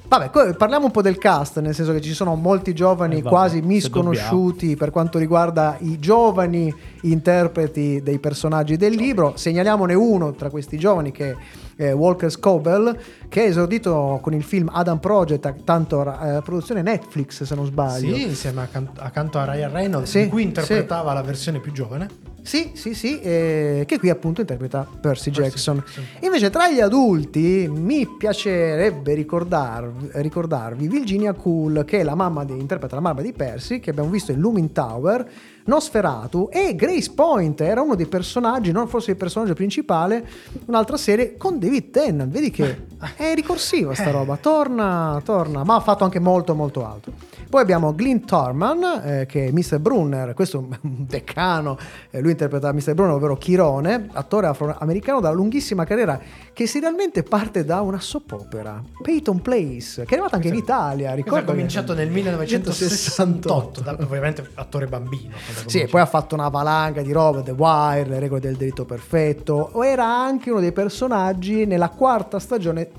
Vabbè, 0.10 0.56
parliamo 0.56 0.86
un 0.86 0.92
po' 0.92 1.02
del 1.02 1.18
cast, 1.18 1.60
nel 1.60 1.76
senso 1.76 1.92
che 1.92 2.00
ci 2.00 2.14
sono 2.14 2.36
molti 2.36 2.74
giovani 2.74 3.18
Eh, 3.18 3.22
vabbè, 3.22 3.30
quasi 3.30 3.62
misconosciuti 3.62 4.78
per 4.78 4.90
quanto 4.90 5.18
riguarda 5.18 5.76
i 5.82 6.00
giovani 6.00 6.74
interpreti 7.02 8.02
dei 8.02 8.18
personaggi 8.18 8.78
del 8.78 8.94
libro. 8.94 9.34
Segnaliamone 9.36 9.94
uno 9.94 10.32
tra 10.34 10.50
questi 10.50 10.78
giovani 10.78 11.12
che 11.12 11.36
è 11.76 11.94
Walker 11.94 12.32
Scobell, 12.32 12.98
che 13.28 13.44
è 13.44 13.48
esordito 13.50 14.20
con 14.22 14.34
il 14.34 14.44
film 14.44 14.70
Adam 14.72 15.00
Project, 15.00 15.64
tanto 15.66 16.02
eh, 16.02 16.42
produzione 16.42 16.82
Netflix 16.82 17.44
se 17.44 17.54
non 17.56 17.66
sbaglio. 17.66 18.16
Sì, 18.16 18.28
insieme 18.28 18.62
accan- 18.62 18.90
accanto 18.98 19.40
a 19.40 19.52
Ryan 19.52 19.72
Reynolds, 19.74 20.10
Sì, 20.10 20.24
di 20.24 20.30
cui 20.30 20.44
interpretava 20.44 21.12
la 21.12 21.22
versione 21.22 21.60
più 21.60 21.74
giovane. 21.74 22.08
Sì, 22.48 22.72
sì, 22.76 22.94
sì, 22.94 23.20
eh, 23.20 23.84
che 23.86 24.00
qui 24.00 24.10
appunto 24.10 24.40
interpreta 24.40 24.84
Percy, 24.84 25.02
Percy 25.02 25.32
Jackson. 25.32 25.76
Jackson. 25.76 26.04
Invece 26.22 26.50
tra 26.50 26.72
gli 26.72 26.80
adulti 26.80 27.70
mi 27.70 28.08
piacerebbe 28.08 29.14
ricordarvi, 29.14 30.12
ricordarvi 30.14 30.88
Virginia 30.88 31.34
Cool, 31.34 31.84
che 31.84 32.00
è 32.00 32.04
la 32.04 32.16
mamma 32.16 32.46
di, 32.46 32.58
interpreta 32.58 32.96
la 32.96 33.02
mamma 33.02 33.22
di 33.22 33.34
Percy, 33.34 33.82
che 33.82 33.90
abbiamo 33.90 34.10
visto 34.10 34.32
in 34.32 34.40
Looming 34.40 34.72
Tower, 34.72 35.30
Nosferatu 35.68 36.50
e 36.52 36.76
Grace 36.76 37.12
Point, 37.14 37.62
era 37.62 37.82
uno 37.82 37.96
dei 37.96 38.08
personaggi, 38.08 38.72
non 38.72 38.88
forse 38.88 39.12
il 39.12 39.18
personaggio 39.18 39.54
principale, 39.54 40.26
un'altra 40.66 40.98
serie 40.98 41.36
con 41.36 41.60
David 41.60 41.92
Tennant, 41.92 42.32
vedi 42.32 42.52
che 42.52 42.86
è 43.16 43.34
ricorsiva 43.34 43.94
sta 43.94 44.12
roba, 44.12 44.38
torna, 44.38 45.22
torna, 45.24 45.64
ma 45.64 45.76
ha 45.76 45.80
fatto 45.82 46.04
anche 46.04 46.20
molto 46.20 46.56
molto 46.56 46.86
altro. 46.86 47.12
Poi 47.50 47.62
abbiamo 47.62 47.94
Glyn 47.94 48.26
Thorman, 48.26 49.02
eh, 49.04 49.26
che 49.26 49.48
è 49.48 49.52
Mr. 49.52 49.80
Brunner, 49.80 50.34
questo 50.34 50.58
è 50.58 50.60
un 50.62 50.78
decano, 51.08 51.78
eh, 52.10 52.22
lui 52.22 52.32
interpreta 52.32 52.74
Mr. 52.74 52.94
Brunner, 52.94 53.16
ovvero 53.16 53.38
Chirone, 53.38 54.10
attore 54.14 54.48
afroamericano 54.48 55.20
dalla 55.20 55.36
lunghissima 55.36 55.86
carriera, 55.86 56.20
che 56.54 56.68
serialmente 56.68 57.24
parte 57.24 57.64
da 57.64 57.82
una 57.82 58.00
soap 58.00 58.32
opera, 58.32 58.82
Peyton 59.02 59.42
Place, 59.42 60.04
che 60.04 60.10
è 60.10 60.14
arrivata 60.14 60.36
anche 60.36 60.48
in 60.48 60.56
Italia, 60.56 61.14
ricordo. 61.14 61.40
ha 61.40 61.44
cominciato 61.44 61.94
nel 61.94 62.10
1968, 62.10 63.82
da- 63.82 63.98
ovviamente 64.00 64.50
attore 64.56 64.88
bambino. 64.88 65.36
Sì, 65.66 65.86
poi 65.86 66.02
ha 66.02 66.06
fatto 66.06 66.36
una 66.36 66.50
valanga 66.50 67.02
di 67.02 67.12
roba, 67.12 67.42
The 67.42 67.52
Wire, 67.52 68.08
Le 68.08 68.20
regole 68.20 68.40
del 68.40 68.56
delitto 68.56 68.86
perfetto, 68.86 69.70
o 69.74 69.86
era 69.86 70.06
anche 70.06 70.52
uno 70.52 70.60
dei 70.60 70.72
personaggi 70.72 71.66
nella 71.66 71.90
quarta 71.90 72.40
stagione... 72.40 72.90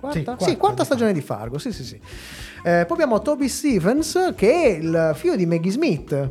Quarta? 0.00 0.18
Sì, 0.18 0.18
Sì, 0.18 0.24
quarta 0.24 0.56
quarta, 0.56 0.82
di 0.82 0.84
stagione 0.84 1.12
di 1.12 1.20
Fargo, 1.20 1.58
sì 1.58 1.72
sì 1.72 1.84
sì. 1.84 2.00
Eh, 2.62 2.84
poi 2.86 2.92
abbiamo 2.92 3.20
Toby 3.20 3.48
Stevens, 3.48 4.32
che 4.36 4.50
è 4.50 4.68
il 4.68 5.12
figlio 5.14 5.36
di 5.36 5.46
Maggie 5.46 5.70
Smith. 5.70 6.30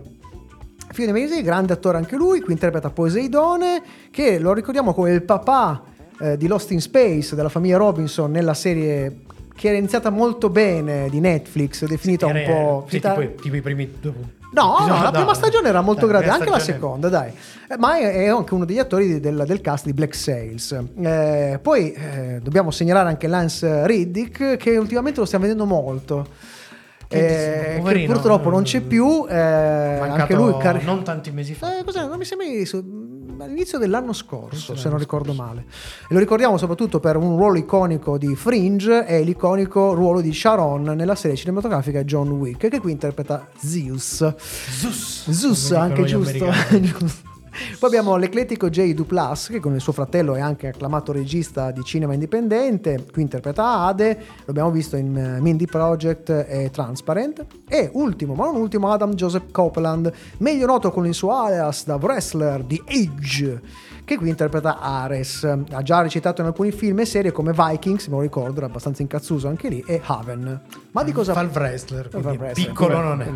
Figlio 0.91 1.07
di 1.07 1.11
Maggie 1.11 1.27
Smith, 1.27 1.43
grande 1.43 1.73
attore 1.73 1.97
anche 1.97 2.15
lui, 2.15 2.41
qui 2.41 2.53
interpreta 2.53 2.89
Poseidone, 2.89 3.81
che 4.09 4.39
lo 4.39 4.53
ricordiamo 4.53 4.93
come 4.93 5.11
il 5.11 5.23
papà 5.23 5.83
eh, 6.19 6.37
di 6.37 6.47
Lost 6.47 6.71
in 6.71 6.81
Space, 6.81 7.35
della 7.35 7.49
famiglia 7.49 7.77
Robinson, 7.77 8.31
nella 8.31 8.53
serie 8.53 9.21
che 9.55 9.67
era 9.67 9.77
iniziata 9.77 10.09
molto 10.09 10.49
bene 10.49 11.09
di 11.09 11.19
Netflix, 11.19 11.85
definita 11.85 12.25
un 12.27 12.37
Era- 12.37 12.53
po'... 12.53 12.85
sì, 12.87 12.99
tipo, 12.99 13.33
tipo 13.41 13.55
i 13.55 13.61
primi. 13.61 13.91
No, 14.51 14.85
no, 14.87 15.01
la 15.03 15.11
prima 15.11 15.33
stagione 15.35 15.69
era 15.69 15.81
molto 15.81 16.07
grande, 16.07 16.29
anche 16.29 16.49
la 16.49 16.59
seconda, 16.59 17.07
dai. 17.09 17.31
Eh, 17.69 17.77
ma 17.77 17.97
è, 17.97 18.23
è 18.23 18.27
anche 18.29 18.53
uno 18.55 18.65
degli 18.65 18.79
attori 18.79 19.19
del, 19.19 19.43
del 19.45 19.61
cast 19.61 19.85
di 19.85 19.93
Black 19.93 20.15
Sails. 20.15 20.71
Eh, 20.99 21.59
poi 21.61 21.91
eh, 21.93 22.39
dobbiamo 22.41 22.71
segnalare 22.71 23.09
anche 23.09 23.27
Lance 23.27 23.85
Riddick, 23.85 24.57
che 24.57 24.77
ultimamente 24.77 25.19
lo 25.19 25.25
stiamo 25.25 25.43
vedendo 25.45 25.65
molto. 25.67 26.25
Che 27.07 27.75
Eh, 27.77 27.81
che 27.83 28.05
purtroppo 28.05 28.49
non 28.49 28.63
c'è 28.63 28.81
più. 28.81 29.25
eh, 29.29 29.97
Mancato 29.99 30.21
anche 30.21 30.33
lui 30.35 30.57
car- 30.57 30.83
non 30.83 31.03
tanti 31.03 31.31
mesi 31.31 31.53
fa. 31.55 31.79
eh, 31.79 31.83
cos'è? 31.83 32.05
Non 32.05 32.17
mi 32.17 32.25
sembra 32.25 32.45
su- 32.65 33.18
all'inizio 33.43 33.77
dell'anno 33.77 34.13
scorso, 34.13 34.75
se 34.75 34.89
non 34.89 34.97
ricordo 34.97 35.33
male. 35.33 35.65
E 36.09 36.13
lo 36.13 36.19
ricordiamo 36.19 36.57
soprattutto 36.57 36.99
per 36.99 37.15
un 37.15 37.35
ruolo 37.37 37.57
iconico 37.57 38.17
di 38.17 38.35
Fringe 38.35 39.05
e 39.05 39.21
l'iconico 39.23 39.93
ruolo 39.93 40.21
di 40.21 40.33
Sharon 40.33 40.83
nella 40.83 41.15
serie 41.15 41.37
cinematografica 41.37 42.03
John 42.03 42.29
Wick, 42.31 42.67
che 42.67 42.79
qui 42.79 42.91
interpreta 42.91 43.49
Zeus. 43.57 44.35
Zeus. 44.37 45.29
Zeus 45.29 45.71
anche 45.71 46.03
giusto. 46.03 46.47
Giusto. 46.79 47.28
Poi 47.79 47.89
abbiamo 47.89 48.15
l'ecletico 48.15 48.69
J. 48.69 48.93
Duplas, 48.93 49.47
che 49.47 49.59
con 49.59 49.73
il 49.73 49.81
suo 49.81 49.93
fratello 49.93 50.35
è 50.35 50.39
anche 50.39 50.67
acclamato 50.67 51.11
regista 51.11 51.71
di 51.71 51.83
cinema 51.83 52.13
indipendente. 52.13 53.05
Qui 53.11 53.21
interpreta 53.21 53.85
Ade, 53.85 54.17
lo 54.45 54.49
abbiamo 54.51 54.71
visto 54.71 54.95
in 54.95 55.15
eh, 55.15 55.39
Mindy 55.39 55.65
Project 55.65 56.29
e 56.29 56.69
Transparent. 56.71 57.45
E 57.67 57.89
ultimo, 57.93 58.33
ma 58.33 58.45
non 58.45 58.55
ultimo, 58.55 58.91
Adam 58.91 59.13
Joseph 59.13 59.51
Copeland, 59.51 60.11
meglio 60.37 60.65
noto 60.65 60.91
con 60.91 61.05
il 61.05 61.13
suo 61.13 61.33
alias 61.33 61.85
da 61.85 61.95
wrestler 61.95 62.63
di 62.63 62.81
Age, 62.85 63.61
che 64.03 64.17
qui 64.17 64.29
interpreta 64.29 64.79
Ares. 64.79 65.43
Ha 65.43 65.81
già 65.81 66.01
recitato 66.01 66.41
in 66.41 66.47
alcuni 66.47 66.71
film 66.71 66.99
e 66.99 67.05
serie 67.05 67.31
come 67.31 67.53
Vikings, 67.53 68.07
me 68.07 68.15
lo 68.15 68.21
ricordo, 68.21 68.57
era 68.57 68.65
abbastanza 68.65 69.01
incazzuso 69.01 69.47
anche 69.47 69.69
lì, 69.69 69.83
e 69.85 70.01
Haven. 70.03 70.61
Ma 70.91 71.03
di 71.03 71.11
cosa 71.11 71.33
Fa 71.33 71.41
il 71.41 71.49
wrestler, 71.53 72.09
Fa 72.09 72.17
il 72.17 72.25
wrestler, 72.25 72.67
piccolo 72.67 73.01
non 73.01 73.21
è. 73.21 73.29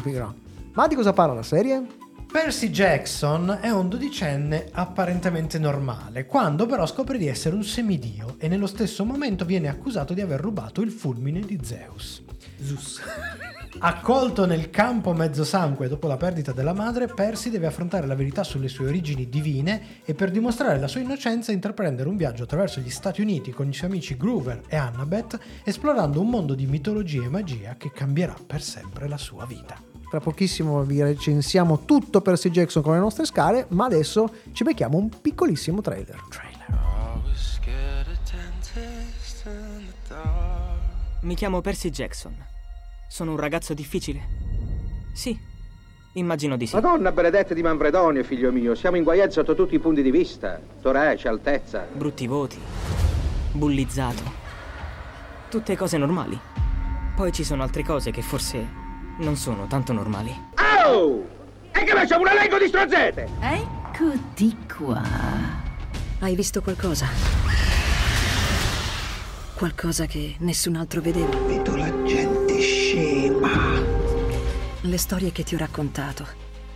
Ma 0.73 0.87
di 0.87 0.95
cosa 0.95 1.13
parla 1.13 1.35
la 1.35 1.43
serie? 1.43 1.85
Percy 2.33 2.71
Jackson 2.71 3.59
è 3.61 3.69
un 3.69 3.89
dodicenne 3.89 4.65
apparentemente 4.71 5.59
normale, 5.59 6.25
quando 6.25 6.65
però 6.65 6.87
scopre 6.87 7.19
di 7.19 7.27
essere 7.27 7.55
un 7.55 7.63
semidio 7.63 8.37
e 8.39 8.47
nello 8.47 8.65
stesso 8.65 9.05
momento 9.05 9.45
viene 9.45 9.67
accusato 9.69 10.15
di 10.15 10.21
aver 10.21 10.39
rubato 10.39 10.81
il 10.81 10.89
fulmine 10.89 11.41
di 11.41 11.59
Zeus. 11.61 12.23
Zeus. 12.59 13.01
Accolto 13.77 14.47
nel 14.47 14.71
campo 14.71 15.13
mezzo 15.13 15.43
sangue 15.43 15.87
dopo 15.87 16.07
la 16.07 16.17
perdita 16.17 16.51
della 16.53 16.73
madre, 16.73 17.05
Percy 17.05 17.51
deve 17.51 17.67
affrontare 17.67 18.07
la 18.07 18.15
verità 18.15 18.43
sulle 18.43 18.67
sue 18.67 18.87
origini 18.87 19.29
divine 19.29 20.01
e 20.03 20.15
per 20.15 20.31
dimostrare 20.31 20.79
la 20.79 20.87
sua 20.87 21.01
innocenza 21.01 21.51
intraprendere 21.51 22.09
un 22.09 22.17
viaggio 22.17 22.43
attraverso 22.43 22.79
gli 22.79 22.89
Stati 22.89 23.21
Uniti 23.21 23.51
con 23.51 23.69
i 23.69 23.73
suoi 23.73 23.91
amici 23.91 24.17
Groover 24.17 24.63
e 24.67 24.75
Annabeth, 24.75 25.37
esplorando 25.63 26.19
un 26.19 26.29
mondo 26.29 26.55
di 26.55 26.65
mitologia 26.65 27.23
e 27.23 27.29
magia 27.29 27.75
che 27.77 27.91
cambierà 27.91 28.35
per 28.47 28.63
sempre 28.63 29.07
la 29.07 29.19
sua 29.19 29.45
vita. 29.45 29.92
Tra 30.13 30.21
pochissimo 30.21 30.83
vi 30.83 31.01
recensiamo 31.01 31.85
tutto 31.85 32.21
Percy 32.21 32.51
Jackson 32.51 32.83
con 32.83 32.93
le 32.93 32.99
nostre 32.99 33.25
scale, 33.25 33.65
ma 33.69 33.85
adesso 33.85 34.31
ci 34.51 34.63
becchiamo 34.63 34.95
un 34.95 35.09
piccolissimo 35.09 35.81
trailer. 35.81 36.21
Mi 41.21 41.33
chiamo 41.33 41.61
Percy 41.61 41.89
Jackson. 41.89 42.35
Sono 43.09 43.31
un 43.31 43.37
ragazzo 43.37 43.73
difficile? 43.73 44.21
Sì, 45.13 45.35
immagino 46.13 46.57
di 46.57 46.67
sì. 46.67 46.75
Madonna 46.75 47.11
benedetta 47.11 47.55
di 47.55 47.63
Manfredonia, 47.63 48.21
figlio 48.21 48.51
mio, 48.51 48.75
siamo 48.75 48.97
inguaiati 48.97 49.31
sotto 49.31 49.55
tutti 49.55 49.73
i 49.73 49.79
punti 49.79 50.03
di 50.03 50.11
vista. 50.11 50.61
Torace, 50.79 51.27
altezza. 51.27 51.87
Brutti 51.91 52.27
voti, 52.27 52.59
bullizzato. 53.51 54.21
Tutte 55.49 55.75
cose 55.75 55.97
normali. 55.97 56.39
Poi 57.15 57.31
ci 57.31 57.43
sono 57.43 57.63
altre 57.63 57.83
cose 57.83 58.11
che 58.11 58.21
forse 58.21 58.81
non 59.17 59.35
sono 59.35 59.67
tanto 59.67 59.93
normali. 59.93 60.33
Oh! 60.85 61.25
E 61.71 61.83
che 61.83 61.91
facciamo 61.91 62.21
un 62.21 62.29
elenco 62.29 62.57
di 62.57 62.67
strozzete? 62.67 63.27
Eccoti 63.39 64.57
qua. 64.77 65.01
Hai 66.19 66.35
visto 66.35 66.61
qualcosa? 66.61 67.07
Qualcosa 69.53 70.05
che 70.05 70.35
nessun 70.39 70.75
altro 70.75 71.01
vedeva? 71.01 71.35
Vedo 71.45 71.75
la 71.75 72.03
gente 72.03 72.59
scema. 72.59 73.49
Le 74.81 74.97
storie 74.97 75.31
che 75.31 75.43
ti 75.43 75.55
ho 75.55 75.57
raccontato, 75.57 76.25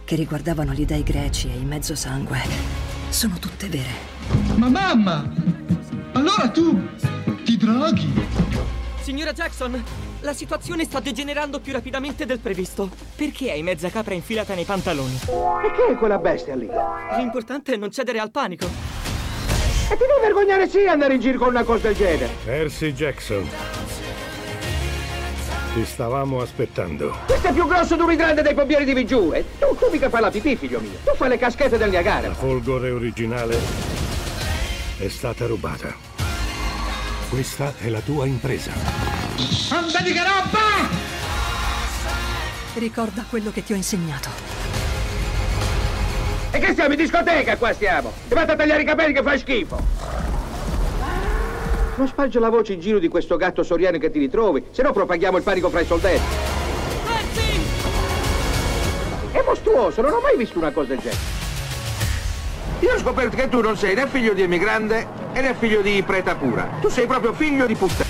che 0.06 0.16
riguardavano 0.16 0.74
gli 0.74 0.86
dei 0.86 1.04
greci 1.04 1.50
e 1.50 1.58
il 1.58 1.66
mezzo 1.66 1.96
sangue, 1.96 2.40
sono 3.10 3.38
tutte 3.40 3.68
vere. 3.68 4.16
Ma 4.56 4.70
mamma! 4.70 5.30
Allora 6.14 6.50
tu 6.50 6.88
ti 7.44 7.58
droghi? 7.58 8.12
Signora 9.02 9.34
Jackson, 9.34 9.84
la 10.22 10.34
situazione 10.34 10.84
sta 10.84 11.00
degenerando 11.00 11.60
più 11.60 11.74
rapidamente 11.74 12.26
del 12.26 12.40
previsto. 12.40 12.90
Perché 13.16 13.52
hai 13.52 13.64
mezza 13.64 13.90
capra 13.90 14.14
infilata 14.14 14.54
nei 14.54 14.66
pantaloni? 14.66 15.20
E 15.64 15.72
che 15.72 15.88
è 15.92 15.96
quella 15.96 16.18
bestia 16.18 16.56
lì? 16.56 16.70
L'importante 17.18 17.74
è 17.74 17.78
non 17.78 17.92
cedere 17.92 18.20
al 18.20 18.32
panico. 18.32 18.66
E 18.66 19.96
ti 19.96 20.04
devi 20.06 20.20
vergognare 20.22 20.68
sì 20.68 20.86
andare 20.86 21.14
in 21.14 21.22
giro 21.22 21.38
con 21.38 21.50
una 21.50 21.64
cosa 21.64 21.88
del 21.88 21.96
genere. 21.96 22.30
Percy 22.44 22.94
Jackson. 22.94 23.48
Ti 25.74 25.86
stavamo 25.86 26.42
aspettando. 26.42 27.16
Questo 27.26 27.48
è 27.48 27.54
più 27.54 27.68
grosso 27.68 27.96
di 27.96 28.02
un 28.02 28.12
idrante 28.12 28.42
dei 28.42 28.54
pompieri 28.54 28.84
di 28.84 28.94
Vigiù. 28.94 29.32
E 29.34 29.46
tu, 29.60 29.76
tu 29.78 29.90
mica 29.92 30.10
fai 30.10 30.22
la 30.22 30.32
pipì, 30.32 30.56
figlio 30.56 30.80
mio. 30.80 30.98
Tu 31.04 31.16
fai 31.16 31.30
le 31.30 31.38
caschette 31.38 31.78
del 31.78 31.90
Niagara. 31.90 32.30
La 32.30 32.34
folgore 32.34 32.90
originale 32.90 33.58
è 34.98 35.08
stata 35.08 35.46
rubata. 35.46 35.96
Questa 37.30 37.74
è 37.78 37.90
la 37.90 38.02
tua 38.02 38.26
impresa. 38.26 39.07
Andati 39.70 40.14
che 40.14 40.24
roba! 40.24 40.90
Ricorda 42.74 43.26
quello 43.30 43.52
che 43.52 43.64
ti 43.64 43.74
ho 43.74 43.76
insegnato. 43.76 44.30
E 46.50 46.60
che 46.60 46.72
stiamo 46.72 46.92
in 46.94 46.98
discoteca 46.98 47.58
qua 47.58 47.74
stiamo? 47.74 48.12
Ti 48.28 48.34
vatti 48.34 48.52
a 48.52 48.56
tagliare 48.56 48.82
i 48.82 48.86
capelli 48.86 49.14
che 49.14 49.22
fai 49.22 49.38
schifo. 49.38 49.80
Non 51.96 52.08
spargio 52.08 52.40
la 52.40 52.50
voce 52.50 52.74
in 52.74 52.80
giro 52.80 53.00
di 53.00 53.08
questo 53.08 53.38
gatto 53.38 53.64
soriano 53.64 53.98
che 53.98 54.10
ti 54.10 54.20
ritrovi, 54.20 54.64
se 54.72 54.82
no 54.82 54.92
propaghiamo 54.92 55.38
il 55.38 55.44
panico 55.44 55.70
fra 55.70 55.82
i 55.82 55.86
soldati. 55.86 56.20
È 59.32 59.44
mostruoso, 59.46 60.02
non 60.02 60.14
ho 60.14 60.20
mai 60.20 60.36
visto 60.38 60.58
una 60.58 60.72
cosa 60.72 60.90
del 60.90 61.00
genere. 61.00 61.36
Io 62.80 62.94
ho 62.94 62.98
scoperto 63.00 63.36
che 63.36 63.50
tu 63.50 63.62
non 63.62 63.78
sei 63.78 63.96
né 63.96 64.08
figlio 64.08 64.34
di 64.34 64.42
emigrante 64.44 65.26
né 65.34 65.56
figlio 65.60 65.82
di 65.82 66.02
preta 66.04 66.36
pura. 66.36 66.70
Tu 66.82 66.90
sei 66.90 67.06
proprio 67.06 67.34
figlio 67.34 67.66
di 67.66 67.76
puttana. 67.76 68.07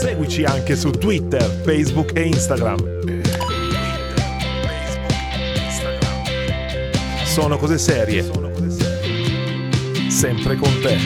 Seguici 0.00 0.44
anche 0.44 0.76
su 0.76 0.90
Twitter, 0.90 1.42
Facebook 1.42 2.16
e 2.16 2.22
Instagram. 2.26 2.78
Sono 7.24 7.56
cose 7.58 7.78
serie. 7.78 8.22
Sempre 10.08 10.56
con 10.56 10.70
te. 10.80 10.96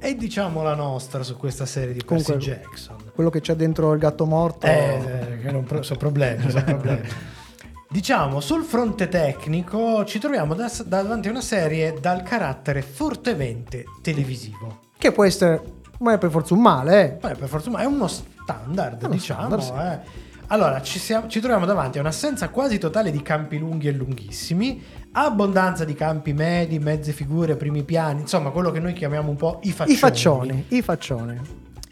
E 0.00 0.14
diciamo 0.16 0.62
la 0.62 0.74
nostra 0.74 1.22
su 1.22 1.36
questa 1.36 1.64
serie 1.66 1.94
di 1.94 2.02
Percy 2.04 2.24
Comunque- 2.32 2.52
Jackson. 2.54 2.96
Quello 3.14 3.30
che 3.30 3.40
c'è 3.40 3.54
dentro 3.54 3.92
il 3.92 3.98
gatto 4.00 4.26
morto. 4.26 4.66
Eh, 4.66 5.38
che 5.42 5.50
non 5.50 5.64
pro- 5.64 5.82
sono 5.82 5.98
problemi, 5.98 6.50
sono 6.50 6.64
problemi. 6.64 7.08
Diciamo, 7.88 8.40
sul 8.40 8.64
fronte 8.64 9.08
tecnico 9.08 10.04
ci 10.04 10.18
troviamo 10.18 10.54
da- 10.54 10.70
davanti 10.84 11.28
a 11.28 11.30
una 11.30 11.40
serie 11.40 11.94
dal 12.00 12.22
carattere 12.24 12.82
fortemente 12.82 13.84
televisivo. 14.02 14.80
Che 14.98 15.12
può 15.12 15.24
essere, 15.24 15.62
ma 16.00 16.12
è 16.14 16.18
per 16.18 16.30
forza 16.30 16.54
un 16.54 16.60
male, 16.60 17.04
eh. 17.04 17.08
Poi 17.12 17.34
per 17.36 17.48
forza, 17.48 17.70
ma 17.70 17.80
è 17.80 17.84
uno 17.84 18.06
standard, 18.06 19.00
È 19.00 19.04
uno 19.04 19.14
diciamo. 19.14 19.58
standard, 19.60 20.00
eh. 20.04 20.32
Allora, 20.48 20.82
ci, 20.82 20.98
siamo- 20.98 21.26
ci 21.26 21.40
troviamo 21.40 21.64
davanti 21.64 21.96
a 21.98 22.02
un'assenza 22.02 22.50
quasi 22.50 22.78
totale 22.78 23.10
di 23.10 23.22
campi 23.22 23.58
lunghi 23.58 23.88
e 23.88 23.92
lunghissimi, 23.92 24.82
abbondanza 25.12 25.84
di 25.84 25.94
campi 25.94 26.32
medi, 26.34 26.78
mezze 26.78 27.12
figure, 27.12 27.56
primi 27.56 27.82
piani, 27.82 28.20
insomma, 28.20 28.50
quello 28.50 28.70
che 28.70 28.78
noi 28.80 28.92
chiamiamo 28.92 29.30
un 29.30 29.36
po' 29.36 29.60
i 29.62 29.72
faccioni. 29.72 29.94
I 29.94 29.96
faccioni, 29.98 30.64
i 30.68 30.82
faccioni. 30.82 31.40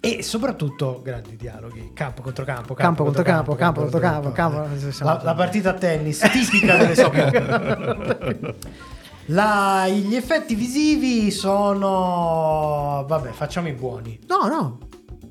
E 0.04 0.22
soprattutto 0.22 1.00
grandi 1.02 1.36
dialoghi, 1.36 1.92
campo 1.94 2.22
contro 2.22 2.44
campo, 2.44 2.74
Campo 2.74 3.04
contro 3.04 3.22
campo, 3.22 3.54
campo 3.54 3.82
contro 3.82 4.00
campo, 4.00 4.32
campo- 4.32 4.66
La, 5.04 5.20
la 5.22 5.34
partita 5.34 5.70
a 5.70 5.74
tennis 5.74 6.18
tipica 6.18 6.76
delle 6.76 6.94
soap. 6.96 8.54
La- 9.26 9.86
gli 9.88 10.14
effetti 10.14 10.54
visivi 10.54 11.30
sono, 11.30 13.04
vabbè, 13.06 13.30
facciamo 13.30 13.68
i 13.68 13.72
buoni, 13.72 14.18
No, 14.26 14.46
no. 14.48 14.78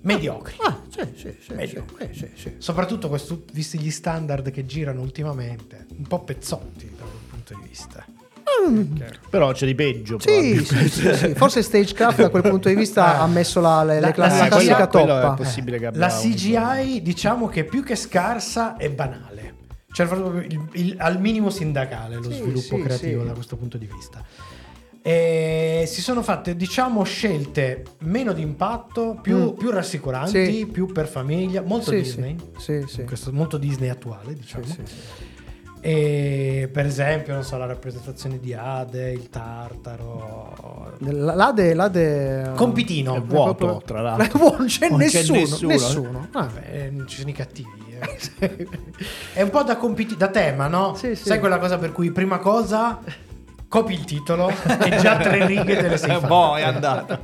mediocri. 0.02 0.56
Ah, 0.66 0.80
sì, 0.90 1.02
sì, 1.16 1.36
sì. 1.46 1.54
Mediocri. 1.54 2.10
sì, 2.14 2.20
sì, 2.20 2.30
sì. 2.36 2.56
Soprattutto 2.58 3.10
questo, 3.10 3.44
visti 3.54 3.78
gli 3.80 3.92
standard 3.92 4.50
che 4.52 4.66
girano 4.66 5.02
ultimamente, 5.02 5.86
un 5.98 6.08
po' 6.08 6.24
pezzotti 6.24 6.90
da 6.98 7.04
quel 7.04 7.22
punto 7.30 7.54
di 7.62 7.68
vista. 7.68 8.06
Però 9.30 9.52
c'è 9.54 9.66
di 9.66 9.74
peggio. 9.76 10.20
Sì, 10.20 10.64
sì, 10.64 10.88
sì, 10.90 11.14
sì. 11.16 11.34
Forse 11.34 11.62
Stagecraft 11.64 12.22
da 12.22 12.30
quel 12.30 12.44
punto 12.44 12.70
di 12.70 12.76
vista 12.76 13.20
ha 13.22 13.28
messo 13.28 13.60
la, 13.60 13.84
le, 13.84 13.96
le 13.96 14.00
La- 14.02 14.12
classi- 14.12 14.38
la- 14.38 14.44
la 14.44 14.50
classica 14.50 14.88
toppa. 14.88 15.34
è 15.34 15.36
possibile 15.36 15.80
che 15.80 15.86
abbia 15.88 16.00
La 16.00 16.14
un- 16.14 16.20
CGI 16.32 17.02
diciamo 17.02 17.48
che 17.48 17.64
più 17.64 17.82
che 17.84 17.96
scarsa 17.96 18.78
è 18.78 18.90
banale. 18.90 19.51
Cioè 19.92 20.08
proprio 20.08 20.42
il- 20.42 20.70
il- 20.74 20.96
al 21.00 21.20
minimo 21.20 21.50
sindacale 21.50 22.16
lo 22.16 22.24
Sì, 22.32 22.38
sviluppo 22.38 22.60
sì, 22.78 22.82
creativo 22.82 23.22
sì. 23.22 23.28
da 23.28 23.34
questo 23.34 23.58
punto 23.58 23.78
di 23.78 23.88
vista. 23.94 24.24
E 25.04 25.86
si 25.88 26.00
sono 26.02 26.22
fatte 26.22 26.56
diciamo 26.56 27.02
scelte 27.04 27.84
meno 28.02 28.34
di 28.34 28.42
impatto, 28.44 29.18
più, 29.22 29.52
Mm. 29.52 29.58
più 29.58 29.70
rassicuranti, 29.72 30.54
Sì. 30.58 30.66
più 30.68 30.86
per 30.92 31.08
famiglia, 31.08 31.62
molto 31.64 31.90
Sì, 31.90 31.98
Disney. 31.98 32.36
Sì, 32.58 32.84
sì. 32.88 33.04
Questo, 33.04 33.32
molto 33.34 33.58
Disney 33.58 33.90
attuale, 33.90 34.34
diciamo. 34.36 34.64
E 35.84 36.70
per 36.72 36.86
esempio, 36.86 37.34
non 37.34 37.44
so, 37.44 37.58
la 37.58 37.66
rappresentazione 37.66 38.40
di 38.40 38.54
Ade, 38.54 39.12
il 39.12 39.30
tartaro. 39.30 40.94
L'Ade, 41.00 41.74
l'Ade 41.74 42.52
Compitino. 42.56 43.16
È 43.16 43.22
vuoto, 43.22 43.56
proprio- 43.56 43.82
tra 43.86 44.02
l'altro. 44.02 44.56
Non 44.58 44.68
c'è 44.68 44.90
Non 44.90 45.00
c'è 45.00 45.06
nessuno. 45.06 45.40
nessuno. 45.40 45.72
nessuno. 45.72 46.28
Ah, 46.34 46.42
Vabbè, 46.46 46.90
non 46.92 47.08
ci 47.08 47.18
sono 47.18 47.30
i 47.30 47.34
cattivi. 47.34 47.98
eh. 48.40 48.68
È 49.34 49.42
un 49.42 49.50
po' 49.50 49.64
da, 49.64 49.78
compiti- 49.78 50.16
da 50.18 50.28
tema, 50.28 50.68
no? 50.68 50.94
Sì, 50.96 51.16
sì. 51.16 51.26
Sai 51.26 51.40
quella 51.40 51.58
cosa 51.58 51.78
per 51.80 51.92
cui 51.92 52.12
prima 52.12 52.38
cosa 52.38 53.00
copi 53.68 53.94
il 53.94 54.04
titolo 54.06 54.50
e 54.84 54.98
già 54.98 55.18
tre 55.18 55.46
righe 55.48 55.78
te 55.78 55.88
le 55.88 55.98
sei 55.98 56.12
fatte. 56.12 56.28
Boh, 56.28 56.58
è 56.58 56.62
andata. 56.62 57.20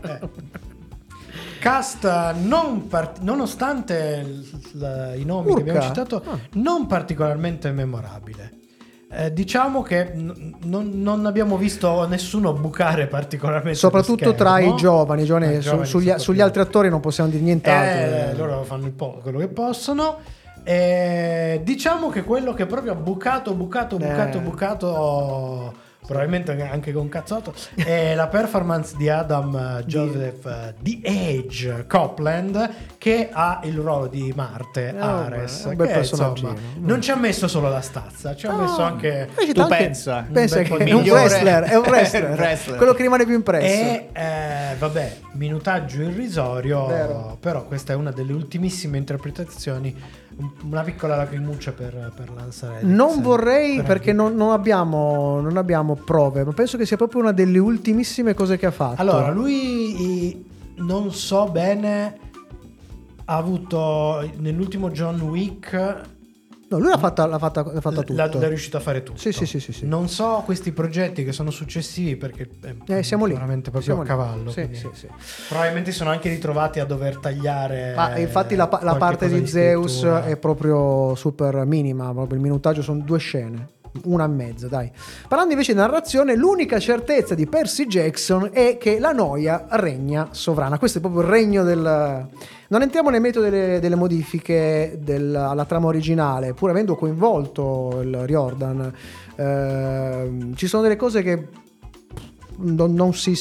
Eh. 1.57 1.59
Cast 1.59 2.33
non 2.43 2.87
part- 2.87 3.19
nonostante 3.21 4.21
l- 4.21 4.77
l- 4.79 5.13
i 5.19 5.25
nomi 5.25 5.53
che 5.53 5.59
abbiamo 5.61 5.79
Urca. 5.79 5.87
citato, 5.87 6.23
Ah. 6.25 6.37
non 6.53 6.85
particolarmente 6.87 7.71
memorabile. 7.71 8.51
Eh, 9.09 9.31
diciamo 9.31 9.81
che 9.83 10.11
n- 10.13 10.55
non, 10.63 10.89
non 11.01 11.25
abbiamo 11.25 11.55
visto 11.57 12.05
nessuno 12.07 12.51
bucare 12.53 13.07
particolarmente. 13.07 13.77
Soprattutto 13.77 14.33
tra 14.33 14.59
i 14.59 14.75
giovani, 14.75 15.21
i 15.21 15.25
giovani, 15.25 15.51
i 15.53 15.55
su- 15.55 15.61
giovani 15.61 15.85
sugli, 15.85 16.01
soprattutto. 16.01 16.23
sugli 16.23 16.41
altri 16.41 16.61
attori 16.61 16.89
non 16.89 16.99
possiamo 16.99 17.29
dire 17.29 17.41
nient'altro. 17.43 18.31
Eh, 18.31 18.35
loro 18.35 18.63
fanno 18.63 18.91
po' 18.95 19.19
quello 19.21 19.39
che 19.39 19.47
possono. 19.47 20.17
Eh, 20.63 21.61
diciamo 21.63 22.09
che 22.09 22.23
quello 22.25 22.53
che 22.53 22.65
proprio 22.65 22.91
ha 22.91 22.95
bucato, 22.95 23.53
bucato, 23.53 23.95
bucato, 23.95 24.37
Eh. 24.37 24.41
bucato, 24.41 25.73
probabilmente 26.07 26.59
anche 26.71 26.91
con 26.93 27.09
cazzotto, 27.09 27.53
è 27.75 28.15
la 28.15 28.27
performance 28.27 28.95
di 28.97 29.09
Adam 29.09 29.55
eh, 29.79 29.83
Joseph 29.85 30.45
eh, 30.45 30.73
The 30.79 30.99
Age 31.03 31.85
Copland 31.87 32.69
che 32.97 33.29
ha 33.31 33.59
il 33.63 33.75
ruolo 33.77 34.07
di 34.07 34.31
Marte 34.35 34.93
Eh, 34.95 34.99
Ares. 34.99 35.73
bel 35.75 35.87
che, 35.87 35.97
insomma, 35.99 36.53
non 36.79 37.01
ci 37.01 37.11
ha 37.11 37.15
messo 37.15 37.47
solo 37.47 37.69
la 37.69 37.81
stazza, 37.81 38.35
ci 38.35 38.47
ha 38.47 38.51
No, 38.51 38.61
messo 38.61 38.81
anche... 38.81 39.29
Tu 39.53 39.67
pensa? 39.67 40.25
pensa 40.31 40.61
che 40.61 40.75
è 40.77 40.83
di 40.85 40.91
un 40.91 41.01
wrestler, 41.03 41.63
è 41.63 41.75
un 41.77 41.83
wrestler, 41.87 42.31
wrestler. 42.31 42.77
quello 42.77 42.93
che 42.93 43.01
rimane 43.03 43.25
più 43.25 43.35
impresso. 43.35 43.65
E 43.65 44.09
eh, 44.13 44.75
vabbè, 44.77 45.17
minutaggio 45.33 46.01
irrisorio, 46.01 46.85
Vero. 46.87 47.37
però 47.39 47.65
questa 47.65 47.93
è 47.93 47.95
una 47.95 48.11
delle 48.11 48.31
ultimissime 48.33 48.97
interpretazioni, 48.97 49.95
un- 50.37 50.51
una 50.63 50.83
piccola 50.83 51.15
lacrimuccia 51.15 51.71
per, 51.71 52.11
per 52.15 52.29
Lansarelli. 52.33 52.93
Non 52.93 53.21
vorrei 53.21 53.77
Per- 53.77 53.85
perché 53.85 54.13
non, 54.13 54.35
non 54.35 54.51
abbiamo, 54.51 55.39
non 55.41 55.57
abbiamo 55.57 55.96
prove, 55.97 56.43
ma 56.45 56.51
penso 56.53 56.77
che 56.77 56.85
sia 56.85 56.97
proprio 56.97 57.21
una 57.21 57.31
delle 57.31 57.57
ultimissime 57.59 58.33
cose 58.33 58.57
che 58.57 58.65
ha 58.65 58.71
fatto. 58.71 59.01
Allora, 59.01 59.29
lui 59.31 60.45
non 60.75 61.11
so 61.13 61.45
bene, 61.49 62.17
ha 63.25 63.35
avuto 63.35 64.29
nell'ultimo 64.37 64.89
John 64.91 65.19
Wick... 65.21 66.15
No, 66.69 66.79
lui 66.79 66.89
l'ha 66.89 66.97
fatta, 66.97 67.25
l'ha 67.25 67.39
fatta, 67.39 67.63
l'ha 67.63 67.79
fatta 67.79 68.01
tutto. 68.01 68.13
L'ha, 68.13 68.29
l'ha 68.29 68.47
riuscito 68.49 68.75
a 68.75 68.81
fare 68.81 69.01
tutto. 69.01 69.17
Sì, 69.17 69.31
sì, 69.31 69.45
sì, 69.45 69.61
sì, 69.61 69.71
sì. 69.71 69.85
Non 69.87 70.09
so 70.09 70.41
questi 70.43 70.73
progetti 70.73 71.23
che 71.23 71.31
sono 71.31 71.49
successivi 71.49 72.17
perché 72.17 72.49
Eh, 72.87 73.03
siamo 73.03 73.23
lì. 73.23 73.31
veramente 73.31 73.71
proprio 73.71 73.81
Siamo 73.83 74.01
a 74.01 74.05
cavallo. 74.05 74.51
Sì, 74.51 74.67
sì, 74.73 74.89
sì. 74.91 75.07
Probabilmente 75.47 75.93
sono 75.93 76.09
anche 76.09 76.27
ritrovati 76.27 76.81
a 76.81 76.85
dover 76.85 77.19
tagliare. 77.19 77.93
Ma 77.95 78.17
infatti 78.17 78.55
la, 78.55 78.67
la 78.81 78.95
parte 78.97 79.27
cosa 79.27 79.39
di 79.39 79.47
Zeus 79.47 80.03
è 80.03 80.35
proprio 80.35 81.15
super 81.15 81.63
minima, 81.65 82.11
proprio 82.11 82.35
il 82.35 82.41
minutaggio 82.43 82.81
sono 82.81 82.99
due 82.99 83.19
scene. 83.19 83.69
Una 84.05 84.25
e 84.25 84.27
mezza, 84.27 84.67
dai. 84.67 84.91
Parlando 85.27 85.53
invece 85.53 85.73
di 85.73 85.79
narrazione, 85.79 86.35
l'unica 86.35 86.79
certezza 86.79 87.35
di 87.35 87.45
Percy 87.47 87.85
Jackson 87.87 88.49
è 88.51 88.77
che 88.77 88.99
la 88.99 89.11
noia 89.11 89.65
regna 89.71 90.29
sovrana. 90.31 90.77
Questo 90.77 90.97
è 90.99 91.01
proprio 91.01 91.21
il 91.21 91.27
regno 91.27 91.63
del. 91.63 92.27
Non 92.69 92.81
entriamo 92.81 93.09
nel 93.09 93.21
metodo 93.21 93.49
delle, 93.49 93.79
delle 93.79 93.95
modifiche 93.95 94.99
del- 95.01 95.33
alla 95.35 95.65
trama 95.65 95.87
originale, 95.87 96.53
pur 96.53 96.69
avendo 96.69 96.95
coinvolto 96.95 97.99
il 98.01 98.25
Riordan. 98.25 98.93
ehm, 99.39 100.55
ci 100.55 100.67
sono 100.67 100.81
delle 100.81 100.95
cose 100.95 101.21
che 101.21 101.47
non, 102.57 102.93
non 102.93 103.13
si 103.13 103.35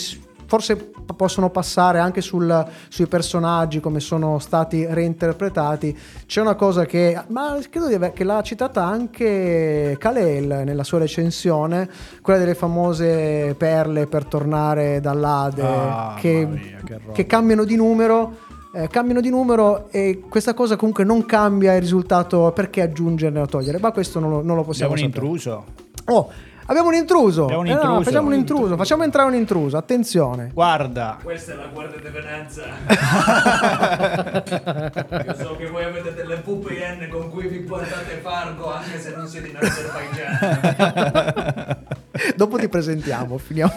forse 0.47 0.77
p- 0.77 1.15
possono 1.15 1.51
passare 1.51 1.99
anche 1.99 2.21
sul- 2.21 2.67
sui 2.89 3.07
personaggi 3.07 3.81
come 3.81 4.01
sono 4.01 4.39
stati 4.39 4.87
reinterpretati. 4.87 5.97
C'è 6.27 6.41
una 6.41 6.55
cosa 6.55 6.85
che 6.87 7.21
ma 7.29 7.59
credo 7.71 7.89
di 7.89 7.95
aver- 7.95 8.13
che 8.13 8.25
l'ha 8.25 8.43
citata 8.43 8.85
anche 8.85 9.97
Kalel 9.99 10.63
nella 10.65 10.85
sua 10.85 10.99
recensione 10.99 11.89
quella 12.23 12.39
delle 12.39 12.55
famose 12.55 13.55
perle 13.57 14.07
per 14.07 14.25
tornare 14.25 15.01
dall'Ade 15.01 15.63
Ah, 15.63 16.15
che, 16.19 16.47
mia, 16.47 16.79
che 16.85 17.01
che 17.13 17.27
cambiano 17.27 17.65
di 17.65 17.77
numero 17.77 18.45
eh, 18.75 18.89
cambiano 18.89 19.21
di 19.23 19.31
numero 19.31 19.89
e 19.91 20.23
questa 20.29 20.53
cosa 20.53 20.77
comunque 20.77 21.03
non 21.05 21.25
cambia 21.25 21.75
il 21.75 21.81
risultato 21.81 22.53
perché 22.55 22.83
aggiungerne 22.83 23.41
o 23.41 23.47
togliere? 23.47 23.79
Ma 23.79 23.91
questo 23.91 24.21
non 24.21 24.29
lo, 24.31 24.43
non 24.43 24.55
lo 24.57 24.65
possiamo 24.65 24.93
Abbiamo 24.93 25.09
un 25.09 25.15
sapere. 25.15 25.33
intruso. 25.35 25.65
oh 26.09 26.31
abbiamo 26.67 26.89
un 26.89 26.95
intruso, 26.95 27.45
Abbiamo 27.45 27.63
un 27.63 27.67
Eh 27.69 27.73
no, 27.75 27.81
intruso. 27.81 28.03
facciamo 28.03 28.27
un 28.29 28.35
intruso 28.35 28.77
facciamo 28.77 29.03
entrare 29.05 29.29
un 29.29 29.35
intruso 29.35 29.77
attenzione 29.77 30.51
Guarda, 30.53 31.19
Questa 31.23 31.53
è 31.53 31.57
la 31.57 31.67
guardia 31.67 32.01
di 32.01 32.09
Venezia. 32.09 32.65
Io 35.27 35.35
so 35.37 35.57
che 35.57 35.67
voi 35.69 35.85
avete 35.85 36.15
delle 36.15 36.37
VPN 36.45 37.09
con 37.11 37.31
cui 37.31 37.49
vi 37.49 37.65
guardate 37.65 38.21
Fargo 38.23 38.73
anche 38.73 39.01
se 39.01 39.15
non 39.17 39.27
siete 39.27 39.49
in 39.49 39.57
Azerbaijan. 39.57 41.85
Dopo 42.37 42.57
ti 42.59 42.69
presentiamo, 42.69 43.39
finiamo. 43.39 43.73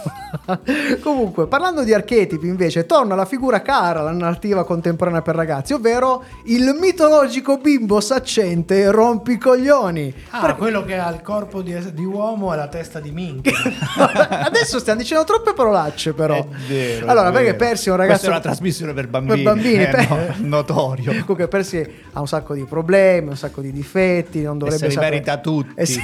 Comunque, 1.01 1.47
parlando 1.47 1.83
di 1.83 1.93
archetipi, 1.93 2.47
invece, 2.47 2.85
torna 2.85 3.15
la 3.15 3.25
figura 3.25 3.61
cara, 3.61 4.01
la 4.01 4.11
narrativa 4.11 4.63
contemporanea 4.65 5.21
per 5.21 5.35
ragazzi, 5.35 5.73
ovvero 5.73 6.23
il 6.45 6.75
mitologico 6.79 7.57
bimbo 7.57 7.99
saccente 7.99 8.89
rompicoglioni. 8.91 10.13
Ah, 10.31 10.53
quello 10.55 10.83
che 10.83 10.97
ha 10.97 11.09
il 11.09 11.21
corpo 11.21 11.61
di, 11.61 11.75
di 11.93 12.03
uomo 12.05 12.53
e 12.53 12.57
la 12.57 12.67
testa 12.67 12.99
di 12.99 13.11
minchia. 13.11 13.53
Adesso 14.45 14.79
stiamo 14.79 14.99
dicendo 14.99 15.23
troppe 15.23 15.53
parolacce, 15.53 16.13
però. 16.13 16.35
È 16.35 16.45
vero, 16.67 17.05
è 17.05 17.09
allora, 17.09 17.31
perché 17.31 17.53
vero. 17.53 17.57
Percy 17.57 17.89
è 17.89 17.91
un 17.91 17.97
Questa 17.97 18.03
ragazzo. 18.07 18.25
è 18.25 18.29
una 18.29 18.39
trasmissione 18.39 18.93
per 18.93 19.07
bambini, 19.07 19.43
Per 19.43 19.53
bambini, 19.53 19.83
eh, 19.83 19.87
per- 19.87 20.09
no, 20.09 20.47
notorio. 20.47 21.11
Comunque, 21.11 21.47
Percy 21.47 21.85
ha 22.13 22.19
un 22.19 22.27
sacco 22.27 22.53
di 22.53 22.63
problemi, 22.63 23.29
un 23.29 23.37
sacco 23.37 23.61
di 23.61 23.71
difetti, 23.71 24.41
non 24.41 24.57
dovrebbe 24.57 24.79
se 24.79 24.87
li 24.87 24.93
sapere- 24.93 25.11
merita 25.11 25.37
tutti. 25.37 25.73
Eh 25.75 25.85
sì, 25.85 26.01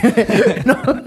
no, 0.63 1.01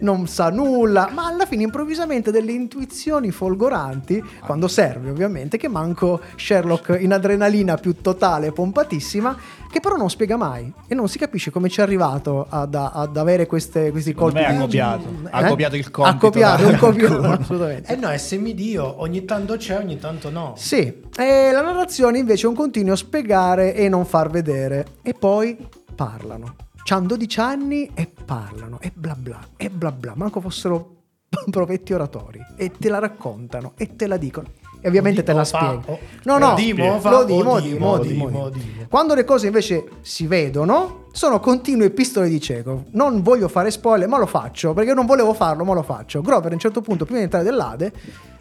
non 0.00 0.26
sa 0.26 0.50
nulla, 0.50 1.10
ma 1.12 1.26
alla 1.26 1.46
fine 1.46 1.62
improvvisamente 1.64 2.30
delle 2.30 2.52
intuizioni 2.52 3.30
folgoranti, 3.30 4.22
quando 4.44 4.68
serve 4.68 5.10
ovviamente, 5.10 5.56
che 5.56 5.68
manco 5.68 6.20
Sherlock 6.36 6.96
in 7.00 7.12
adrenalina 7.12 7.76
più 7.76 7.94
totale, 8.00 8.52
pompatissima, 8.52 9.36
che 9.70 9.80
però 9.80 9.96
non 9.96 10.08
spiega 10.08 10.36
mai 10.36 10.72
e 10.86 10.94
non 10.94 11.08
si 11.08 11.18
capisce 11.18 11.50
come 11.50 11.68
ci 11.68 11.80
è 11.80 11.82
arrivato 11.82 12.46
ad, 12.48 12.74
ad 12.74 13.16
avere 13.16 13.46
queste, 13.46 13.90
questi 13.90 14.14
colpi. 14.14 14.38
me 14.38 14.46
ha 14.46 14.58
copiato. 14.58 15.04
Ha 15.30 15.44
Eh? 15.44 15.48
copiato 15.48 15.76
il 15.76 15.90
compito 15.90 16.16
Ha 16.16 16.18
copiato, 16.18 16.66
un 16.66 16.76
copione, 16.78 17.28
assolutamente. 17.28 17.92
Eh 17.92 17.96
no, 17.96 18.08
è 18.08 18.16
semidio, 18.16 19.00
ogni 19.02 19.24
tanto 19.24 19.56
c'è, 19.56 19.76
ogni 19.76 19.98
tanto 19.98 20.30
no. 20.30 20.54
Sì, 20.56 21.02
e 21.16 21.50
la 21.52 21.60
narrazione 21.62 22.18
invece 22.18 22.46
è 22.46 22.48
un 22.48 22.54
continuo 22.54 22.96
spiegare 22.96 23.74
e 23.74 23.88
non 23.88 24.06
far 24.06 24.30
vedere. 24.30 24.86
E 25.02 25.12
poi 25.12 25.56
parlano. 25.94 26.54
C'hanno 26.88 27.08
12 27.08 27.40
anni 27.40 27.90
e 27.92 28.10
parlano, 28.24 28.78
e 28.80 28.90
bla 28.94 29.14
bla, 29.14 29.38
e 29.58 29.68
bla 29.68 29.92
bla, 29.92 30.14
manco 30.16 30.40
fossero 30.40 30.94
provetti 31.50 31.92
oratori. 31.92 32.40
E 32.56 32.70
te 32.70 32.88
la 32.88 32.98
raccontano, 32.98 33.72
e 33.76 33.94
te 33.94 34.06
la 34.06 34.16
dicono. 34.16 34.48
E 34.80 34.88
ovviamente 34.88 35.22
te 35.22 35.34
la 35.34 35.44
spiego. 35.44 35.98
No, 36.22 36.38
no, 36.38 36.54
dimo, 36.54 36.98
fa- 36.98 37.10
lo 37.10 37.24
dimo, 37.24 37.60
dimo. 37.60 37.98
dimo. 37.98 38.50
Quando 38.88 39.14
le 39.14 39.24
cose 39.24 39.48
invece 39.48 39.86
si 40.00 40.26
vedono, 40.26 41.08
sono 41.12 41.40
continue 41.40 41.90
pistole 41.90 42.30
di 42.30 42.40
cieco. 42.40 42.84
Non 42.92 43.20
voglio 43.20 43.48
fare 43.48 43.70
spoiler, 43.70 44.08
ma 44.08 44.16
lo 44.16 44.24
faccio, 44.24 44.72
perché 44.72 44.94
non 44.94 45.04
volevo 45.04 45.34
farlo, 45.34 45.64
ma 45.64 45.74
lo 45.74 45.82
faccio. 45.82 46.22
Grover 46.22 46.52
a 46.52 46.54
un 46.54 46.60
certo 46.60 46.80
punto, 46.80 47.04
prima 47.04 47.18
di 47.18 47.24
entrare 47.24 47.44
dell'Ade, 47.44 47.92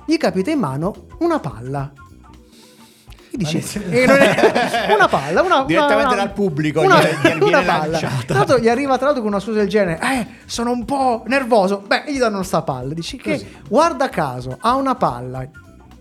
gli 0.06 0.16
capita 0.16 0.52
in 0.52 0.60
mano 0.60 1.08
una 1.20 1.42
palla. 1.42 1.92
E 3.38 3.44
dici, 3.44 3.82
e 3.90 4.06
non 4.06 4.18
è- 4.18 4.88
una 4.96 5.08
palla, 5.08 5.42
una, 5.42 5.64
Direttamente 5.64 6.14
una- 6.14 6.24
dal 6.24 6.32
pubblico 6.34 6.82
una, 6.82 7.00
gli- 7.02 7.42
una 7.44 7.62
palla. 7.62 7.88
lanciata. 7.92 8.24
Tra 8.26 8.38
l'altro 8.38 8.58
gli 8.60 8.68
arriva 8.70 8.96
tra 8.98 9.06
l'altro 9.06 9.22
con 9.24 9.32
una 9.32 9.42
scusa 9.42 9.60
del 9.60 9.68
genere, 9.70 10.00
eh, 10.02 10.28
sono 10.46 10.72
un 10.72 10.86
po' 10.86 11.24
nervoso. 11.28 11.84
Beh, 11.86 12.04
gli 12.08 12.18
danno 12.18 12.42
sta 12.44 12.62
palla. 12.64 12.94
Dici 12.94 13.18
che, 13.18 13.46
guarda 13.70 14.10
caso, 14.10 14.58
ha 14.60 14.74
una 14.76 14.96
palla 14.96 15.48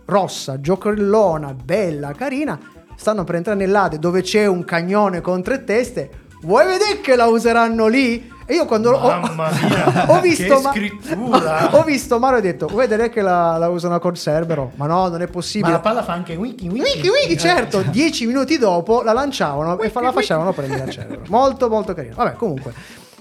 rossa, 0.07 0.61
giocherellona, 0.61 1.53
bella, 1.55 2.13
carina. 2.13 2.59
Stanno 2.97 3.25
per 3.25 3.35
entrare 3.35 3.59
nell'Ade 3.59 3.99
dove 3.99 4.23
c'è 4.23 4.47
un 4.47 4.65
cagnone 4.65 5.21
con 5.21 5.43
tre 5.43 5.65
teste. 5.65 6.11
Vuoi 6.43 6.67
vedere 6.67 7.01
che 7.01 7.17
la 7.17 7.27
useranno 7.27 7.87
lì? 7.87 8.33
E 8.49 8.55
io 8.55 8.65
quando 8.67 8.93
ho- 8.93 9.09
Mamma 9.21 9.51
mia, 9.61 10.07
ho 10.09 10.21
visto 10.21 10.57
che 10.57 10.63
Ma- 10.63 10.71
scrittura. 10.71 11.75
ho 11.77 11.83
visto 11.83 12.19
Mario 12.21 12.37
e 12.37 12.39
ho 12.39 12.43
detto 12.43 12.67
vuoi 12.69 12.87
vedere 12.87 13.09
che 13.11 13.21
la, 13.21 13.57
la 13.57 13.69
usano 13.69 13.99
con 13.99 14.15
Cerbero 14.15 14.71
ma 14.77 14.87
no 14.87 15.09
non 15.09 15.21
è 15.21 15.25
Ma 15.25 15.31
possibile 15.33 15.73
la 15.73 15.81
palla 15.81 16.05
fa 16.05 16.13
anche 16.13 16.37
wiki 16.37 16.69
wiki. 16.69 16.79
Wiki 16.97 17.09
wiki 17.09 17.37
certo 17.37 17.83
dieci 17.83 18.25
minuti 18.25 18.57
dopo 18.57 19.03
la 19.03 19.13
lanciavano 19.13 19.81
e 19.81 19.91
fa- 19.91 20.01
la 20.01 20.13
facevano 20.13 20.53
prendere 20.53 20.83
a 20.85 20.89
Cerbero 20.89 21.23
molto 21.27 21.69
molto 21.69 21.93
carino 21.93 22.15
vabbè 22.15 22.35
comunque 22.35 22.73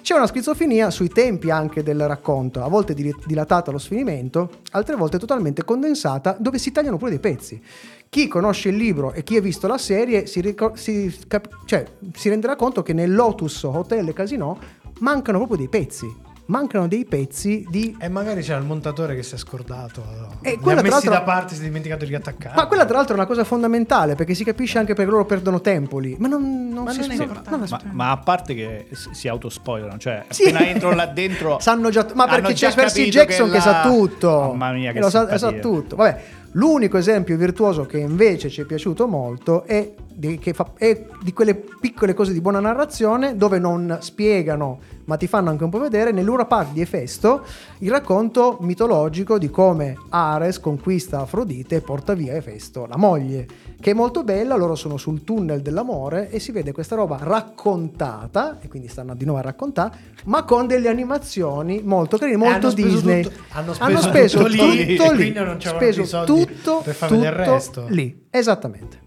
c'è 0.04 0.14
una 0.14 0.28
schizofrenia 0.28 0.92
sui 0.92 1.10
tempi 1.10 1.50
anche 1.50 1.82
del 1.82 2.06
racconto, 2.08 2.64
a 2.64 2.68
volte 2.68 2.94
dil- 2.94 3.16
dilatata 3.26 3.72
allo 3.72 3.80
sfinimento, 3.80 4.50
altre 4.74 4.96
volte 4.96 5.18
totalmente 5.18 5.64
condensata, 5.66 6.36
dove 6.38 6.60
si 6.60 6.72
tagliano 6.72 6.98
pure 6.98 7.10
dei 7.10 7.18
pezzi. 7.20 7.60
Chi 8.10 8.28
conosce 8.28 8.70
il 8.70 8.76
libro 8.78 9.12
e 9.12 9.24
chi 9.24 9.36
ha 9.36 9.42
visto 9.42 9.68
la 9.68 9.78
serie 9.78 10.26
si, 10.26 10.40
ricor- 10.40 10.78
si 10.78 11.14
cap- 11.28 11.50
cioè, 11.66 11.86
si 12.14 12.30
renderà 12.30 12.56
conto 12.56 12.82
che 12.82 12.94
nel 12.94 13.14
Lotus 13.14 13.64
Hotel 13.64 14.08
e 14.08 14.14
Casino 14.14 14.58
mancano 15.00 15.38
proprio 15.40 15.58
dei 15.58 15.68
pezzi. 15.68 16.24
Mancano 16.48 16.88
dei 16.88 17.06
pezzi 17.06 17.66
di 17.68 17.98
E 18.00 18.08
magari 18.08 18.44
c'era 18.44 18.60
il 18.60 18.66
montatore 18.66 19.16
che 19.16 19.24
si 19.24 19.34
è 19.34 19.38
scordato. 19.38 20.04
E 20.42 20.52
Li 20.52 20.58
quella, 20.60 20.80
ha 20.80 20.84
tra 20.84 20.94
messi 20.96 21.10
da 21.10 21.24
parte, 21.24 21.56
si 21.56 21.62
è 21.62 21.64
dimenticato 21.64 22.04
di 22.06 22.12
riattaccare. 22.12 22.54
Ma 22.56 22.68
quella 22.68 22.86
tra 22.86 22.98
l'altro 22.98 23.16
è 23.16 23.18
una 23.18 23.26
cosa 23.26 23.44
fondamentale 23.44 24.14
perché 24.14 24.36
si 24.36 24.44
capisce 24.44 24.78
anche 24.78 24.94
perché 24.94 25.10
loro 25.10 25.26
perdono 25.26 25.60
tempo 25.60 25.98
lì. 25.98 26.16
Ma 26.20 26.28
non, 26.28 26.70
non 26.72 26.84
Ma 26.84 26.92
si 26.92 27.00
non 27.00 27.10
è 27.10 27.14
spiega- 27.16 27.34
importante. 27.34 27.68
Ma, 27.72 27.82
ma 27.94 28.12
a 28.12 28.18
parte 28.18 28.54
che 28.54 28.88
si 29.12 29.28
autospoilerano, 29.28 29.98
cioè 29.98 30.24
Sì. 30.30 30.44
appena 30.44 30.68
entro 30.68 30.94
là 30.94 31.08
dentro 31.08 31.58
Sanno 31.60 31.90
già, 31.90 32.06
ma 32.14 32.28
perché 32.28 32.54
già 32.54 32.70
c'è 32.70 32.76
Percy 32.76 33.10
Jackson 33.10 33.48
che, 33.48 33.56
che 33.56 33.62
sa 33.62 33.72
la- 33.72 33.82
tutto. 33.90 34.54
Mamma 34.56 34.72
mia, 34.72 34.92
che 34.92 35.00
E 35.00 35.02
lo 35.02 35.10
sa, 35.10 35.38
sa 35.40 35.52
tutto. 35.52 35.96
Vabbè, 35.96 36.22
L'unico 36.56 36.98
esempio 36.98 37.36
virtuoso 37.36 37.86
che 37.86 37.98
invece 37.98 38.50
ci 38.50 38.62
è 38.62 38.66
piaciuto 38.66 39.08
molto 39.08 39.64
è 39.66 39.94
di, 40.14 40.40
fa- 40.54 40.72
è 40.78 41.06
di 41.22 41.34
quelle 41.34 41.54
piccole 41.56 42.14
cose 42.14 42.32
di 42.32 42.40
buona 42.40 42.62
narrazione 42.62 43.36
dove 43.36 43.60
non 43.60 43.98
spiegano 44.00 44.80
ma 45.06 45.18
ti 45.18 45.28
fanno 45.28 45.50
anche 45.50 45.64
un 45.64 45.70
po' 45.70 45.80
vedere 45.80 46.12
nell'Ura 46.12 46.46
Park 46.46 46.72
di 46.72 46.82
Efesto 46.82 47.44
il 47.80 47.92
racconto 47.92 48.58
mitologico 48.62 49.38
di 49.38 49.50
come 49.50 49.96
Ares 50.10 50.60
conquista 50.60 51.20
Afrodite 51.20 51.76
e 51.76 51.82
porta 51.82 52.14
via 52.14 52.34
Efesto, 52.34 52.88
la 52.88 52.98
moglie, 52.98 53.46
che 53.80 53.92
è 53.92 53.94
molto 53.94 54.24
bella, 54.24 54.56
loro 54.56 54.74
sono 54.74 54.98
sul 54.98 55.24
tunnel 55.24 55.62
dell'amore 55.62 56.32
e 56.32 56.40
si 56.40 56.52
vede 56.52 56.72
questa 56.72 56.96
roba 56.96 57.20
raccontata, 57.22 58.58
e 58.62 58.68
quindi 58.68 58.88
stanno 58.88 59.14
di 59.14 59.26
nuovo 59.26 59.40
a 59.40 59.44
raccontare, 59.44 59.96
ma 60.26 60.44
con 60.44 60.66
delle 60.66 60.90
animazioni 60.90 61.82
molto 61.84 62.18
carine, 62.18 62.38
E 62.38 62.40
molto 62.40 62.56
hanno 62.56 62.70
speso 62.72 62.88
Disney. 62.96 63.22
tutto- 63.24 63.36
hanno 63.50 63.74
hanno 63.78 64.02
speso 64.02 64.10
speso 64.10 64.38
tutto 64.40 64.50
tutto 64.50 64.66
lì, 64.72 64.86
lì, 64.86 64.98
quindi 64.98 65.34
non 65.34 65.58
c'avevano 65.60 65.92
speso 65.92 66.06
soldi 66.06 66.32
tutto, 66.46 66.82
per 66.84 66.94
far 66.96 67.10
vedere 67.10 67.30
il 67.30 67.36
tutto 67.44 67.52
resto. 67.54 67.86
lì, 67.90 68.26
esattamente. 68.30 69.04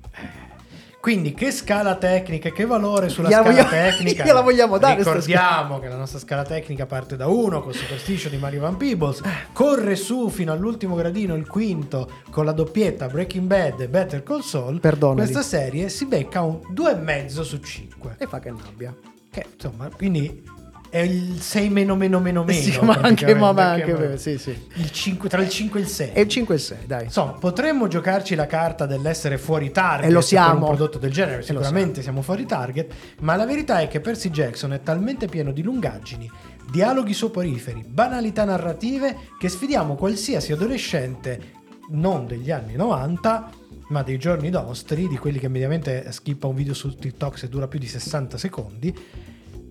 Quindi 1.00 1.32
che 1.32 1.52
scala 1.52 1.94
tecnica, 1.94 2.50
che 2.50 2.66
valore 2.66 3.08
sulla 3.08 3.28
Gliela 3.28 3.42
scala 3.42 3.54
vogliamo- 3.54 3.70
tecnica? 3.70 4.24
gliela 4.26 4.40
vogliamo 4.40 4.78
dare 4.78 4.96
Ricordiamo 4.96 5.78
che 5.78 5.88
la 5.88 5.96
nostra 5.96 6.18
scala 6.18 6.42
tecnica 6.42 6.86
parte 6.86 7.16
da 7.16 7.28
1 7.28 7.62
con 7.62 7.72
Superstition 7.72 8.32
di 8.32 8.36
Mario 8.36 8.60
Van 8.62 8.76
Peebles, 8.76 9.22
corre 9.52 9.94
su 9.94 10.28
fino 10.28 10.52
all'ultimo 10.52 10.96
gradino, 10.96 11.34
il 11.36 11.46
quinto, 11.46 12.10
con 12.30 12.44
la 12.44 12.52
doppietta 12.52 13.06
Breaking 13.06 13.46
Bad 13.46 13.80
e 13.80 13.88
Better 13.88 14.22
Call 14.24 14.40
Saul. 14.40 14.80
Perdonali. 14.80 15.20
Questa 15.30 15.42
serie 15.42 15.88
si 15.88 16.04
becca 16.04 16.42
un 16.42 16.58
2,5 16.74 17.40
su 17.42 17.58
5. 17.58 18.16
E 18.18 18.26
fa 18.26 18.40
che 18.40 18.50
nabbia. 18.50 18.94
Che 19.30 19.46
insomma, 19.54 19.88
quindi 19.96 20.42
è 20.90 20.98
il 20.98 21.40
6 21.40 21.68
meno 21.68 21.94
meno 21.96 22.18
meno 22.20 22.44
meno. 22.44 22.60
Sì, 22.60 22.78
ma 22.80 22.94
anche, 22.94 23.34
ma 23.34 23.52
ma 23.52 23.70
anche, 23.70 23.92
perché- 23.92 24.16
sì, 24.18 24.38
sì. 24.38 24.56
il 24.74 24.90
5, 24.90 25.28
tra 25.28 25.42
il 25.42 25.48
5 25.48 25.78
e 25.80 25.82
il 25.82 25.88
6. 25.88 26.10
E 26.12 26.20
il 26.22 26.28
5 26.28 26.54
e 26.54 26.56
il 26.58 26.62
6, 26.62 26.78
dai. 26.86 27.04
Insomma, 27.04 27.32
potremmo 27.32 27.88
giocarci 27.88 28.34
la 28.34 28.46
carta 28.46 28.86
dell'essere 28.86 29.38
fuori 29.38 29.70
target 29.70 30.08
E 30.08 30.12
lo 30.12 30.18
per 30.20 30.28
siamo. 30.28 30.60
un 30.60 30.74
prodotto 30.74 30.98
del 30.98 31.12
genere, 31.12 31.42
sicuramente 31.42 32.02
siamo 32.02 32.22
fuori 32.22 32.46
target, 32.46 32.92
ma 33.20 33.36
la 33.36 33.44
verità 33.46 33.80
è 33.80 33.88
che 33.88 34.00
Percy 34.00 34.30
Jackson 34.30 34.72
è 34.72 34.82
talmente 34.82 35.26
pieno 35.26 35.52
di 35.52 35.62
lungaggini, 35.62 36.30
dialoghi 36.70 37.12
soporiferi, 37.12 37.84
banalità 37.86 38.44
narrative 38.44 39.16
che 39.38 39.48
sfidiamo 39.48 39.94
qualsiasi 39.94 40.52
adolescente 40.52 41.56
non 41.90 42.26
degli 42.26 42.50
anni 42.50 42.74
90 42.76 43.50
ma 43.88 44.02
dei 44.02 44.18
giorni 44.18 44.50
nostri, 44.50 45.08
di 45.08 45.16
quelli 45.16 45.38
che 45.38 45.48
mediamente 45.48 46.12
skippa 46.12 46.46
un 46.46 46.54
video 46.54 46.74
su 46.74 46.94
TikTok 46.94 47.38
se 47.38 47.48
dura 47.48 47.68
più 47.68 47.78
di 47.78 47.86
60 47.86 48.36
secondi, 48.36 48.94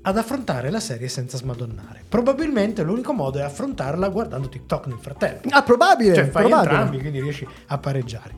ad 0.08 0.18
affrontare 0.18 0.70
la 0.70 0.80
serie 0.80 1.10
senza 1.10 1.36
smadonnare. 1.36 2.02
Probabilmente 2.08 2.82
l'unico 2.82 3.12
modo 3.12 3.40
è 3.40 3.42
affrontarla 3.42 4.08
guardando 4.08 4.48
TikTok 4.48 4.86
nel 4.88 5.00
frattempo. 5.02 5.50
Ah, 5.52 5.64
probabile, 5.64 6.16
Cioè 6.16 6.30
fai 6.30 6.46
probabile. 6.46 6.74
entrambi, 6.76 7.00
quindi 7.00 7.20
riesci 7.20 7.46
a 7.66 7.78
pareggiare. 7.78 8.36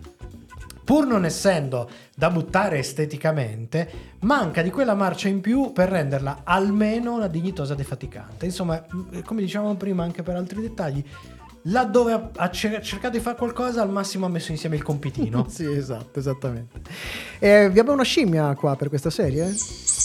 Pur 0.84 1.06
non 1.06 1.26
essendo 1.26 1.88
da 2.16 2.32
buttare 2.32 2.80
esteticamente, 2.80 3.88
manca 4.22 4.64
di 4.64 4.72
quella 4.72 4.96
marcia 4.96 5.28
in 5.28 5.42
più 5.42 5.72
per 5.72 5.90
renderla 5.90 6.42
almeno 6.44 7.14
una 7.14 7.28
dignitosa 7.28 7.76
defaticante. 7.76 8.46
Insomma, 8.46 8.84
come 9.24 9.42
dicevamo 9.42 9.76
prima 9.76 10.02
anche 10.02 10.24
per 10.24 10.36
altri 10.38 10.62
dettagli, 10.62 11.04
laddove 11.64 12.14
ha, 12.14 12.30
ha 12.36 12.50
cer- 12.50 12.82
cercato 12.82 13.16
di 13.16 13.22
fare 13.22 13.38
qualcosa, 13.38 13.84
al 13.84 13.92
massimo 13.92 14.26
ha 14.26 14.30
messo 14.30 14.50
insieme 14.50 14.76
il 14.76 14.82
compitino. 14.82 15.46
sì, 15.54 15.72
esatto, 15.72 16.18
esattamente. 16.18 16.80
Eh, 17.38 17.70
vi 17.70 17.78
abbiamo 17.78 17.94
una 17.94 18.04
scimmia 18.04 18.56
qua 18.56 18.76
per 18.76 18.90
questa 18.90 19.12
serie? 19.12 19.54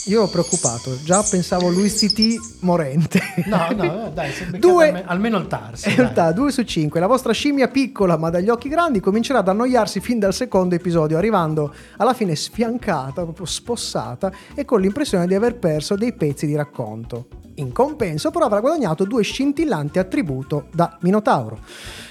Io 0.07 0.19
ero 0.21 0.29
preoccupato, 0.29 0.99
già 1.03 1.23
pensavo 1.23 1.71
Luis 1.71 1.95
CT 1.99 2.59
morente. 2.61 3.21
No, 3.47 3.69
no, 3.75 4.11
dai, 4.13 4.31
è 4.31 4.45
beccato 4.45 4.59
Due- 4.59 4.87
alme- 4.89 5.05
almeno 5.07 5.39
il 5.39 5.47
tarsi. 5.47 5.89
In 5.89 5.95
dai. 5.95 6.05
realtà 6.05 6.33
2 6.33 6.53
su 6.53 6.63
5, 6.63 7.01
la 7.01 7.07
vostra 7.07 7.33
scimmia 7.33 7.69
piccola 7.69 8.19
ma 8.19 8.29
dagli 8.29 8.51
occhi 8.51 8.69
grandi 8.69 9.01
comincerà 9.01 9.39
ad 9.39 9.49
annoiarsi 9.49 10.01
fin 10.01 10.19
dal 10.19 10.35
secondo 10.35 10.75
episodio, 10.75 11.17
arrivando 11.17 11.73
alla 11.97 12.13
fine 12.13 12.37
sfiancata, 12.37 13.23
proprio 13.23 13.47
spossata 13.47 14.31
e 14.55 14.67
con 14.67 14.81
l'impressione 14.83 15.27
di 15.27 15.35
aver 15.35 15.57
perso 15.57 15.95
dei 15.97 16.13
pezzi 16.13 16.47
di 16.47 16.55
racconto. 16.55 17.29
In 17.57 17.73
compenso 17.73 18.31
però 18.31 18.47
avrà 18.47 18.61
guadagnato 18.61 19.05
due 19.05 19.23
scintillanti 19.23 19.99
attributo 19.99 20.67
da 20.73 20.97
Minotauro. 21.01 21.59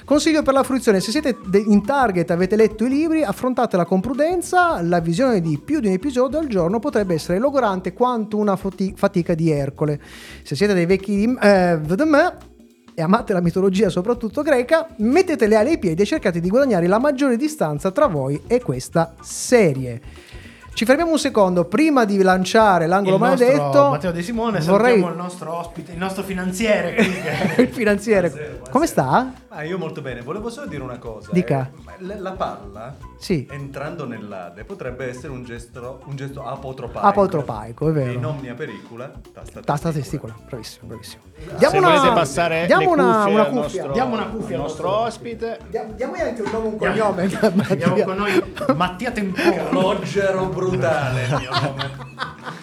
Consiglio 0.05 0.41
per 0.41 0.53
la 0.53 0.63
fruizione, 0.63 0.99
se 0.99 1.11
siete 1.11 1.37
in 1.65 1.83
target 1.85 2.31
avete 2.31 2.55
letto 2.55 2.85
i 2.85 2.89
libri, 2.89 3.23
affrontatela 3.23 3.85
con 3.85 3.99
prudenza, 3.99 4.81
la 4.81 4.99
visione 4.99 5.41
di 5.41 5.59
più 5.63 5.79
di 5.79 5.87
un 5.87 5.93
episodio 5.93 6.39
al 6.39 6.47
giorno 6.47 6.79
potrebbe 6.79 7.13
essere 7.13 7.39
logorante 7.39 7.93
quanto 7.93 8.37
una 8.37 8.55
fatica 8.55 9.33
di 9.33 9.49
Ercole. 9.51 9.99
Se 10.43 10.55
siete 10.55 10.73
dei 10.73 10.85
vecchi 10.85 11.23
eh, 11.23 11.79
e 12.95 13.01
amate 13.01 13.33
la 13.33 13.41
mitologia 13.41 13.89
soprattutto 13.89 14.41
greca, 14.43 14.87
mettete 14.97 15.47
le 15.47 15.55
ali 15.55 15.69
ai 15.71 15.79
piedi 15.79 16.03
e 16.03 16.05
cercate 16.05 16.39
di 16.39 16.49
guadagnare 16.49 16.87
la 16.87 16.99
maggiore 16.99 17.37
distanza 17.37 17.91
tra 17.91 18.07
voi 18.07 18.41
e 18.47 18.61
questa 18.61 19.15
serie. 19.21 20.01
Ci 20.75 20.85
fermiamo 20.85 21.11
un 21.11 21.19
secondo 21.19 21.65
prima 21.65 22.03
di 22.03 22.19
lanciare 22.23 22.87
l'angolo 22.87 23.15
il 23.15 23.21
maledetto. 23.21 23.89
Matteo 23.91 24.11
De 24.11 24.23
Simone, 24.23 24.59
vorrei 24.61 24.99
salutiamo 25.01 25.09
il 25.11 25.15
nostro 25.17 25.53
ospite, 25.55 25.91
il 25.91 25.97
nostro 25.99 26.23
finanziere 26.23 26.95
il 27.57 27.67
finanziere. 27.69 28.59
Come 28.71 28.87
sta? 28.87 29.33
Ah, 29.49 29.63
io 29.63 29.77
molto 29.77 30.01
bene, 30.01 30.21
volevo 30.21 30.49
solo 30.49 30.65
dire 30.65 30.81
una 30.81 30.97
cosa. 30.97 31.29
Dica. 31.31 31.69
eh. 31.71 31.81
La, 31.99 32.15
la 32.19 32.31
palla, 32.31 32.95
Sì. 33.19 33.47
entrando 33.51 34.07
nell'Ade, 34.07 34.63
potrebbe 34.63 35.07
essere 35.07 35.31
un 35.31 35.43
gesto, 35.43 36.01
un 36.05 36.15
gesto 36.15 36.43
apotropaico. 36.43 37.07
Apotropaico, 37.07 37.89
è 37.89 37.91
vero. 37.91 38.11
In 38.11 38.25
omnia 38.25 38.55
pericola, 38.55 39.11
tasta 39.31 39.59
Tasta 39.59 39.91
testicola, 39.91 40.35
bravissimo, 40.47 40.87
bravissimo. 40.87 41.21
Se 41.59 41.79
volete 41.79 42.07
passare 42.13 42.65
diamo 42.65 42.95
le 42.95 43.01
una, 43.01 43.25
una 43.25 43.45
cuffia. 43.45 43.59
nostro, 43.83 43.91
Diamo 43.91 44.13
una 44.15 44.25
cuffia 44.25 44.55
al 44.55 44.61
nostro 44.63 44.87
nostro 44.87 45.05
ospite. 45.05 45.59
Diamo, 45.69 45.91
diamogli 45.93 46.21
anche 46.21 46.41
un 46.41 46.51
nome 46.51 46.65
e 46.65 46.69
un 46.69 46.77
cognome. 46.77 47.23
Abbiamo 47.69 48.03
con 48.03 48.15
noi 48.17 48.43
Mattia 48.75 49.11
Tempone. 49.11 49.71
Logero 49.71 50.49
brutale, 50.69 51.23
il 51.23 51.35
mio 51.39 51.49
nome. 51.61 51.91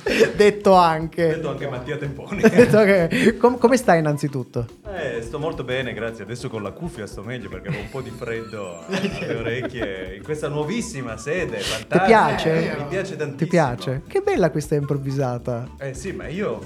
Detto 0.36 0.74
anche. 0.74 1.28
Detto 1.28 1.51
anche 1.51 1.68
Mattia 1.68 1.96
Temponi. 1.96 2.40
Detto 2.48 2.82
che- 2.84 3.36
com- 3.38 3.59
come 3.59 3.76
stai 3.76 3.98
innanzitutto? 4.01 4.66
Eh, 4.92 5.22
sto 5.22 5.38
molto 5.38 5.62
bene, 5.64 5.92
grazie. 5.92 6.24
Adesso 6.24 6.48
con 6.48 6.62
la 6.62 6.72
cuffia 6.72 7.07
sto 7.07 7.22
meglio 7.22 7.48
perché 7.48 7.68
avevo 7.68 7.82
un 7.84 7.90
po' 7.90 8.01
di 8.01 8.11
freddo 8.11 8.84
alle 8.88 9.34
orecchie 9.36 10.16
in 10.16 10.22
questa 10.22 10.48
nuovissima 10.48 11.16
sede. 11.16 11.59
Ti 11.59 11.62
Fantastica. 11.62 12.05
piace? 12.07 12.74
Mi 12.78 12.84
piace 12.88 13.16
tantissimo. 13.16 13.36
Ti 13.36 13.46
piace? 13.46 14.03
Che 14.07 14.20
bella 14.20 14.51
questa 14.51 14.74
improvvisata. 14.74 15.68
Eh 15.78 15.94
sì, 15.94 16.12
ma 16.12 16.26
io 16.28 16.59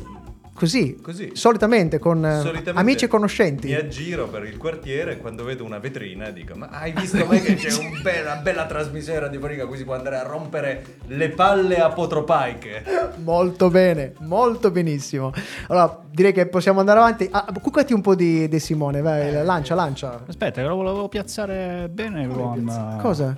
Così, 0.55 1.01
Così. 1.03 1.33
solitamente 1.35 1.99
con 1.99 2.25
eh, 2.25 2.39
Solitamente 2.41 2.71
amici 2.81 3.05
e 3.07 3.09
conoscenti. 3.09 3.67
Mi 3.67 3.75
aggiro 3.75 4.29
per 4.29 4.45
il 4.45 4.57
quartiere 4.57 5.15
e 5.15 5.19
quando 5.19 5.43
vedo 5.43 5.65
una 5.65 5.79
vetrina 5.81 6.31
dico: 6.31 6.55
Ma 6.55 6.69
hai 6.69 6.93
visto 6.93 7.25
mai 7.27 7.41
che 7.41 7.57
c'è 7.57 7.73
un 7.77 8.01
be- 8.03 8.21
una 8.21 8.37
bella 8.37 8.65
trasmissione 8.65 9.19
radiofonica 9.19 9.67
si 9.75 9.83
può 9.83 9.95
andare 9.95 10.17
a 10.17 10.23
rompere 10.23 10.99
le 11.07 11.31
palle 11.31 11.79
apotropaiche? 11.79 12.85
Molto 13.25 13.69
bene, 13.69 14.13
molto 14.21 14.71
benissimo. 14.71 15.33
Allora, 15.67 16.01
direi 16.09 16.33
che 16.33 16.47
possiamo 16.47 16.79
andare 16.79 17.01
avanti. 17.01 17.29
Ah, 17.33 17.47
cuccati 17.61 17.93
un 17.93 18.01
po' 18.01 18.15
di, 18.15 18.47
di 18.49 18.61
Simone, 18.61 19.01
vai, 19.01 19.45
lancia, 19.45 19.75
lancia. 19.75 20.23
Aspetta, 20.25 20.61
che 20.63 20.69
lo 20.69 20.77
volevo 20.77 21.09
piazzare 21.09 21.89
bene 21.93 22.29
con... 22.29 22.99
Cosa? 23.01 23.37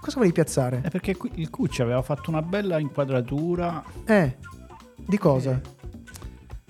Cosa 0.00 0.16
volevi 0.16 0.32
piazzare? 0.32 0.80
È 0.82 0.88
perché 0.88 1.16
qui- 1.16 1.32
il 1.34 1.50
Cucci 1.50 1.82
aveva 1.82 2.00
fatto 2.00 2.30
una 2.30 2.40
bella 2.40 2.78
inquadratura. 2.78 3.82
Eh, 4.06 4.36
di 4.96 5.18
cosa? 5.18 5.60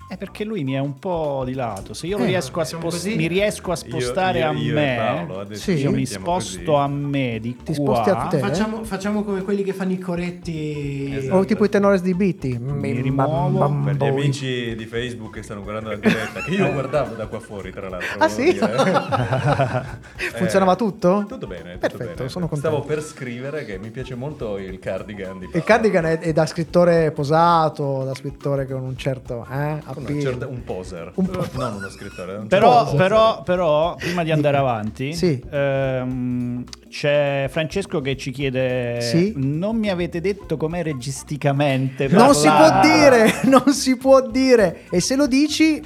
È 0.07 0.17
perché 0.17 0.43
lui 0.43 0.63
mi 0.63 0.73
è 0.73 0.77
un 0.79 0.99
po' 0.99 1.41
di 1.47 1.53
lato. 1.55 1.95
Se 1.95 2.05
io 2.05 2.19
Eh, 2.19 2.25
riesco 2.25 2.59
a 2.59 2.63
siamo 2.63 2.89
spos- 2.91 3.01
così? 3.03 3.15
mi 3.15 3.25
riesco 3.27 3.71
a 3.71 3.75
spostare 3.75 4.39
io- 4.39 4.47
a 4.49 4.51
io 4.51 4.71
e 4.71 4.73
me, 4.75 5.25
Paolo 5.25 5.55
Sì. 5.55 5.71
io 5.73 5.91
mi 5.91 6.05
sposto 6.05 6.59
così. 6.73 6.83
a 6.83 6.87
me 6.87 7.39
di 7.41 7.55
Ti 7.55 7.73
qua. 7.75 7.95
sposti 8.03 8.09
a 8.11 8.15
te? 8.27 8.37
Facciamo, 8.37 8.83
facciamo 8.83 9.23
come 9.23 9.41
quelli 9.41 9.63
che 9.63 9.73
fanno 9.73 9.93
i 9.93 9.97
coretti. 9.97 11.11
Esatto. 11.11 11.35
O 11.37 11.45
tipo 11.45 11.65
i 11.65 11.69
tenores 11.69 12.03
di 12.03 12.13
Bitti. 12.13 12.55
Mi 12.59 12.91
rimuovo. 13.01 13.57
Bam, 13.57 13.83
bam, 13.83 13.97
Per 13.97 14.07
gli 14.07 14.11
amici 14.11 14.75
di 14.75 14.85
Facebook 14.85 15.33
che 15.33 15.41
stanno 15.41 15.63
guardando 15.63 15.89
la 15.89 15.95
diretta, 15.95 16.39
che 16.41 16.51
io 16.51 16.71
guardavo 16.71 17.15
da 17.15 17.25
qua 17.25 17.39
fuori, 17.39 17.71
tra 17.71 17.89
l'altro. 17.89 18.19
Ah, 18.19 18.29
sì? 18.29 18.53
dire. 18.53 18.73
Funzionava 20.35 20.73
Eh, 20.73 20.77
tutto? 20.77 21.25
Tutto 21.27 21.47
bene, 21.47 21.73
tutto 21.73 21.79
Perfetto, 21.79 22.13
bene. 22.17 22.29
sono 22.29 22.47
contento. 22.47 22.77
Stavo 22.77 22.87
per 22.87 23.01
scrivere 23.01 23.65
che 23.65 23.79
mi 23.79 23.89
piace 23.89 24.13
molto 24.13 24.59
il 24.59 24.77
cardigan 24.77 25.39
di 25.39 25.49
Il 25.51 25.63
cardigan 25.63 26.05
è, 26.05 26.19
è 26.19 26.31
da 26.31 26.45
scrittore 26.45 27.09
posato, 27.11 28.03
da 28.03 28.13
scrittore 28.13 28.67
con 28.67 28.83
un 28.83 28.95
certo 28.97 29.45
eh, 29.51 29.93
una 29.99 30.07
appeal. 30.07 30.21
certa- 30.21 30.47
un 30.47 30.63
poser. 30.63 31.11
Un 31.15 31.25
po'. 31.27 31.45
Non 31.53 31.73
uno 31.75 31.89
scrittore. 31.89 32.35
un 32.35 32.47
Però, 32.47 32.81
certo 32.83 32.95
però, 32.97 33.43
però, 33.43 33.95
prima 33.95 34.23
di 34.23 34.31
andare 34.31 34.57
avanti, 34.57 35.13
Sì. 35.13 35.41
ehm, 35.51 36.63
c'è 36.89 37.47
Francesco 37.49 38.01
che 38.01 38.15
ci 38.17 38.31
chiede: 38.31 39.01
Sì. 39.01 39.33
Non 39.35 39.75
mi 39.77 39.89
avete 39.89 40.21
detto 40.21 40.57
com'è 40.57 40.83
registicamente? 40.83 42.07
Non 42.07 42.33
si 42.33 42.47
può 42.47 42.57
parlare?" 42.57 42.87
dire, 42.87 43.33
non 43.49 43.73
si 43.73 43.95
può 43.97 44.21
dire. 44.27 44.81
E 44.89 44.99
se 44.99 45.15
lo 45.15 45.27
dici, 45.27 45.81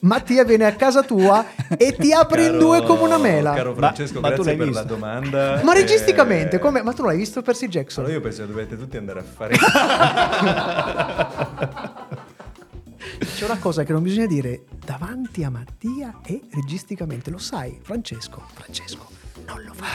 Mattia 0.00 0.44
viene 0.44 0.64
a 0.64 0.72
casa 0.72 1.02
tua 1.02 1.44
e 1.76 1.94
ti 1.94 2.10
apre 2.12 2.44
in 2.44 2.52
Caro- 2.52 2.58
due 2.58 2.82
come 2.84 3.02
una 3.02 3.18
mela. 3.18 3.52
Caro 3.52 3.70
Ma- 3.72 3.76
Francesco, 3.76 4.20
ma 4.20 4.28
tu 4.32 4.42
grazie 4.42 4.44
l'hai 4.44 4.56
per 4.56 4.66
visto? 4.68 4.82
la 4.82 4.88
domanda. 4.88 5.60
Ma 5.62 5.72
Eh, 5.74 5.80
registicamente, 5.80 6.58
come? 6.58 6.82
Ma 6.82 6.92
tu 6.92 7.02
non 7.02 7.10
l'hai 7.10 7.18
visto 7.18 7.42
Percy 7.42 7.68
Jackson? 7.68 8.04
Allora 8.04 8.18
io 8.18 8.24
penso 8.24 8.42
che 8.42 8.48
dovete 8.48 8.78
tutti 8.78 8.96
andare 8.96 9.18
a 9.20 9.22
fare. 9.22 9.54
C'è 13.18 13.44
una 13.44 13.58
cosa 13.58 13.84
che 13.84 13.92
non 13.92 14.02
bisogna 14.02 14.26
dire 14.26 14.64
davanti 14.84 15.44
a 15.44 15.50
Mattia 15.50 16.20
e 16.24 16.40
registicamente. 16.52 17.30
Lo 17.30 17.38
sai, 17.38 17.78
Francesco. 17.82 18.42
Francesco. 18.54 19.06
Non 19.46 19.62
lo 19.64 19.72
fa. 19.74 19.86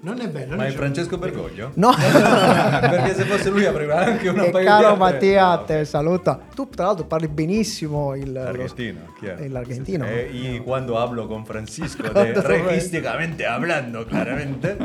Non 0.00 0.20
è 0.20 0.28
bello. 0.28 0.54
Ma 0.56 0.66
è 0.66 0.70
Francesco 0.72 1.16
Bergoglio? 1.16 1.70
No. 1.76 1.90
Perché 1.96 3.14
se 3.14 3.24
fosse 3.24 3.48
lui 3.48 3.64
apriva 3.64 4.04
anche 4.04 4.28
una 4.28 4.44
E 4.44 4.50
paio 4.50 4.64
di 4.64 4.70
caro 4.70 4.96
Mattia, 4.96 5.56
te 5.58 5.84
saluta. 5.86 6.38
Tu 6.54 6.68
tra 6.68 6.84
l'altro 6.86 7.06
parli 7.06 7.26
benissimo 7.28 8.14
il 8.14 8.36
Argentino, 8.36 9.00
lo- 9.06 9.12
chiaro. 9.18 9.44
l'argentino. 9.48 10.04
Eh, 10.04 10.28
y 10.30 10.58
cuando 10.58 10.98
hablo 10.98 11.26
con 11.26 11.46
Francisco, 11.46 12.02
de, 12.12 12.12
Quando- 12.12 12.42
registicamente 12.42 13.46
hablando, 13.46 14.04
claramente. 14.04 14.76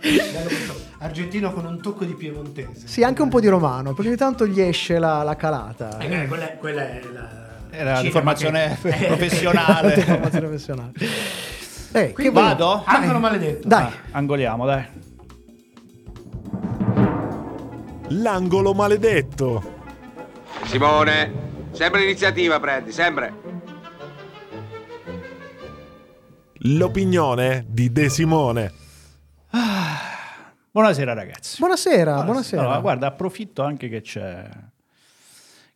Argentino 0.98 1.52
con 1.52 1.64
un 1.64 1.80
tocco 1.80 2.04
di 2.04 2.14
piemontese. 2.14 2.86
Sì, 2.86 3.02
anche 3.02 3.22
un 3.22 3.28
po' 3.28 3.40
di 3.40 3.48
romano, 3.48 3.92
perché 3.94 4.08
ogni 4.08 4.16
tanto 4.18 4.46
gli 4.46 4.60
esce 4.60 4.98
la, 4.98 5.22
la 5.22 5.36
calata. 5.36 5.98
Eh, 5.98 6.26
quella, 6.26 6.46
quella 6.52 6.82
è 6.90 7.00
la. 7.12 7.48
Era 7.70 8.00
di 8.02 8.10
formazione 8.10 8.76
che- 8.82 9.04
professionale. 9.06 9.94
Di 9.94 10.00
formazione 10.02 10.46
professionale. 10.46 10.92
Eh, 11.92 12.12
Quindi? 12.12 12.32
Vado? 12.34 12.82
Angolo 12.84 13.18
maledetto. 13.18 13.66
Dai. 13.68 13.82
Ah, 13.84 13.92
angoliamo, 14.12 14.66
dai. 14.66 14.84
L'angolo 18.08 18.74
maledetto. 18.74 19.78
Simone, 20.64 21.32
sempre 21.72 22.00
l'iniziativa 22.00 22.58
prendi, 22.58 22.92
sempre. 22.92 23.32
L'opinione 26.64 27.64
di 27.68 27.90
De 27.92 28.08
Simone. 28.08 28.72
Buonasera 30.72 31.12
ragazzi. 31.12 31.56
Buonasera, 31.58 32.22
buonasera. 32.22 32.62
Allora, 32.62 32.78
guarda, 32.80 33.06
approfitto 33.08 33.62
anche 33.62 33.88
che 33.88 34.00
c'è 34.00 34.48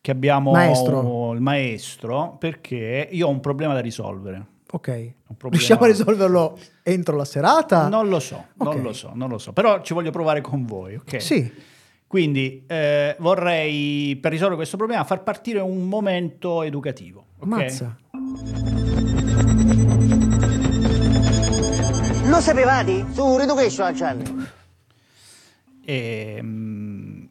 che 0.01 0.11
abbiamo 0.11 0.53
Maestro. 0.53 1.33
il 1.33 1.41
maestro 1.41 2.37
perché 2.39 3.09
io 3.11 3.27
ho 3.27 3.31
un 3.31 3.41
problema 3.41 3.73
da 3.75 3.81
risolvere. 3.81 4.47
Ok. 4.71 4.89
Problema- 5.37 5.51
Riusciamo 5.51 5.83
a 5.83 5.87
risolverlo 5.87 6.59
entro 6.83 7.17
la 7.17 7.25
serata? 7.25 7.89
Non 7.89 8.09
lo 8.09 8.21
so, 8.21 8.49
Ok. 8.59 8.75
non 8.75 8.83
lo 8.83 8.93
so, 8.93 9.11
non 9.15 9.29
lo 9.31 9.39
so, 9.39 9.53
però 9.53 9.81
ci 9.83 9.95
voglio 9.95 10.11
provare 10.11 10.41
con 10.41 10.65
voi, 10.67 10.95
ok? 10.97 11.21
Sì. 11.23 11.53
Quindi 12.07 12.65
eh, 12.69 13.17
vorrei, 13.19 14.15
per 14.17 14.31
risolvere 14.31 14.57
questo 14.59 14.77
problema, 14.77 15.03
far 15.05 15.23
partire 15.23 15.59
un 15.61 15.89
momento 15.89 16.63
educativo. 16.63 17.25
ok? 17.41 17.47
Mazza. 17.47 17.97
Lo 22.35 22.41
sapevate? 22.41 23.07
Su 23.13 23.37
Reducation 23.37 23.95
Channel. 23.95 24.51
Ehm, 25.85 27.29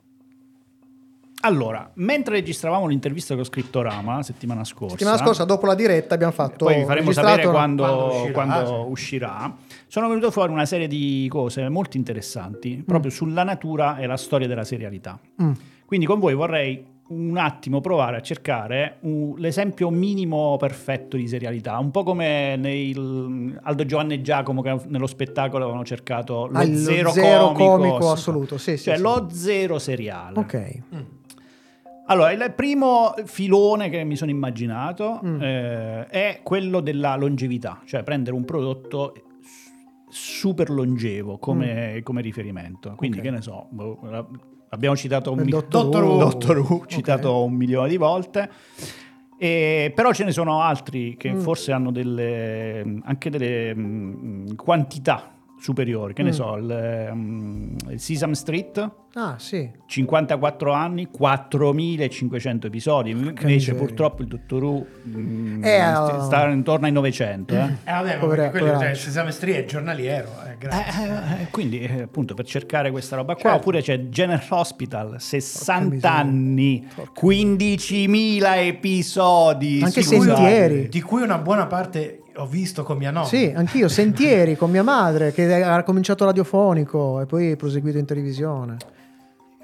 allora, 1.41 1.91
mentre 1.95 2.35
registravamo 2.35 2.87
l'intervista 2.87 3.35
con 3.35 3.43
Scrittorama 3.43 4.15
la 4.15 4.23
settimana 4.23 4.63
scorsa, 4.63 4.95
Settimana 4.95 5.17
scorsa, 5.17 5.43
dopo 5.43 5.65
la 5.65 5.75
diretta, 5.75 6.13
abbiamo 6.13 6.31
fatto. 6.31 6.63
poi 6.63 6.75
vi 6.77 6.85
faremo 6.85 7.11
sapere 7.11 7.49
quando, 7.49 7.83
quando 7.83 8.05
uscirà, 8.05 8.31
quando 8.31 8.65
sì. 8.65 8.91
uscirà, 8.91 9.55
sono 9.87 10.07
venute 10.07 10.31
fuori 10.31 10.53
una 10.53 10.65
serie 10.65 10.87
di 10.87 11.27
cose 11.29 11.67
molto 11.67 11.97
interessanti 11.97 12.81
proprio 12.87 13.11
sulla 13.11 13.43
natura 13.43 13.97
e 13.97 14.07
la 14.07 14.15
storia 14.15 14.47
della 14.47 14.63
serialità. 14.63 15.19
Mm. 15.41 15.51
Quindi 15.85 16.05
con 16.05 16.19
voi 16.19 16.33
vorrei 16.33 16.92
un 17.13 17.37
attimo 17.37 17.79
provare 17.81 18.17
a 18.17 18.21
cercare 18.21 18.97
un- 19.01 19.35
l'esempio 19.37 19.89
minimo 19.89 20.57
perfetto 20.57 21.15
di 21.17 21.27
serialità, 21.27 21.77
un 21.77 21.91
po' 21.91 22.03
come 22.03 22.55
nei 22.55 22.93
Aldo 23.63 23.85
Giovanni 23.85 24.15
e 24.15 24.21
Giacomo 24.21 24.61
che 24.61 24.75
nello 24.87 25.07
spettacolo 25.07 25.63
avevano 25.63 25.85
cercato 25.85 26.47
lo 26.47 26.57
Ah, 26.57 26.63
il 26.63 26.75
zero, 26.77 27.09
zero 27.11 27.51
comico, 27.51 27.75
comico 27.77 28.01
sì. 28.07 28.11
assoluto, 28.13 28.57
sì, 28.57 28.77
sì, 28.77 28.83
cioè 28.85 28.95
sì. 28.95 29.01
lo 29.01 29.27
zero 29.31 29.79
seriale. 29.79 30.39
Ok. 30.39 30.77
Allora, 32.07 32.31
il 32.31 32.53
primo 32.55 33.13
filone 33.25 33.89
che 33.89 34.03
mi 34.03 34.15
sono 34.17 34.29
immaginato 34.29 35.21
Mm. 35.25 35.41
eh, 35.41 36.07
è 36.07 36.39
quello 36.43 36.81
della 36.81 37.15
longevità, 37.15 37.81
cioè 37.85 38.03
prendere 38.03 38.35
un 38.35 38.43
prodotto 38.43 39.13
super 40.09 40.69
longevo 40.69 41.37
come, 41.37 42.01
come 42.03 42.21
riferimento. 42.21 42.93
Quindi, 42.95 43.17
Mm. 43.17 43.19
Ok. 43.21 43.25
che 43.25 43.31
ne 43.31 43.41
so, 43.41 43.67
boh, 43.69 43.97
abbiamo 44.73 44.95
citato 44.95 45.31
un 45.31 45.39
Il 45.39 45.45
mi- 45.45 45.51
Dottor 45.51 45.83
Dottor 45.85 46.03
Who. 46.03 46.17
Dottor 46.17 46.57
Who, 46.59 46.75
Ok. 46.75 46.85
citato 46.87 47.43
un 47.43 47.53
milione 47.53 47.87
di 47.89 47.97
volte. 47.97 48.49
E- 49.37 49.91
però 49.93 50.13
ce 50.13 50.23
ne 50.23 50.31
sono 50.31 50.61
altri 50.61 51.15
che 51.17 51.33
Mm. 51.33 51.39
forse 51.39 51.71
hanno 51.71 51.91
delle, 51.91 52.99
anche 53.03 53.29
delle 53.29 53.73
mm, 53.75 54.53
quantità 54.55 55.32
superiori, 55.63 56.13
che 56.13 56.23
ne 56.23 56.29
Mm. 56.29 56.33
so, 56.33 56.55
il, 56.57 57.09
mm, 57.13 57.75
il 57.91 57.99
Sesame 58.01 58.35
Street, 58.35 58.89
Ah, 59.15 59.35
sì. 59.37 59.69
54 59.85 60.73
anni, 60.73 61.07
4500 61.09 62.65
episodi. 62.67 63.11
Invece, 63.11 63.45
miseria. 63.45 63.79
purtroppo 63.79 64.23
il 64.23 64.27
Dottor 64.27 64.63
Who 64.63 64.85
mm, 65.07 65.63
Eh, 65.63 65.79
st- 65.93 65.97
oh. 66.15 66.23
sta 66.23 66.47
intorno 66.49 66.87
ai 66.87 66.91
900. 66.91 67.53
eh. 67.53 67.59
Eh, 67.59 67.91
vabbè, 67.91 68.17
Povera- 68.17 68.49
perché 68.49 68.59
quello, 68.59 68.79
cioè, 68.79 68.89
il 68.89 68.95
Sesame 68.97 69.31
Street 69.31 69.57
è 69.57 69.65
giornaliero. 69.65 70.27
eh, 70.47 70.57
grazie. 70.57 71.03
Eh, 71.41 71.47
quindi, 71.51 71.79
eh, 71.81 72.01
appunto, 72.01 72.33
per 72.33 72.45
cercare 72.45 72.89
questa 72.91 73.15
roba 73.15 73.33
qua, 73.35 73.43
Certo. 73.43 73.57
oppure 73.57 73.81
c'è 73.81 74.09
General 74.09 74.43
Hospital, 74.49 75.15
60 75.21 75.83
miseria. 75.83 76.11
anni, 76.17 76.87
15.000 77.13 78.55
episodi. 78.65 79.79
Anche. 79.83 80.01
Sentieri. 80.01 80.89
Di 80.89 81.01
cui 81.01 81.21
una 81.21 81.37
buona 81.37 81.67
parte 81.67 82.22
ho 82.35 82.47
visto 82.47 82.83
con 82.83 82.97
mia 82.97 83.11
nonna. 83.11 83.27
Sì, 83.27 83.51
anch'io. 83.55 83.87
Sentieri 83.87 84.55
con 84.55 84.71
mia 84.71 84.83
madre 84.83 85.31
che 85.31 85.63
ha 85.63 85.83
cominciato 85.83 86.25
radiofonico 86.25 87.21
e 87.21 87.25
poi 87.25 87.55
proseguito 87.55 87.97
in 87.97 88.05
televisione. 88.05 88.77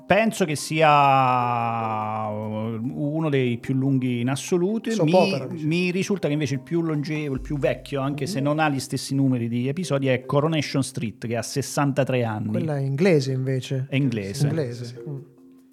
Penso 0.10 0.44
che 0.44 0.56
sia 0.56 2.28
uh, 2.28 2.80
uno 2.82 3.30
dei 3.30 3.60
più 3.60 3.76
lunghi 3.76 4.22
in 4.22 4.30
assoluto. 4.30 4.90
Soap 4.90 5.06
Mi, 5.06 5.14
opera, 5.14 5.48
mi 5.52 5.92
risulta 5.92 6.26
che 6.26 6.34
invece 6.34 6.56
il 6.56 6.62
più 6.62 6.82
longevo, 6.82 7.36
il 7.36 7.42
più 7.42 7.60
vecchio, 7.60 8.02
anche 8.02 8.26
se 8.26 8.40
non 8.40 8.58
ha 8.58 8.70
gli 8.70 8.80
stessi 8.80 9.14
numeri 9.14 9.48
di 9.48 9.68
episodi, 9.68 10.08
è 10.08 10.26
Coronation 10.26 10.82
Street, 10.82 11.28
che 11.28 11.38
ha 11.38 11.44
63 11.44 12.24
anni. 12.24 12.50
Quella 12.50 12.78
è 12.78 12.82
inglese 12.82 13.34
invece. 13.34 13.86
È 13.88 13.96
inglese. 13.96 14.48
Inglese. 14.48 15.04
Mm. 15.08 15.18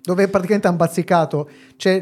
Dove 0.02 0.28
praticamente 0.28 0.66
hanno 0.68 0.76
bazzicato. 0.76 1.48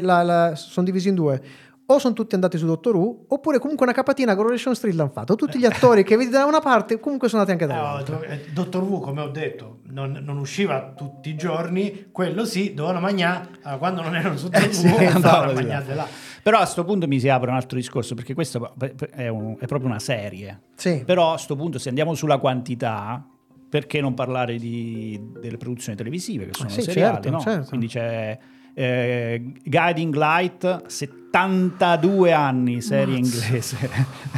La- 0.01 0.21
la- 0.21 0.55
sono 0.55 0.85
divisi 0.85 1.07
in 1.07 1.15
due. 1.15 1.41
O 1.87 1.99
sono 1.99 2.15
tutti 2.15 2.33
andati 2.33 2.57
su 2.57 2.65
Doctor 2.65 2.95
Who, 2.95 3.25
oppure 3.27 3.59
comunque 3.59 3.85
una 3.85 3.93
capatina 3.93 4.31
con 4.33 4.41
Coronation 4.41 4.73
Street 4.73 4.95
l'hanno 4.95 5.11
fatto. 5.11 5.35
Tutti 5.35 5.59
gli 5.59 5.65
attori 5.65 6.03
che 6.03 6.17
vedi 6.17 6.31
da 6.31 6.43
una 6.45 6.59
parte, 6.59 6.99
comunque 6.99 7.29
sono 7.29 7.43
andati 7.43 7.61
anche 7.63 7.71
Eh, 7.71 7.77
dall'altra. 7.77 8.17
oh, 8.17 8.23
eh, 8.23 8.45
Dottor 8.51 8.81
Who, 8.81 8.99
come 9.01 9.21
ho 9.21 9.27
detto, 9.29 9.81
non, 9.91 10.19
non 10.23 10.37
usciva 10.39 10.93
tutti 10.97 11.29
i 11.29 11.35
giorni, 11.35 12.07
quello 12.11 12.43
sì, 12.43 12.73
dovevano 12.73 13.01
mangiare, 13.01 13.49
allora, 13.61 13.77
quando 13.77 14.01
non 14.01 14.15
erano 14.15 14.35
su 14.35 14.49
Dottor 14.49 14.67
Eh, 14.67 14.73
sì, 14.73 14.87
Who, 14.87 14.97
andavano 14.97 15.15
andavano 15.15 15.51
a 15.51 15.53
di 15.53 15.67
là. 15.67 15.73
mangiare 15.75 15.95
là. 15.95 16.07
Però 16.41 16.57
a 16.57 16.61
questo 16.61 16.83
punto 16.85 17.07
mi 17.07 17.19
si 17.19 17.29
apre 17.29 17.49
un 17.51 17.55
altro 17.55 17.77
discorso, 17.77 18.15
perché 18.15 18.33
questo 18.33 18.73
è, 19.11 19.27
un- 19.27 19.55
è 19.59 19.65
proprio 19.67 19.87
una 19.89 19.99
serie. 19.99 20.61
Sì. 20.75 21.03
Però 21.05 21.27
a 21.29 21.33
questo 21.33 21.55
punto, 21.55 21.77
se 21.77 21.89
andiamo 21.89 22.15
sulla 22.15 22.39
quantità, 22.39 23.23
perché 23.69 24.01
non 24.01 24.15
parlare 24.15 24.57
di- 24.57 25.19
delle 25.39 25.57
produzioni 25.57 25.95
televisive, 25.95 26.45
che 26.47 26.53
sono 26.53 26.69
sì, 26.69 26.81
seriali, 26.81 27.13
certo, 27.15 27.29
no? 27.29 27.39
certo. 27.41 27.67
Quindi 27.69 27.87
c'è 27.87 28.37
eh, 28.75 29.41
Guiding 29.63 30.13
Light, 30.13 30.85
72 30.85 32.31
anni, 32.31 32.81
serie 32.81 33.17
inglese. 33.17 33.89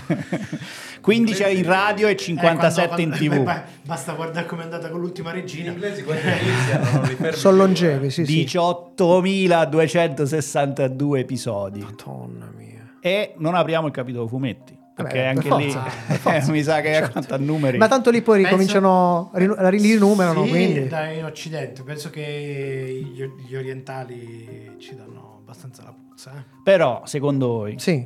15 1.01 1.43
in 1.57 1.63
radio 1.63 2.07
e 2.09 2.15
57 2.17 2.95
Eh, 2.99 3.03
in 3.03 3.09
quando- 3.11 3.35
tv. 3.35 3.43
beh, 3.43 3.61
basta 3.83 4.11
guardare 4.13 4.45
come 4.45 4.61
è 4.61 4.65
andata 4.65 4.89
con 4.89 4.99
l'ultima 4.99 5.31
regina. 5.31 5.69
Gli 5.71 5.73
inglesi 5.73 6.03
quando 6.03 6.21
iniziano 6.21 6.91
non 6.91 7.01
li 7.03 7.15
fermi 7.15 7.37
Sono 7.37 7.55
longevi, 7.57 8.09
sì, 8.09 8.25
sì. 8.25 8.43
18.262 8.43 11.17
episodi. 11.17 11.79
Madonna 11.79 12.51
mia. 12.55 12.95
E 12.99 13.33
non 13.37 13.55
apriamo 13.55 13.87
il 13.87 13.93
capitolo 13.93 14.27
fumetti. 14.27 14.76
Perché 14.97 15.17
Vabbè, 15.17 15.27
anche 15.27 15.47
per 15.47 15.57
lì 15.57 15.71
eh, 16.47 16.51
mi 16.51 16.63
sa 16.63 16.81
che 16.81 16.93
Certo. 16.93 17.11
quanto 17.11 17.33
a 17.35 17.37
numeri. 17.37 17.77
Ma 17.77 17.87
tanto 17.87 18.09
lì 18.09 18.23
poi 18.23 18.41
Penso- 18.41 18.49
ricominciano, 18.57 19.29
rinumerano, 19.33 20.43
Sì, 20.45 20.49
quindi... 20.49 20.87
da 20.87 21.09
in 21.11 21.23
Occidente, 21.23 21.83
penso 21.83 22.09
che 22.09 23.05
gli, 23.13 23.23
gli 23.47 23.55
orientali 23.55 24.73
ci 24.79 24.95
danno 24.95 25.37
abbastanza 25.41 25.83
la 25.83 25.93
puzza. 25.93 26.31
eh. 26.35 26.43
Però, 26.63 27.03
secondo 27.05 27.47
voi, 27.47 27.75
Sì. 27.77 28.05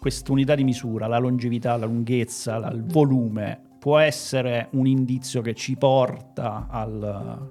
quest'unità 0.00 0.54
di 0.54 0.64
misura, 0.64 1.06
la 1.06 1.18
longevità, 1.18 1.76
la 1.76 1.84
lunghezza, 1.86 2.56
la- 2.56 2.70
il 2.70 2.84
volume, 2.86 3.60
può 3.78 3.98
essere 3.98 4.68
un 4.72 4.86
indizio 4.86 5.42
che 5.42 5.52
ci 5.54 5.76
porta 5.76 6.68
al- 6.70 7.50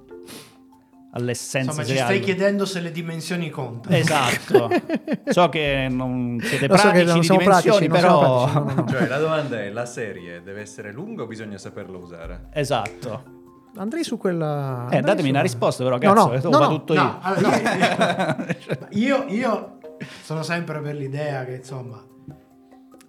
all'essenza 1.12 1.70
Insomma, 1.72 1.82
ci 1.82 1.88
seriale? 1.94 2.14
stai 2.14 2.26
chiedendo 2.26 2.66
se 2.66 2.80
le 2.82 2.92
dimensioni 2.92 3.50
contano. 3.50 3.96
Esatto. 3.96 4.70
so 5.28 5.50
che 5.50 5.88
non 5.90 6.40
siete 6.44 6.68
Lo 6.68 6.78
so 6.78 6.92
che 6.92 7.04
pratici 7.04 7.06
non 7.06 7.20
di 7.20 7.28
dimensioni, 7.28 7.44
pratici, 7.44 7.88
però... 7.88 8.44
pratici, 8.46 8.54
no, 8.54 8.64
no, 8.64 8.74
no. 8.74 8.88
Cioè, 8.88 9.08
la 9.08 9.18
domanda 9.18 9.60
è: 9.62 9.70
la 9.70 9.86
serie 9.86 10.42
deve 10.44 10.62
essere 10.62 10.92
lunga 10.92 11.24
o 11.24 11.28
bisogna 11.28 11.58
saperla 11.58 11.98
usare? 11.98 12.48
Esatto. 12.54 13.38
Andrei 13.76 14.04
su 14.04 14.18
quella... 14.18 14.88
Eh, 14.90 14.98
andrei 14.98 15.02
datemi 15.02 15.28
su- 15.28 15.30
una 15.30 15.42
risposta 15.42 15.84
però, 15.84 15.98
No, 15.98 16.02
cazzo, 16.02 16.26
no, 16.26 16.30
che 16.32 16.40
tu 16.42 16.50
no, 16.50 16.58
fa 16.58 16.64
no, 16.64 16.70
tutto 16.70 16.94
No, 16.96 17.02
io. 17.02 17.18
allora, 17.22 18.46
io, 18.90 19.26
io 19.28 19.78
sono 20.24 20.42
sempre 20.44 20.82
per 20.82 20.96
l'idea 20.96 21.46
che 21.46 21.56
insomma 21.56 22.04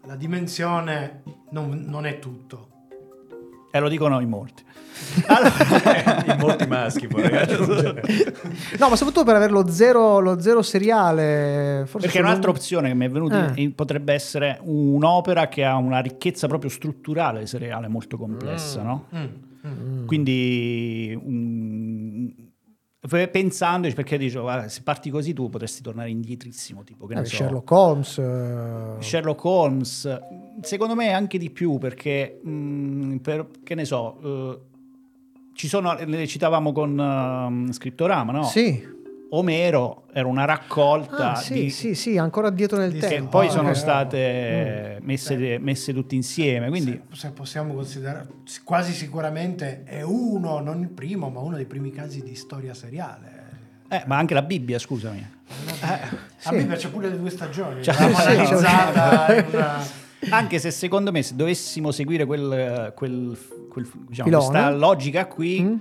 la 0.06 0.16
dimensione 0.16 1.22
non, 1.50 1.84
non 1.86 2.04
è 2.06 2.18
tutto. 2.18 2.68
E 3.70 3.78
lo 3.80 3.88
dicono 3.88 4.20
in 4.20 4.28
molti. 4.28 4.64
In 6.26 6.36
molti 6.38 6.66
maschi 6.66 7.06
aggiungere. 7.06 8.02
No, 8.78 8.88
ma 8.90 8.96
soprattutto 8.96 9.24
per 9.24 9.36
avere 9.36 9.50
lo 9.50 9.66
zero, 9.68 10.18
lo 10.20 10.40
zero 10.40 10.60
seriale. 10.62 11.84
Forse 11.86 12.06
Perché 12.06 12.18
sono- 12.18 12.28
un'altra 12.30 12.50
opzione 12.50 12.88
che 12.88 12.94
mi 12.94 13.06
è 13.06 13.10
venuta 13.10 13.52
Eh. 13.54 13.62
in- 13.62 13.74
potrebbe 13.74 14.12
essere 14.12 14.58
un'opera 14.62 15.48
che 15.48 15.64
ha 15.64 15.76
una 15.76 16.00
ricchezza 16.00 16.46
proprio 16.48 16.68
strutturale 16.70 17.46
seriale 17.46 17.88
molto 17.88 18.18
complessa, 18.18 18.82
no? 18.82 19.06
Mm. 19.66 20.06
Quindi 20.06 21.18
un- 21.22 22.32
f- 23.06 23.28
pensando, 23.30 23.88
perché 23.94 24.18
dicevo, 24.18 24.42
guarda, 24.44 24.68
se 24.68 24.82
parti 24.82 25.10
così 25.10 25.32
tu 25.32 25.48
potresti 25.48 25.82
tornare 25.82 26.10
indietrissimo, 26.10 26.82
tipo 26.84 27.06
che 27.06 27.14
Eh, 27.14 27.24
so. 27.24 27.36
Sherlock 27.36 27.70
Holmes. 27.70 28.18
eh, 28.18 28.96
Sherlock 29.02 29.44
Holmes, 29.44 30.20
secondo 30.62 30.94
me 30.94 31.12
anche 31.12 31.38
di 31.38 31.50
più 31.50 31.78
perché, 31.78 32.40
mh, 32.42 33.16
per- 33.16 33.48
che 33.64 33.74
ne 33.74 33.84
so, 33.84 34.18
eh, 34.22 34.60
ci 35.54 35.68
sono, 35.68 35.94
le 36.04 36.26
citavamo 36.26 36.72
con 36.72 36.98
ehm, 36.98 37.70
Scrittorama, 37.72 38.32
no? 38.32 38.42
Sì. 38.44 38.98
Omero 39.32 40.04
era 40.12 40.26
una 40.26 40.44
raccolta 40.44 41.32
Ah, 41.32 41.34
sì, 41.36 41.52
di, 41.54 41.70
sì, 41.70 41.94
sì, 41.94 42.18
ancora 42.18 42.50
dietro 42.50 42.78
nel 42.78 42.92
che 42.92 42.98
tempo. 42.98 43.28
poi 43.30 43.46
Ah, 43.46 43.50
sono 43.50 43.68
ok. 43.68 43.76
state 43.76 44.98
messe, 45.02 45.58
messe 45.60 45.92
tutte 45.92 46.14
insieme, 46.16 46.68
quindi 46.68 47.00
Se 47.12 47.30
possiamo 47.30 47.74
considerare, 47.74 48.26
quasi 48.64 48.92
sicuramente 48.92 49.84
è 49.84 50.02
uno, 50.02 50.58
non 50.60 50.80
il 50.80 50.88
primo, 50.88 51.28
ma 51.30 51.38
uno 51.40 51.54
dei 51.56 51.66
primi 51.66 51.92
casi 51.92 52.22
di 52.22 52.34
storia 52.34 52.74
seriale. 52.74 53.38
eh, 53.88 54.02
ma 54.06 54.16
anche 54.18 54.34
la 54.34 54.42
Bibbia, 54.42 54.78
scusami. 54.78 55.24
A 56.42 56.52
me 56.52 56.64
piace 56.64 56.88
pure 56.90 57.08
le 57.08 57.18
due 57.18 57.30
stagioni. 57.30 57.82
Cioè, 57.82 57.94
sì, 58.14 58.34
in 58.34 58.56
una- 58.56 59.98
Anche 60.30 60.58
se 60.58 60.70
secondo 60.70 61.10
me 61.12 61.22
se 61.22 61.34
dovessimo 61.34 61.90
seguire 61.92 62.26
quel, 62.26 62.92
quel- 62.94 63.38
quel- 63.70 63.88
diciamo, 64.08 64.28
questa 64.28 64.70
logica 64.70 65.26
qui, 65.26 65.62
Mm. 65.62 65.76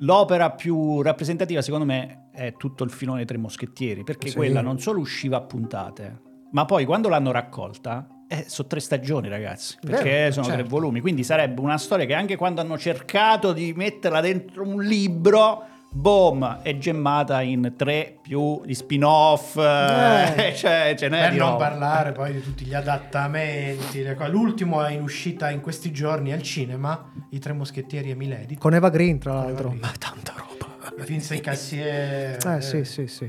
L'opera 0.00 0.50
più 0.50 1.02
rappresentativa 1.02 1.62
secondo 1.62 1.84
me 1.84 2.28
è 2.32 2.54
tutto 2.56 2.84
il 2.84 2.90
filone 2.90 3.18
dei 3.18 3.26
Tre 3.26 3.38
Moschettieri, 3.38 4.02
perché 4.04 4.28
Sì. 4.28 4.36
quella 4.36 4.60
non 4.60 4.78
solo 4.78 5.00
usciva 5.00 5.38
a 5.38 5.40
puntate, 5.42 6.20
ma 6.52 6.64
poi 6.64 6.84
quando 6.84 7.08
l'hanno 7.08 7.32
raccolta, 7.32 8.06
eh, 8.28 8.44
sono 8.46 8.68
tre 8.68 8.80
stagioni 8.80 9.28
ragazzi, 9.28 9.76
perché 9.80 10.10
Vero, 10.10 10.32
sono 10.32 10.46
certo. 10.46 10.60
tre 10.60 10.68
volumi, 10.70 11.00
quindi 11.00 11.24
sarebbe 11.24 11.60
una 11.60 11.78
storia 11.78 12.06
che 12.06 12.14
anche 12.14 12.36
quando 12.36 12.60
hanno 12.60 12.78
cercato 12.78 13.52
di 13.52 13.72
metterla 13.74 14.20
dentro 14.20 14.66
un 14.66 14.82
libro... 14.82 15.64
Boom, 15.92 16.60
è 16.62 16.78
gemmata 16.78 17.42
in 17.42 17.74
tre 17.76 18.16
più 18.22 18.62
gli 18.64 18.74
spin-off, 18.74 19.56
eh, 19.56 20.48
Eh. 20.50 20.54
cioè 20.54 20.94
ce 20.96 21.08
n'è 21.08 21.22
per 21.22 21.32
di 21.32 21.38
non 21.38 21.50
roba. 21.50 21.68
parlare 21.68 22.12
poi 22.12 22.32
di 22.32 22.40
tutti 22.44 22.64
gli 22.64 22.74
adattamenti. 22.74 24.04
L'ultimo 24.28 24.84
è 24.84 24.92
in 24.92 25.02
uscita 25.02 25.50
in 25.50 25.60
questi 25.60 25.90
giorni 25.90 26.32
al 26.32 26.42
cinema, 26.42 27.10
I 27.30 27.38
Tre 27.40 27.52
Moschettieri 27.54 28.10
e 28.10 28.14
Milady. 28.14 28.54
Con 28.56 28.72
Eva 28.74 28.88
Green, 28.88 29.18
tra 29.18 29.32
l'altro. 29.34 29.74
Ma 29.80 29.90
tanta 29.98 30.32
roba. 30.36 31.04
Vincent 31.04 31.40
Cassier. 31.40 32.38
Eh, 32.46 32.60
sì, 32.60 32.84
sì, 32.84 33.06
sì. 33.08 33.28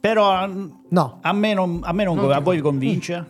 Però 0.00 0.46
No. 0.88 1.18
a 1.20 1.32
me 1.34 1.52
non, 1.52 1.80
a, 1.82 1.92
me 1.92 2.04
non- 2.04 2.16
Non 2.16 2.32
a 2.32 2.36
ti- 2.38 2.42
voi 2.42 2.60
convince? 2.60 3.26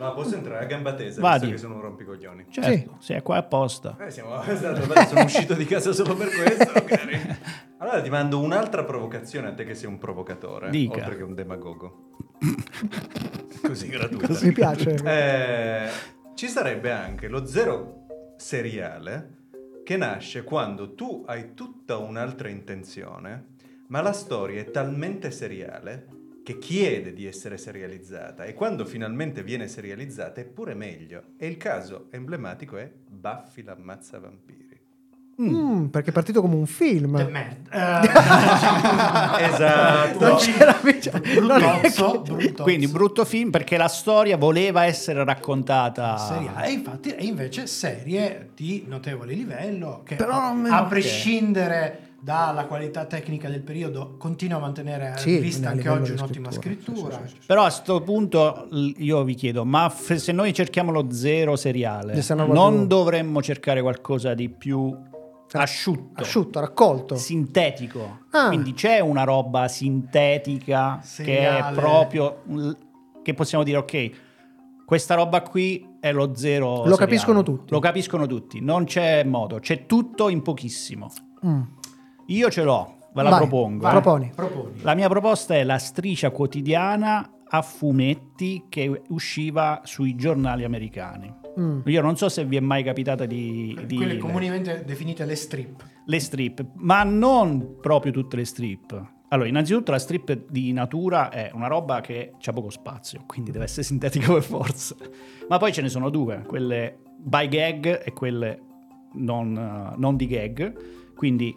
Ma 0.00 0.12
posso 0.12 0.34
entrare 0.34 0.64
a 0.64 0.66
gamba 0.66 0.94
tesa, 0.94 1.20
Vadi. 1.20 1.40
visto 1.40 1.54
che 1.54 1.60
sono 1.60 1.74
un 1.74 1.82
rompicoglioni. 1.82 2.46
Certo, 2.48 2.96
sì. 3.00 3.12
è 3.12 3.20
qua 3.20 3.36
apposta. 3.36 3.98
Eh, 4.00 4.10
siamo, 4.10 4.40
esatto, 4.48 4.86
guarda, 4.86 5.06
sono 5.06 5.24
uscito 5.24 5.52
di 5.52 5.66
casa 5.66 5.92
solo 5.92 6.14
per 6.16 6.28
questo. 6.30 6.72
magari. 6.72 7.36
Allora 7.76 8.00
ti 8.00 8.08
mando 8.08 8.40
un'altra 8.40 8.82
provocazione 8.84 9.48
a 9.48 9.52
te 9.52 9.64
che 9.64 9.74
sei 9.74 9.88
un 9.88 9.98
provocatore, 9.98 10.70
Dica. 10.70 10.94
oltre 10.94 11.16
che 11.18 11.22
un 11.22 11.34
demagogo. 11.34 12.08
Così 13.62 13.88
gratuito. 13.88 14.26
Cosa 14.26 14.46
mi 14.46 14.52
piace? 14.52 14.94
Eh, 15.04 15.88
ci 16.34 16.48
sarebbe 16.48 16.92
anche 16.92 17.28
lo 17.28 17.44
zero 17.44 18.06
seriale 18.38 19.36
che 19.84 19.98
nasce 19.98 20.44
quando 20.44 20.94
tu 20.94 21.24
hai 21.26 21.52
tutta 21.52 21.98
un'altra 21.98 22.48
intenzione, 22.48 23.48
ma 23.88 24.00
la 24.00 24.12
storia 24.12 24.62
è 24.62 24.70
talmente 24.70 25.30
seriale 25.30 26.19
che 26.50 26.58
chiede 26.58 27.12
di 27.12 27.26
essere 27.26 27.56
serializzata 27.56 28.44
e 28.44 28.54
quando 28.54 28.84
finalmente 28.84 29.42
viene 29.44 29.68
serializzata 29.68 30.40
è 30.40 30.44
pure 30.44 30.74
meglio. 30.74 31.22
E 31.36 31.46
il 31.46 31.56
caso 31.56 32.06
emblematico 32.10 32.76
è 32.76 32.90
Buffy 33.08 33.62
l'ammazza 33.62 34.18
vampiri. 34.18 34.68
Mm, 35.40 35.86
perché 35.86 36.10
è 36.10 36.12
partito 36.12 36.40
come 36.42 36.56
un 36.56 36.66
film. 36.66 37.16
Esatto. 39.40 40.26
Non 40.26 40.36
c'era 40.36 40.78
non 40.82 41.62
è 41.62 41.80
Bruttozzo, 41.80 42.22
che- 42.22 42.32
bruttozzo. 42.32 42.62
Quindi 42.62 42.88
brutto 42.88 43.24
film 43.24 43.50
perché 43.50 43.76
la 43.76 43.88
storia 43.88 44.36
voleva 44.36 44.84
essere 44.84 45.24
raccontata 45.24 46.16
seriale. 46.18 46.66
E 46.66 46.72
infatti, 46.72 47.10
e 47.10 47.24
invece 47.24 47.66
serie 47.66 48.50
di 48.54 48.84
notevole 48.86 49.32
livello 49.32 50.02
che 50.04 50.16
Però 50.16 50.52
non 50.52 50.66
a 50.66 50.82
ok. 50.82 50.88
prescindere 50.88 52.08
dalla 52.22 52.66
qualità 52.66 53.06
tecnica 53.06 53.48
del 53.48 53.62
periodo 53.62 54.16
continua 54.18 54.58
a 54.58 54.60
mantenere 54.60 55.14
Sì, 55.16 55.38
vista 55.38 55.70
anche 55.70 55.88
oggi 55.88 56.12
un'ottima 56.12 56.50
scrittura, 56.50 57.12
scrittura. 57.16 57.44
Però 57.46 57.60
a 57.62 57.64
questo 57.64 58.00
punto 58.02 58.68
io 58.98 59.24
vi 59.24 59.34
chiedo, 59.34 59.64
ma 59.64 59.88
f- 59.88 60.14
se 60.14 60.32
noi 60.32 60.52
cerchiamo 60.52 60.90
lo 60.92 61.10
zero 61.10 61.56
seriale, 61.56 62.14
non 62.28 62.46
Guadalupe. 62.48 62.86
dovremmo 62.86 63.42
cercare 63.42 63.80
qualcosa 63.80 64.34
di 64.34 64.48
più 64.50 64.94
asciutto, 65.52 66.20
Asciutto, 66.22 66.60
raccolto. 66.60 67.16
sintetico? 67.16 68.20
Ah. 68.30 68.48
Quindi 68.48 68.72
c'è 68.74 69.00
una 69.00 69.24
roba 69.24 69.66
sintetica 69.66 70.98
che 71.02 71.06
è 71.06 71.06
Seriale. 71.06 71.76
proprio 71.76 72.42
che 73.22 73.34
possiamo 73.34 73.64
dire 73.64 73.78
ok, 73.78 74.10
questa 74.84 75.14
roba 75.14 75.40
qui 75.42 75.96
è 76.00 76.12
lo 76.12 76.34
zero 76.34 76.68
Lo 76.68 76.74
seriale. 76.82 76.96
capiscono 76.98 77.42
tutti. 77.42 77.72
Lo 77.72 77.78
capiscono 77.80 78.26
tutti, 78.26 78.60
non 78.60 78.84
c'è 78.84 79.24
modo, 79.24 79.58
c'è 79.58 79.86
tutto 79.86 80.28
in 80.28 80.42
pochissimo. 80.42 81.10
Mm. 81.44 81.60
Io 82.30 82.48
ce 82.48 82.62
l'ho, 82.62 82.96
ve 83.12 83.22
la 83.22 83.30
Vai, 83.30 83.38
propongo. 83.40 83.82
vai. 83.82 83.90
Proponi. 83.92 84.30
Proponi. 84.34 84.80
La 84.82 84.94
mia 84.94 85.08
proposta 85.08 85.54
è 85.54 85.64
la 85.64 85.78
striscia 85.78 86.30
quotidiana 86.30 87.28
a 87.48 87.62
fumetti 87.62 88.66
che 88.68 89.02
usciva 89.08 89.80
sui 89.82 90.14
giornali 90.14 90.62
americani. 90.64 91.32
Mm. 91.58 91.80
Io 91.86 92.00
non 92.00 92.16
so 92.16 92.28
se 92.28 92.44
vi 92.44 92.56
è 92.56 92.60
mai 92.60 92.84
capitata 92.84 93.26
di, 93.26 93.76
di 93.84 93.96
Quelle 93.96 94.16
comunemente 94.18 94.84
definite 94.86 95.24
le 95.24 95.34
strip. 95.34 95.84
le 96.06 96.20
strip, 96.20 96.64
ma 96.76 97.02
non 97.02 97.76
proprio 97.80 98.12
tutte 98.12 98.36
le 98.36 98.44
strip. 98.44 99.08
Allora, 99.32 99.48
innanzitutto 99.48 99.90
la 99.90 99.98
strip 99.98 100.46
di 100.48 100.72
natura 100.72 101.30
è 101.30 101.50
una 101.52 101.66
roba 101.66 102.00
che 102.00 102.34
c'ha 102.38 102.52
poco 102.52 102.70
spazio, 102.70 103.22
quindi 103.26 103.50
deve 103.50 103.64
essere 103.64 103.82
sintetica 103.82 104.32
per 104.32 104.42
forza. 104.42 104.94
Ma 105.48 105.58
poi 105.58 105.72
ce 105.72 105.82
ne 105.82 105.88
sono 105.88 106.10
due, 106.10 106.44
quelle 106.46 106.96
by 107.18 107.48
gag 107.48 108.02
e 108.04 108.12
quelle 108.12 108.60
non, 109.14 109.56
eh, 109.56 109.96
non 109.98 110.14
di 110.16 110.26
gag. 110.28 111.14
Quindi 111.14 111.54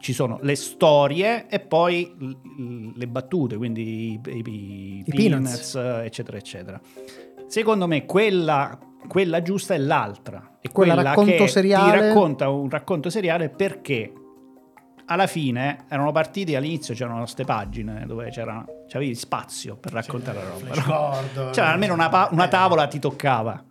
ci 0.00 0.12
sono 0.12 0.38
le 0.42 0.54
storie 0.54 1.46
e 1.48 1.58
poi 1.60 2.14
l- 2.18 2.26
l- 2.62 2.92
le 2.96 3.06
battute, 3.08 3.56
quindi 3.56 4.12
i, 4.12 4.20
i- 4.26 4.42
i 4.46 5.04
I 5.06 5.12
peanuts, 5.14 5.74
eh, 5.74 6.04
eccetera, 6.04 6.36
eccetera. 6.36 6.80
Secondo 7.46 7.86
me 7.86 8.04
quella, 8.04 8.78
quella 9.08 9.42
giusta 9.42 9.74
è 9.74 9.78
l'altra. 9.78 10.58
È 10.60 10.70
Quella 10.70 10.94
quella, 10.94 11.08
racconto 11.10 11.44
che 11.44 11.48
seriale. 11.48 12.00
ti 12.00 12.06
racconta 12.08 12.48
un 12.48 12.68
racconto 12.68 13.10
seriale 13.10 13.48
perché 13.48 14.12
alla 15.06 15.26
fine 15.26 15.86
erano 15.88 16.12
partiti 16.12 16.54
all'inizio 16.54 16.94
c'erano 16.94 17.20
queste 17.20 17.44
pagine 17.44 18.04
dove 18.06 18.28
c'era 18.28 18.62
c'avevi 18.86 19.14
spazio 19.14 19.76
per 19.76 19.92
raccontare 19.92 20.38
la 20.38 20.48
roba 20.50 21.22
no? 21.44 21.50
C'era 21.50 21.72
almeno 21.72 21.94
una, 21.94 22.10
pa- 22.10 22.28
una 22.30 22.46
tavola 22.48 22.86
ti 22.88 22.98
toccava 22.98 23.64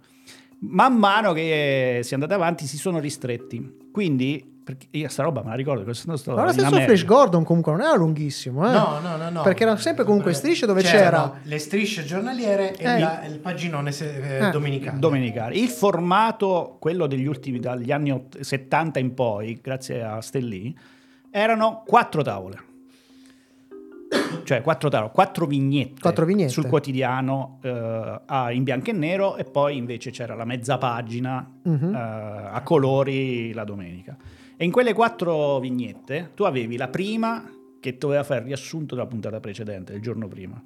man 0.62 0.96
mano 0.96 1.34
che 1.34 2.00
si 2.02 2.10
è 2.10 2.14
andati 2.16 2.34
avanti 2.34 2.66
si 2.66 2.78
sono 2.78 2.98
ristretti 2.98 3.90
quindi 3.92 4.57
perché 4.68 4.88
io 4.92 5.08
sta 5.08 5.24
roba 5.24 5.42
me 5.44 5.50
la 5.52 5.56
ricordo 5.56 5.86
che 5.86 5.94
sono 5.94 6.18
stato 6.18 6.36
Ma 6.36 6.44
lo 6.44 6.48
in 6.50 6.54
stesso 6.56 6.68
America. 6.68 6.88
Flash 6.90 7.06
Gordon 7.06 7.44
comunque 7.46 7.72
non 7.72 7.80
era 7.82 7.96
lunghissimo, 7.96 8.68
eh? 8.68 8.74
No, 8.74 9.00
no, 9.02 9.16
no, 9.16 9.30
no. 9.30 9.42
Perché 9.42 9.64
erano 9.64 9.78
sempre 9.78 10.04
comunque 10.04 10.34
strisce 10.34 10.66
dove 10.66 10.82
C'erano 10.82 11.30
c'era... 11.32 11.40
le 11.44 11.58
strisce 11.58 12.04
giornaliere 12.04 12.76
e 12.76 12.84
Eh. 12.84 13.00
la- 13.00 13.26
il 13.26 13.40
paginone 13.40 13.94
se- 13.94 14.40
eh, 14.44 14.48
Eh. 14.48 14.50
domenicale. 14.52 15.00
domenicali. 15.00 15.62
Il 15.62 15.70
formato, 15.70 16.76
quello 16.80 17.08
degli 17.08 17.26
ultimi, 17.28 17.60
dagli 17.60 17.92
anni 17.94 18.12
ott- 18.12 18.42
70 18.42 19.00
in 19.00 19.14
poi, 19.14 19.58
grazie 19.62 20.04
a 20.04 20.20
Stellini, 20.20 20.78
erano 21.32 21.84
quattro 21.86 22.22
tavole. 22.22 22.58
Cioè 24.44 24.62
quattro 24.62 24.90
tavole, 24.90 25.12
quattro 25.14 25.46
vignette, 25.46 26.00
Quattro 26.02 26.26
vignette. 26.26 26.52
sul 26.52 26.68
quotidiano 26.68 27.60
eh, 27.62 28.22
a- 28.26 28.52
in 28.52 28.64
bianco 28.64 28.90
e 28.90 28.94
nero 28.94 29.36
e 29.38 29.44
poi 29.44 29.76
invece 29.78 30.12
c'era 30.12 30.36
la 30.36 30.46
mezza 30.46 30.78
pagina 30.78 31.46
Mhm. 31.64 31.94
eh, 31.94 32.50
a 32.52 32.62
colori 32.64 33.54
la 33.54 33.64
domenica. 33.64 34.16
E 34.58 34.66
in 34.66 34.72
quelle 34.72 34.94
quattro 34.94 35.60
vignette 35.60 36.32
tu 36.34 36.44
avevi 36.44 36.78
la 36.78 36.88
prima 36.88 37.48
che 37.80 37.98
doveva 37.98 38.24
fare 38.24 38.40
il 38.40 38.48
riassunto 38.48 38.96
della 38.96 39.08
puntata 39.08 39.40
precedente, 39.40 39.94
il 39.94 40.02
giorno 40.02 40.28
prima. 40.28 40.62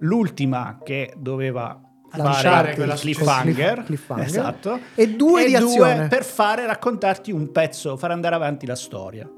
L'ultima 0.00 0.80
che 0.84 1.14
doveva 1.16 1.80
il 2.14 2.74
quella 2.74 2.94
cliffhanger, 2.94 3.82
cliffhanger. 3.86 4.26
esatto, 4.26 4.80
E 4.94 5.10
due 5.14 5.46
di 5.46 5.54
azione. 5.54 6.08
per 6.08 6.24
fare 6.24 6.66
raccontarti 6.66 7.30
un 7.30 7.52
pezzo, 7.52 7.96
far 7.96 8.10
andare 8.10 8.34
avanti 8.34 8.66
la 8.66 8.76
storia. 8.76 9.30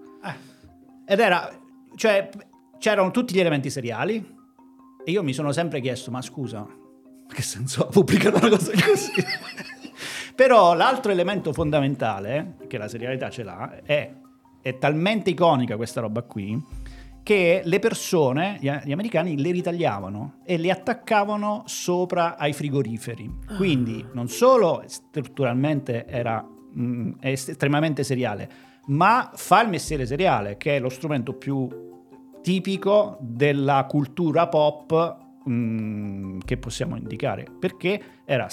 Ed 1.07 1.19
era, 1.19 1.51
cioè, 1.97 2.29
c'erano 2.79 3.11
tutti 3.11 3.35
gli 3.35 3.41
elementi 3.41 3.69
seriali 3.69 4.37
e 5.05 5.11
io 5.11 5.23
mi 5.23 5.33
sono 5.33 5.51
sempre 5.51 5.81
chiesto, 5.81 6.11
ma 6.13 6.23
scusa, 6.23 6.65
che 7.29 7.43
senso 7.43 7.83
ha 7.83 7.87
pubblicato 7.87 8.37
una 8.39 8.49
cosa 8.57 8.71
così? 8.73 9.13
Però 10.41 10.73
l'altro 10.73 11.13
elemento 11.13 11.53
fondamentale, 11.53 12.57
che 12.67 12.79
la 12.79 12.89
serialità 12.89 13.29
ce 13.29 13.43
l'ha, 13.43 13.83
è, 13.85 14.11
è 14.63 14.79
talmente 14.79 15.29
iconica 15.29 15.77
questa 15.77 16.01
roba 16.01 16.23
qui, 16.23 16.59
che 17.23 17.61
le 17.63 17.79
persone, 17.79 18.57
gli, 18.59 18.69
americani, 18.91 19.39
le 19.39 19.51
ritagliavano 19.51 20.39
e 20.47 20.57
le 20.57 20.71
attaccavano 20.71 21.65
sopra 21.67 22.39
ai 22.39 22.55
frigoriferi. 22.55 23.31
Quindi 23.59 24.03
non 24.15 24.29
solo 24.29 24.83
strutturalmente 24.87 26.07
era 26.07 26.43
mh, 26.43 27.17
estremamente 27.21 28.03
seriale, 28.03 28.49
ma 28.87 29.31
fa 29.35 29.63
il 29.63 29.69
mestiere 29.69 30.07
seriale, 30.07 30.57
che 30.57 30.77
è 30.77 30.81
lo 30.81 30.89
strumento 30.89 31.35
più 31.35 31.69
tipico 32.41 33.19
della 33.21 33.85
cultura 33.87 34.49
pop 34.49 35.19
mh, 35.45 36.39
che 36.47 36.57
possiamo 36.57 36.97
indicare, 36.97 37.45
perché 37.59 38.03
era 38.25 38.49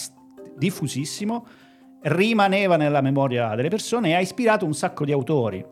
diffusissimo, 0.57 1.45
rimaneva 2.01 2.77
nella 2.77 3.01
memoria 3.01 3.55
delle 3.55 3.69
persone 3.69 4.09
e 4.09 4.13
ha 4.15 4.19
ispirato 4.19 4.65
un 4.65 4.73
sacco 4.73 5.03
di 5.05 5.11
autori. 5.11 5.65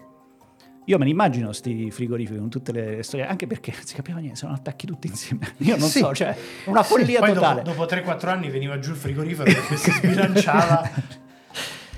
Io 0.88 0.98
me 1.00 1.06
ne 1.06 1.10
immagino 1.10 1.52
sti 1.52 1.90
frigoriferi 1.90 2.38
con 2.38 2.50
tutte 2.50 2.72
le 2.72 3.02
storie, 3.04 3.26
anche 3.26 3.48
perché 3.48 3.72
non 3.72 3.84
si 3.86 3.96
capiva 3.96 4.20
niente, 4.20 4.38
sono 4.38 4.54
attacchi 4.54 4.86
tutti 4.86 5.08
insieme. 5.08 5.54
Io 5.60 5.78
non 5.78 5.88
Sì. 5.90 6.00
so, 6.00 6.14
cioè, 6.14 6.36
una 6.66 6.84
follia 6.84 7.20
Poi 7.22 7.34
totale. 7.34 7.62
Dopo, 7.64 7.86
dopo 7.86 7.96
3-4 7.96 8.28
anni 8.30 8.50
veniva 8.50 8.78
giù 8.78 8.92
il 8.92 8.98
frigorifero 8.98 9.52
perché 9.52 9.78
si 9.78 9.90
sbilanciava. 9.92 10.90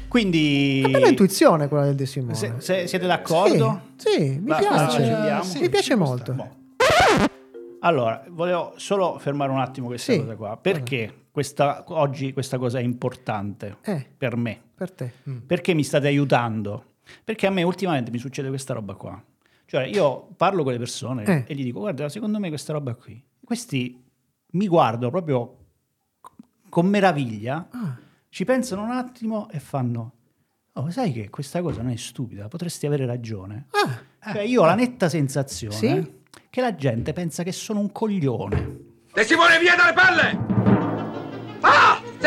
Quindi... 0.07 0.83
È 0.85 0.89
bella 0.89 1.09
intuizione 1.09 1.67
quella 1.67 1.83
del 1.83 1.95
De 1.95 2.05
Simone. 2.05 2.33
Se- 2.35 2.53
se- 2.59 2.87
siete 2.87 3.05
d'accordo? 3.05 3.81
Sì, 3.97 4.09
sì, 4.09 4.39
mi 4.39 4.47
Va, 4.47 4.55
piace. 4.57 4.83
accendiamo? 5.01 5.43
Sì, 5.43 5.59
mi 5.59 5.69
piace 5.69 5.95
molto. 5.95 6.55
Allora, 7.81 8.23
volevo 8.29 8.73
solo 8.77 9.17
fermare 9.19 9.51
un 9.51 9.59
attimo 9.59 9.87
questa 9.87 10.13
Sì. 10.13 10.19
cosa 10.19 10.35
qua. 10.35 10.57
Perché 10.57 11.26
questa, 11.37 11.83
oggi 11.89 12.33
questa 12.33 12.57
cosa 12.57 12.79
è 12.79 12.81
importante 12.81 13.77
Eh. 13.83 14.07
per 14.17 14.35
me? 14.35 14.59
Per 14.73 14.91
te. 14.91 15.11
Perché 15.45 15.75
mi 15.75 15.83
state 15.83 16.07
aiutando? 16.07 16.93
Perché 17.23 17.45
a 17.45 17.51
me 17.51 17.61
ultimamente 17.61 18.09
mi 18.09 18.17
succede 18.17 18.47
questa 18.49 18.73
roba 18.73 18.95
qua. 18.95 19.23
Cioè, 19.65 19.83
io 19.85 20.29
parlo 20.35 20.63
con 20.63 20.71
le 20.71 20.79
persone 20.79 21.23
Eh. 21.25 21.43
e 21.45 21.53
gli 21.53 21.61
dico, 21.63 21.77
guarda, 21.81 22.09
secondo 22.09 22.39
me 22.39 22.49
questa 22.49 22.73
roba 22.73 22.95
qui. 22.95 23.23
Questi 23.43 24.03
mi 24.53 24.67
guardano 24.67 25.11
proprio 25.11 25.57
con 26.69 26.87
meraviglia, 26.87 27.67
Ah. 27.71 27.95
ci 28.29 28.43
pensano 28.43 28.81
un 28.81 28.89
attimo 28.91 29.47
e 29.51 29.59
fanno, 29.59 30.13
oh, 30.73 30.89
sai 30.89 31.11
che 31.13 31.29
questa 31.29 31.61
cosa 31.61 31.83
non 31.83 31.91
è 31.91 31.97
stupida, 31.97 32.47
potresti 32.47 32.87
avere 32.87 33.05
ragione. 33.05 33.67
Cioè, 34.23 34.41
io 34.41 34.63
ho 34.63 34.65
la 34.65 34.73
netta 34.73 35.07
sensazione 35.07 35.75
Ah. 35.75 35.77
Sì? 35.77 36.15
che 36.49 36.61
la 36.61 36.73
gente 36.73 37.13
pensa 37.13 37.43
che 37.43 37.51
sono 37.51 37.79
un 37.79 37.91
coglione. 37.91 38.79
Te 39.13 39.23
si 39.23 39.35
vuole 39.35 39.59
via 39.59 39.75
dalle 39.75 39.93
palle! 39.93 40.56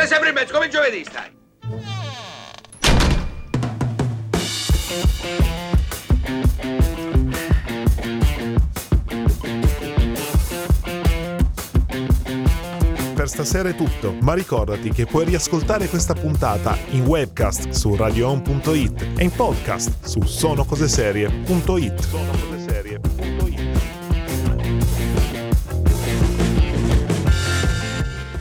Sei 0.01 0.09
sempre 0.09 0.31
in 0.31 0.35
mezzo 0.35 0.55
come 0.55 0.71
giovedì 0.71 1.05
stai! 1.05 1.31
Per 13.15 13.29
stasera 13.29 13.69
è 13.69 13.75
tutto, 13.75 14.15
ma 14.23 14.33
ricordati 14.33 14.91
che 14.91 15.05
puoi 15.05 15.27
riascoltare 15.27 15.87
questa 15.87 16.15
puntata 16.15 16.79
in 16.93 17.05
webcast 17.05 17.69
su 17.69 17.95
radioon.it 17.95 19.19
e 19.19 19.25
in 19.25 19.33
podcast 19.33 20.07
su 20.07 20.23
sonocoseserie.it. 20.23 22.50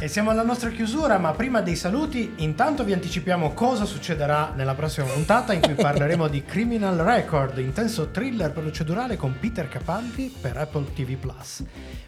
siamo 0.10 0.32
alla 0.32 0.44
nostra 0.44 0.70
chiusura, 0.72 1.18
ma 1.20 1.32
prima 1.34 1.62
dei 1.62 1.76
saluti, 1.76 2.34
intanto 2.38 2.84
vi 2.84 2.94
anticipiamo 2.94 3.54
cosa 3.54 3.86
succederà 3.86 4.52
nella 4.56 4.74
prossima 4.74 5.06
puntata 5.06 5.54
in 5.54 5.62
cui 5.62 5.76
parleremo 5.76 6.28
di 6.28 6.44
Criminal 6.44 6.98
Record, 6.98 7.58
intenso 7.60 8.10
thriller 8.10 8.52
procedurale 8.52 9.16
con 9.18 9.36
Peter 9.40 9.68
Capaldi 9.70 10.36
per 10.42 10.58
Apple 10.58 10.86
TV 10.96 11.16
Plus. 11.16 11.64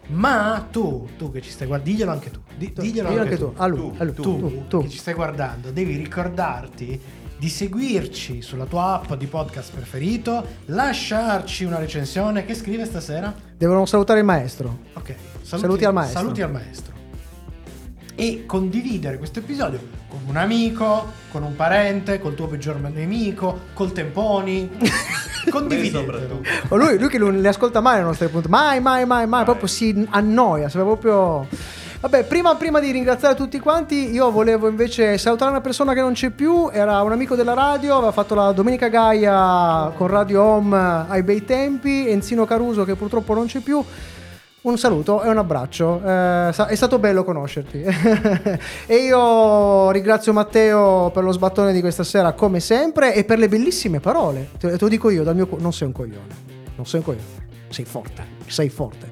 Ma 0.08 0.68
tu, 0.72 1.10
tu 1.18 1.32
che 1.32 1.42
ci 1.42 1.52
stai 1.52 1.68
guardando, 1.68 1.92
diglielo 1.92 2.12
anche 2.12 2.32
tu. 2.32 2.40
di- 2.58 2.74
diglielo 2.76 3.08
anche 3.08 3.20
anche 3.22 3.38
tu. 3.38 3.54
tu, 3.54 3.62
a 3.62 3.68
lui, 3.68 3.92
a 3.98 4.04
lui. 4.04 4.14
tu, 4.16 4.22
Tu, 4.24 4.68
tu. 4.68 4.82
che 4.82 4.90
ci 4.90 4.98
stai 4.98 5.14
guardando, 5.14 5.72
devi 5.72 5.96
ricordarti 5.96 7.00
di 7.38 7.50
seguirci 7.50 8.42
sulla 8.42 8.66
tua 8.66 8.94
app 9.02 9.14
di 9.14 9.28
podcast 9.28 9.74
preferito, 9.74 10.46
lasciarci 10.66 11.64
una 11.66 11.78
recensione 11.78 12.46
che 12.46 12.56
scrive 12.56 12.86
stasera. 12.86 13.34
Devono 13.56 13.86
salutare 13.86 14.20
il 14.20 14.26
maestro. 14.26 14.80
Ok, 14.94 15.16
Saluti 15.42 15.86
al 15.86 15.94
maestro. 15.94 16.20
Saluti 16.20 16.42
al 16.42 16.52
maestro. 16.52 17.01
E 18.16 18.46
condividere 18.46 19.18
questo 19.18 19.40
episodio 19.40 19.80
con 20.08 20.20
un 20.28 20.36
amico, 20.36 21.12
con 21.32 21.44
un 21.44 21.56
parente, 21.56 22.20
col 22.20 22.36
tuo 22.36 22.48
peggior 22.48 22.80
nemico, 22.80 23.62
col 23.74 23.92
temponi. 23.94 24.70
Condividetelo. 25.50 26.42
O 26.68 26.76
lui, 26.76 27.00
lui 27.00 27.08
che 27.08 27.18
non 27.18 27.40
le 27.40 27.48
ascolta 27.48 27.80
mai 27.80 27.98
le 27.98 28.04
nostre 28.04 28.28
puntate, 28.28 28.50
mai, 28.50 28.80
mai, 28.80 29.06
mai, 29.06 29.26
mai, 29.26 29.44
proprio 29.44 29.68
si 29.68 30.06
annoia, 30.10 30.70
sembra 30.70 30.96
proprio... 30.96 31.48
Vabbè, 32.02 32.24
prima, 32.24 32.56
prima 32.56 32.80
di 32.80 32.90
ringraziare 32.90 33.36
tutti 33.36 33.60
quanti, 33.60 34.12
io 34.12 34.32
volevo 34.32 34.68
invece 34.68 35.20
salutare 35.20 35.52
una 35.52 35.62
persona 35.62 35.94
che 35.94 36.02
non 36.02 36.14
c'è 36.14 36.32
più, 36.32 36.68
era 36.72 37.00
un 37.04 37.12
amico 37.12 37.36
della 37.36 37.54
radio, 37.54 37.96
aveva 37.96 38.12
fatto 38.12 38.34
la 38.34 38.52
Domenica 38.54 38.88
Gaia 38.88 39.92
con 39.96 40.08
Radio 40.08 40.42
Home 40.42 41.06
ai 41.08 41.22
bei 41.22 41.46
tempi, 41.46 42.10
Enzino 42.10 42.46
Caruso 42.46 42.86
che 42.86 42.96
purtroppo 42.96 43.36
non 43.36 43.46
c'è 43.46 43.60
più. 43.60 43.86
Un 44.64 44.78
saluto 44.78 45.24
e 45.24 45.30
un 45.30 45.40
abbraccio, 45.40 46.00
eh, 46.06 46.50
è 46.50 46.76
stato 46.76 47.00
bello 47.00 47.24
conoscerti. 47.24 47.82
e 48.86 48.96
io 48.96 49.90
ringrazio 49.90 50.34
Matteo 50.34 51.10
per 51.10 51.24
lo 51.24 51.32
sbattone 51.32 51.74
di 51.74 51.80
questa 51.80 52.04
sera 52.04 52.34
come 52.34 52.60
sempre 52.60 53.16
e 53.16 53.24
per 53.24 53.40
le 53.40 53.48
bellissime 53.48 54.00
parole. 54.00 54.50
Te, 54.60 54.78
lo 54.80 54.88
dico 54.88 55.10
io, 55.10 55.24
dal 55.24 55.34
mio 55.34 55.48
cu- 55.48 55.60
non 55.60 55.74
sei 55.74 55.88
un 55.88 55.94
coglione, 55.94 56.36
non 56.76 56.86
sei 56.86 57.00
un 57.00 57.06
coglione, 57.08 57.48
sei 57.70 57.86
forte, 57.86 58.24
sei 58.46 58.70
forte. 58.70 59.08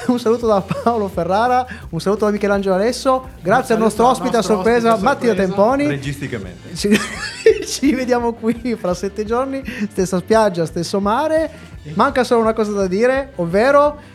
un 0.08 0.18
saluto 0.18 0.46
da 0.46 0.60
Paolo 0.60 1.08
Ferrara, 1.08 1.66
un 1.88 2.00
saluto 2.00 2.26
da 2.26 2.30
Michelangelo 2.30 2.74
Alesso, 2.74 3.30
grazie 3.40 3.76
al 3.76 3.80
nostro 3.80 4.06
ospite 4.06 4.36
a 4.36 4.42
sorpresa 4.42 4.98
Matteo 4.98 5.34
Temponi. 5.34 5.86
Registicamente. 5.86 6.76
Ci, 6.76 6.90
ci 7.64 7.94
vediamo 7.94 8.34
qui 8.34 8.76
fra 8.78 8.92
sette 8.92 9.24
giorni, 9.24 9.62
stessa 9.90 10.18
spiaggia, 10.18 10.66
stesso 10.66 11.00
mare. 11.00 11.72
Manca 11.94 12.22
solo 12.24 12.40
una 12.40 12.54
cosa 12.54 12.72
da 12.72 12.86
dire, 12.86 13.32
ovvero 13.36 14.12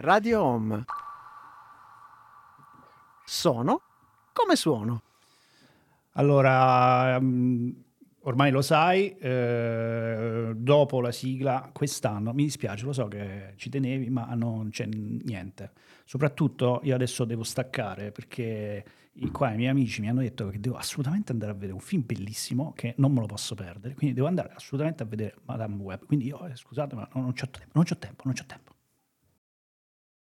Radio 0.00 0.42
Home. 0.42 0.84
Sono 3.26 3.82
come 4.32 4.56
suono. 4.56 5.02
Allora, 6.12 7.20
mm, 7.20 7.70
ormai 8.20 8.50
lo 8.50 8.62
sai, 8.62 9.14
eh, 9.18 10.52
dopo 10.56 11.02
la 11.02 11.12
sigla 11.12 11.68
quest'anno, 11.70 12.32
mi 12.32 12.44
dispiace, 12.44 12.86
lo 12.86 12.94
so 12.94 13.08
che 13.08 13.52
ci 13.56 13.68
tenevi, 13.68 14.08
ma 14.08 14.24
non 14.34 14.70
c'è 14.70 14.86
niente. 14.86 15.72
Soprattutto 16.06 16.80
io 16.84 16.94
adesso 16.94 17.26
devo 17.26 17.42
staccare 17.42 18.10
perché 18.10 18.82
qua 19.30 19.52
i 19.52 19.56
miei 19.56 19.68
amici 19.68 20.00
mi 20.00 20.08
hanno 20.08 20.22
detto 20.22 20.48
che 20.48 20.58
devo 20.60 20.76
assolutamente 20.76 21.30
andare 21.30 21.52
a 21.52 21.54
vedere 21.54 21.74
un 21.74 21.80
film 21.80 22.04
bellissimo 22.06 22.72
che 22.74 22.94
non 22.96 23.12
me 23.12 23.20
lo 23.20 23.26
posso 23.26 23.54
perdere, 23.54 23.94
quindi 23.94 24.14
devo 24.14 24.28
andare 24.28 24.50
assolutamente 24.54 25.02
a 25.02 25.06
vedere 25.06 25.34
Madame 25.44 25.76
Web. 25.76 26.06
Quindi 26.06 26.26
io, 26.28 26.42
eh, 26.46 26.56
scusate, 26.56 26.94
ma 26.94 27.06
non, 27.12 27.24
non 27.24 27.32
c'ho 27.34 27.50
tempo, 27.50 27.72
non 27.74 27.84
c'ho 27.84 27.98
tempo, 27.98 28.22
non 28.24 28.32
c'ho 28.32 28.46
tempo. 28.46 28.69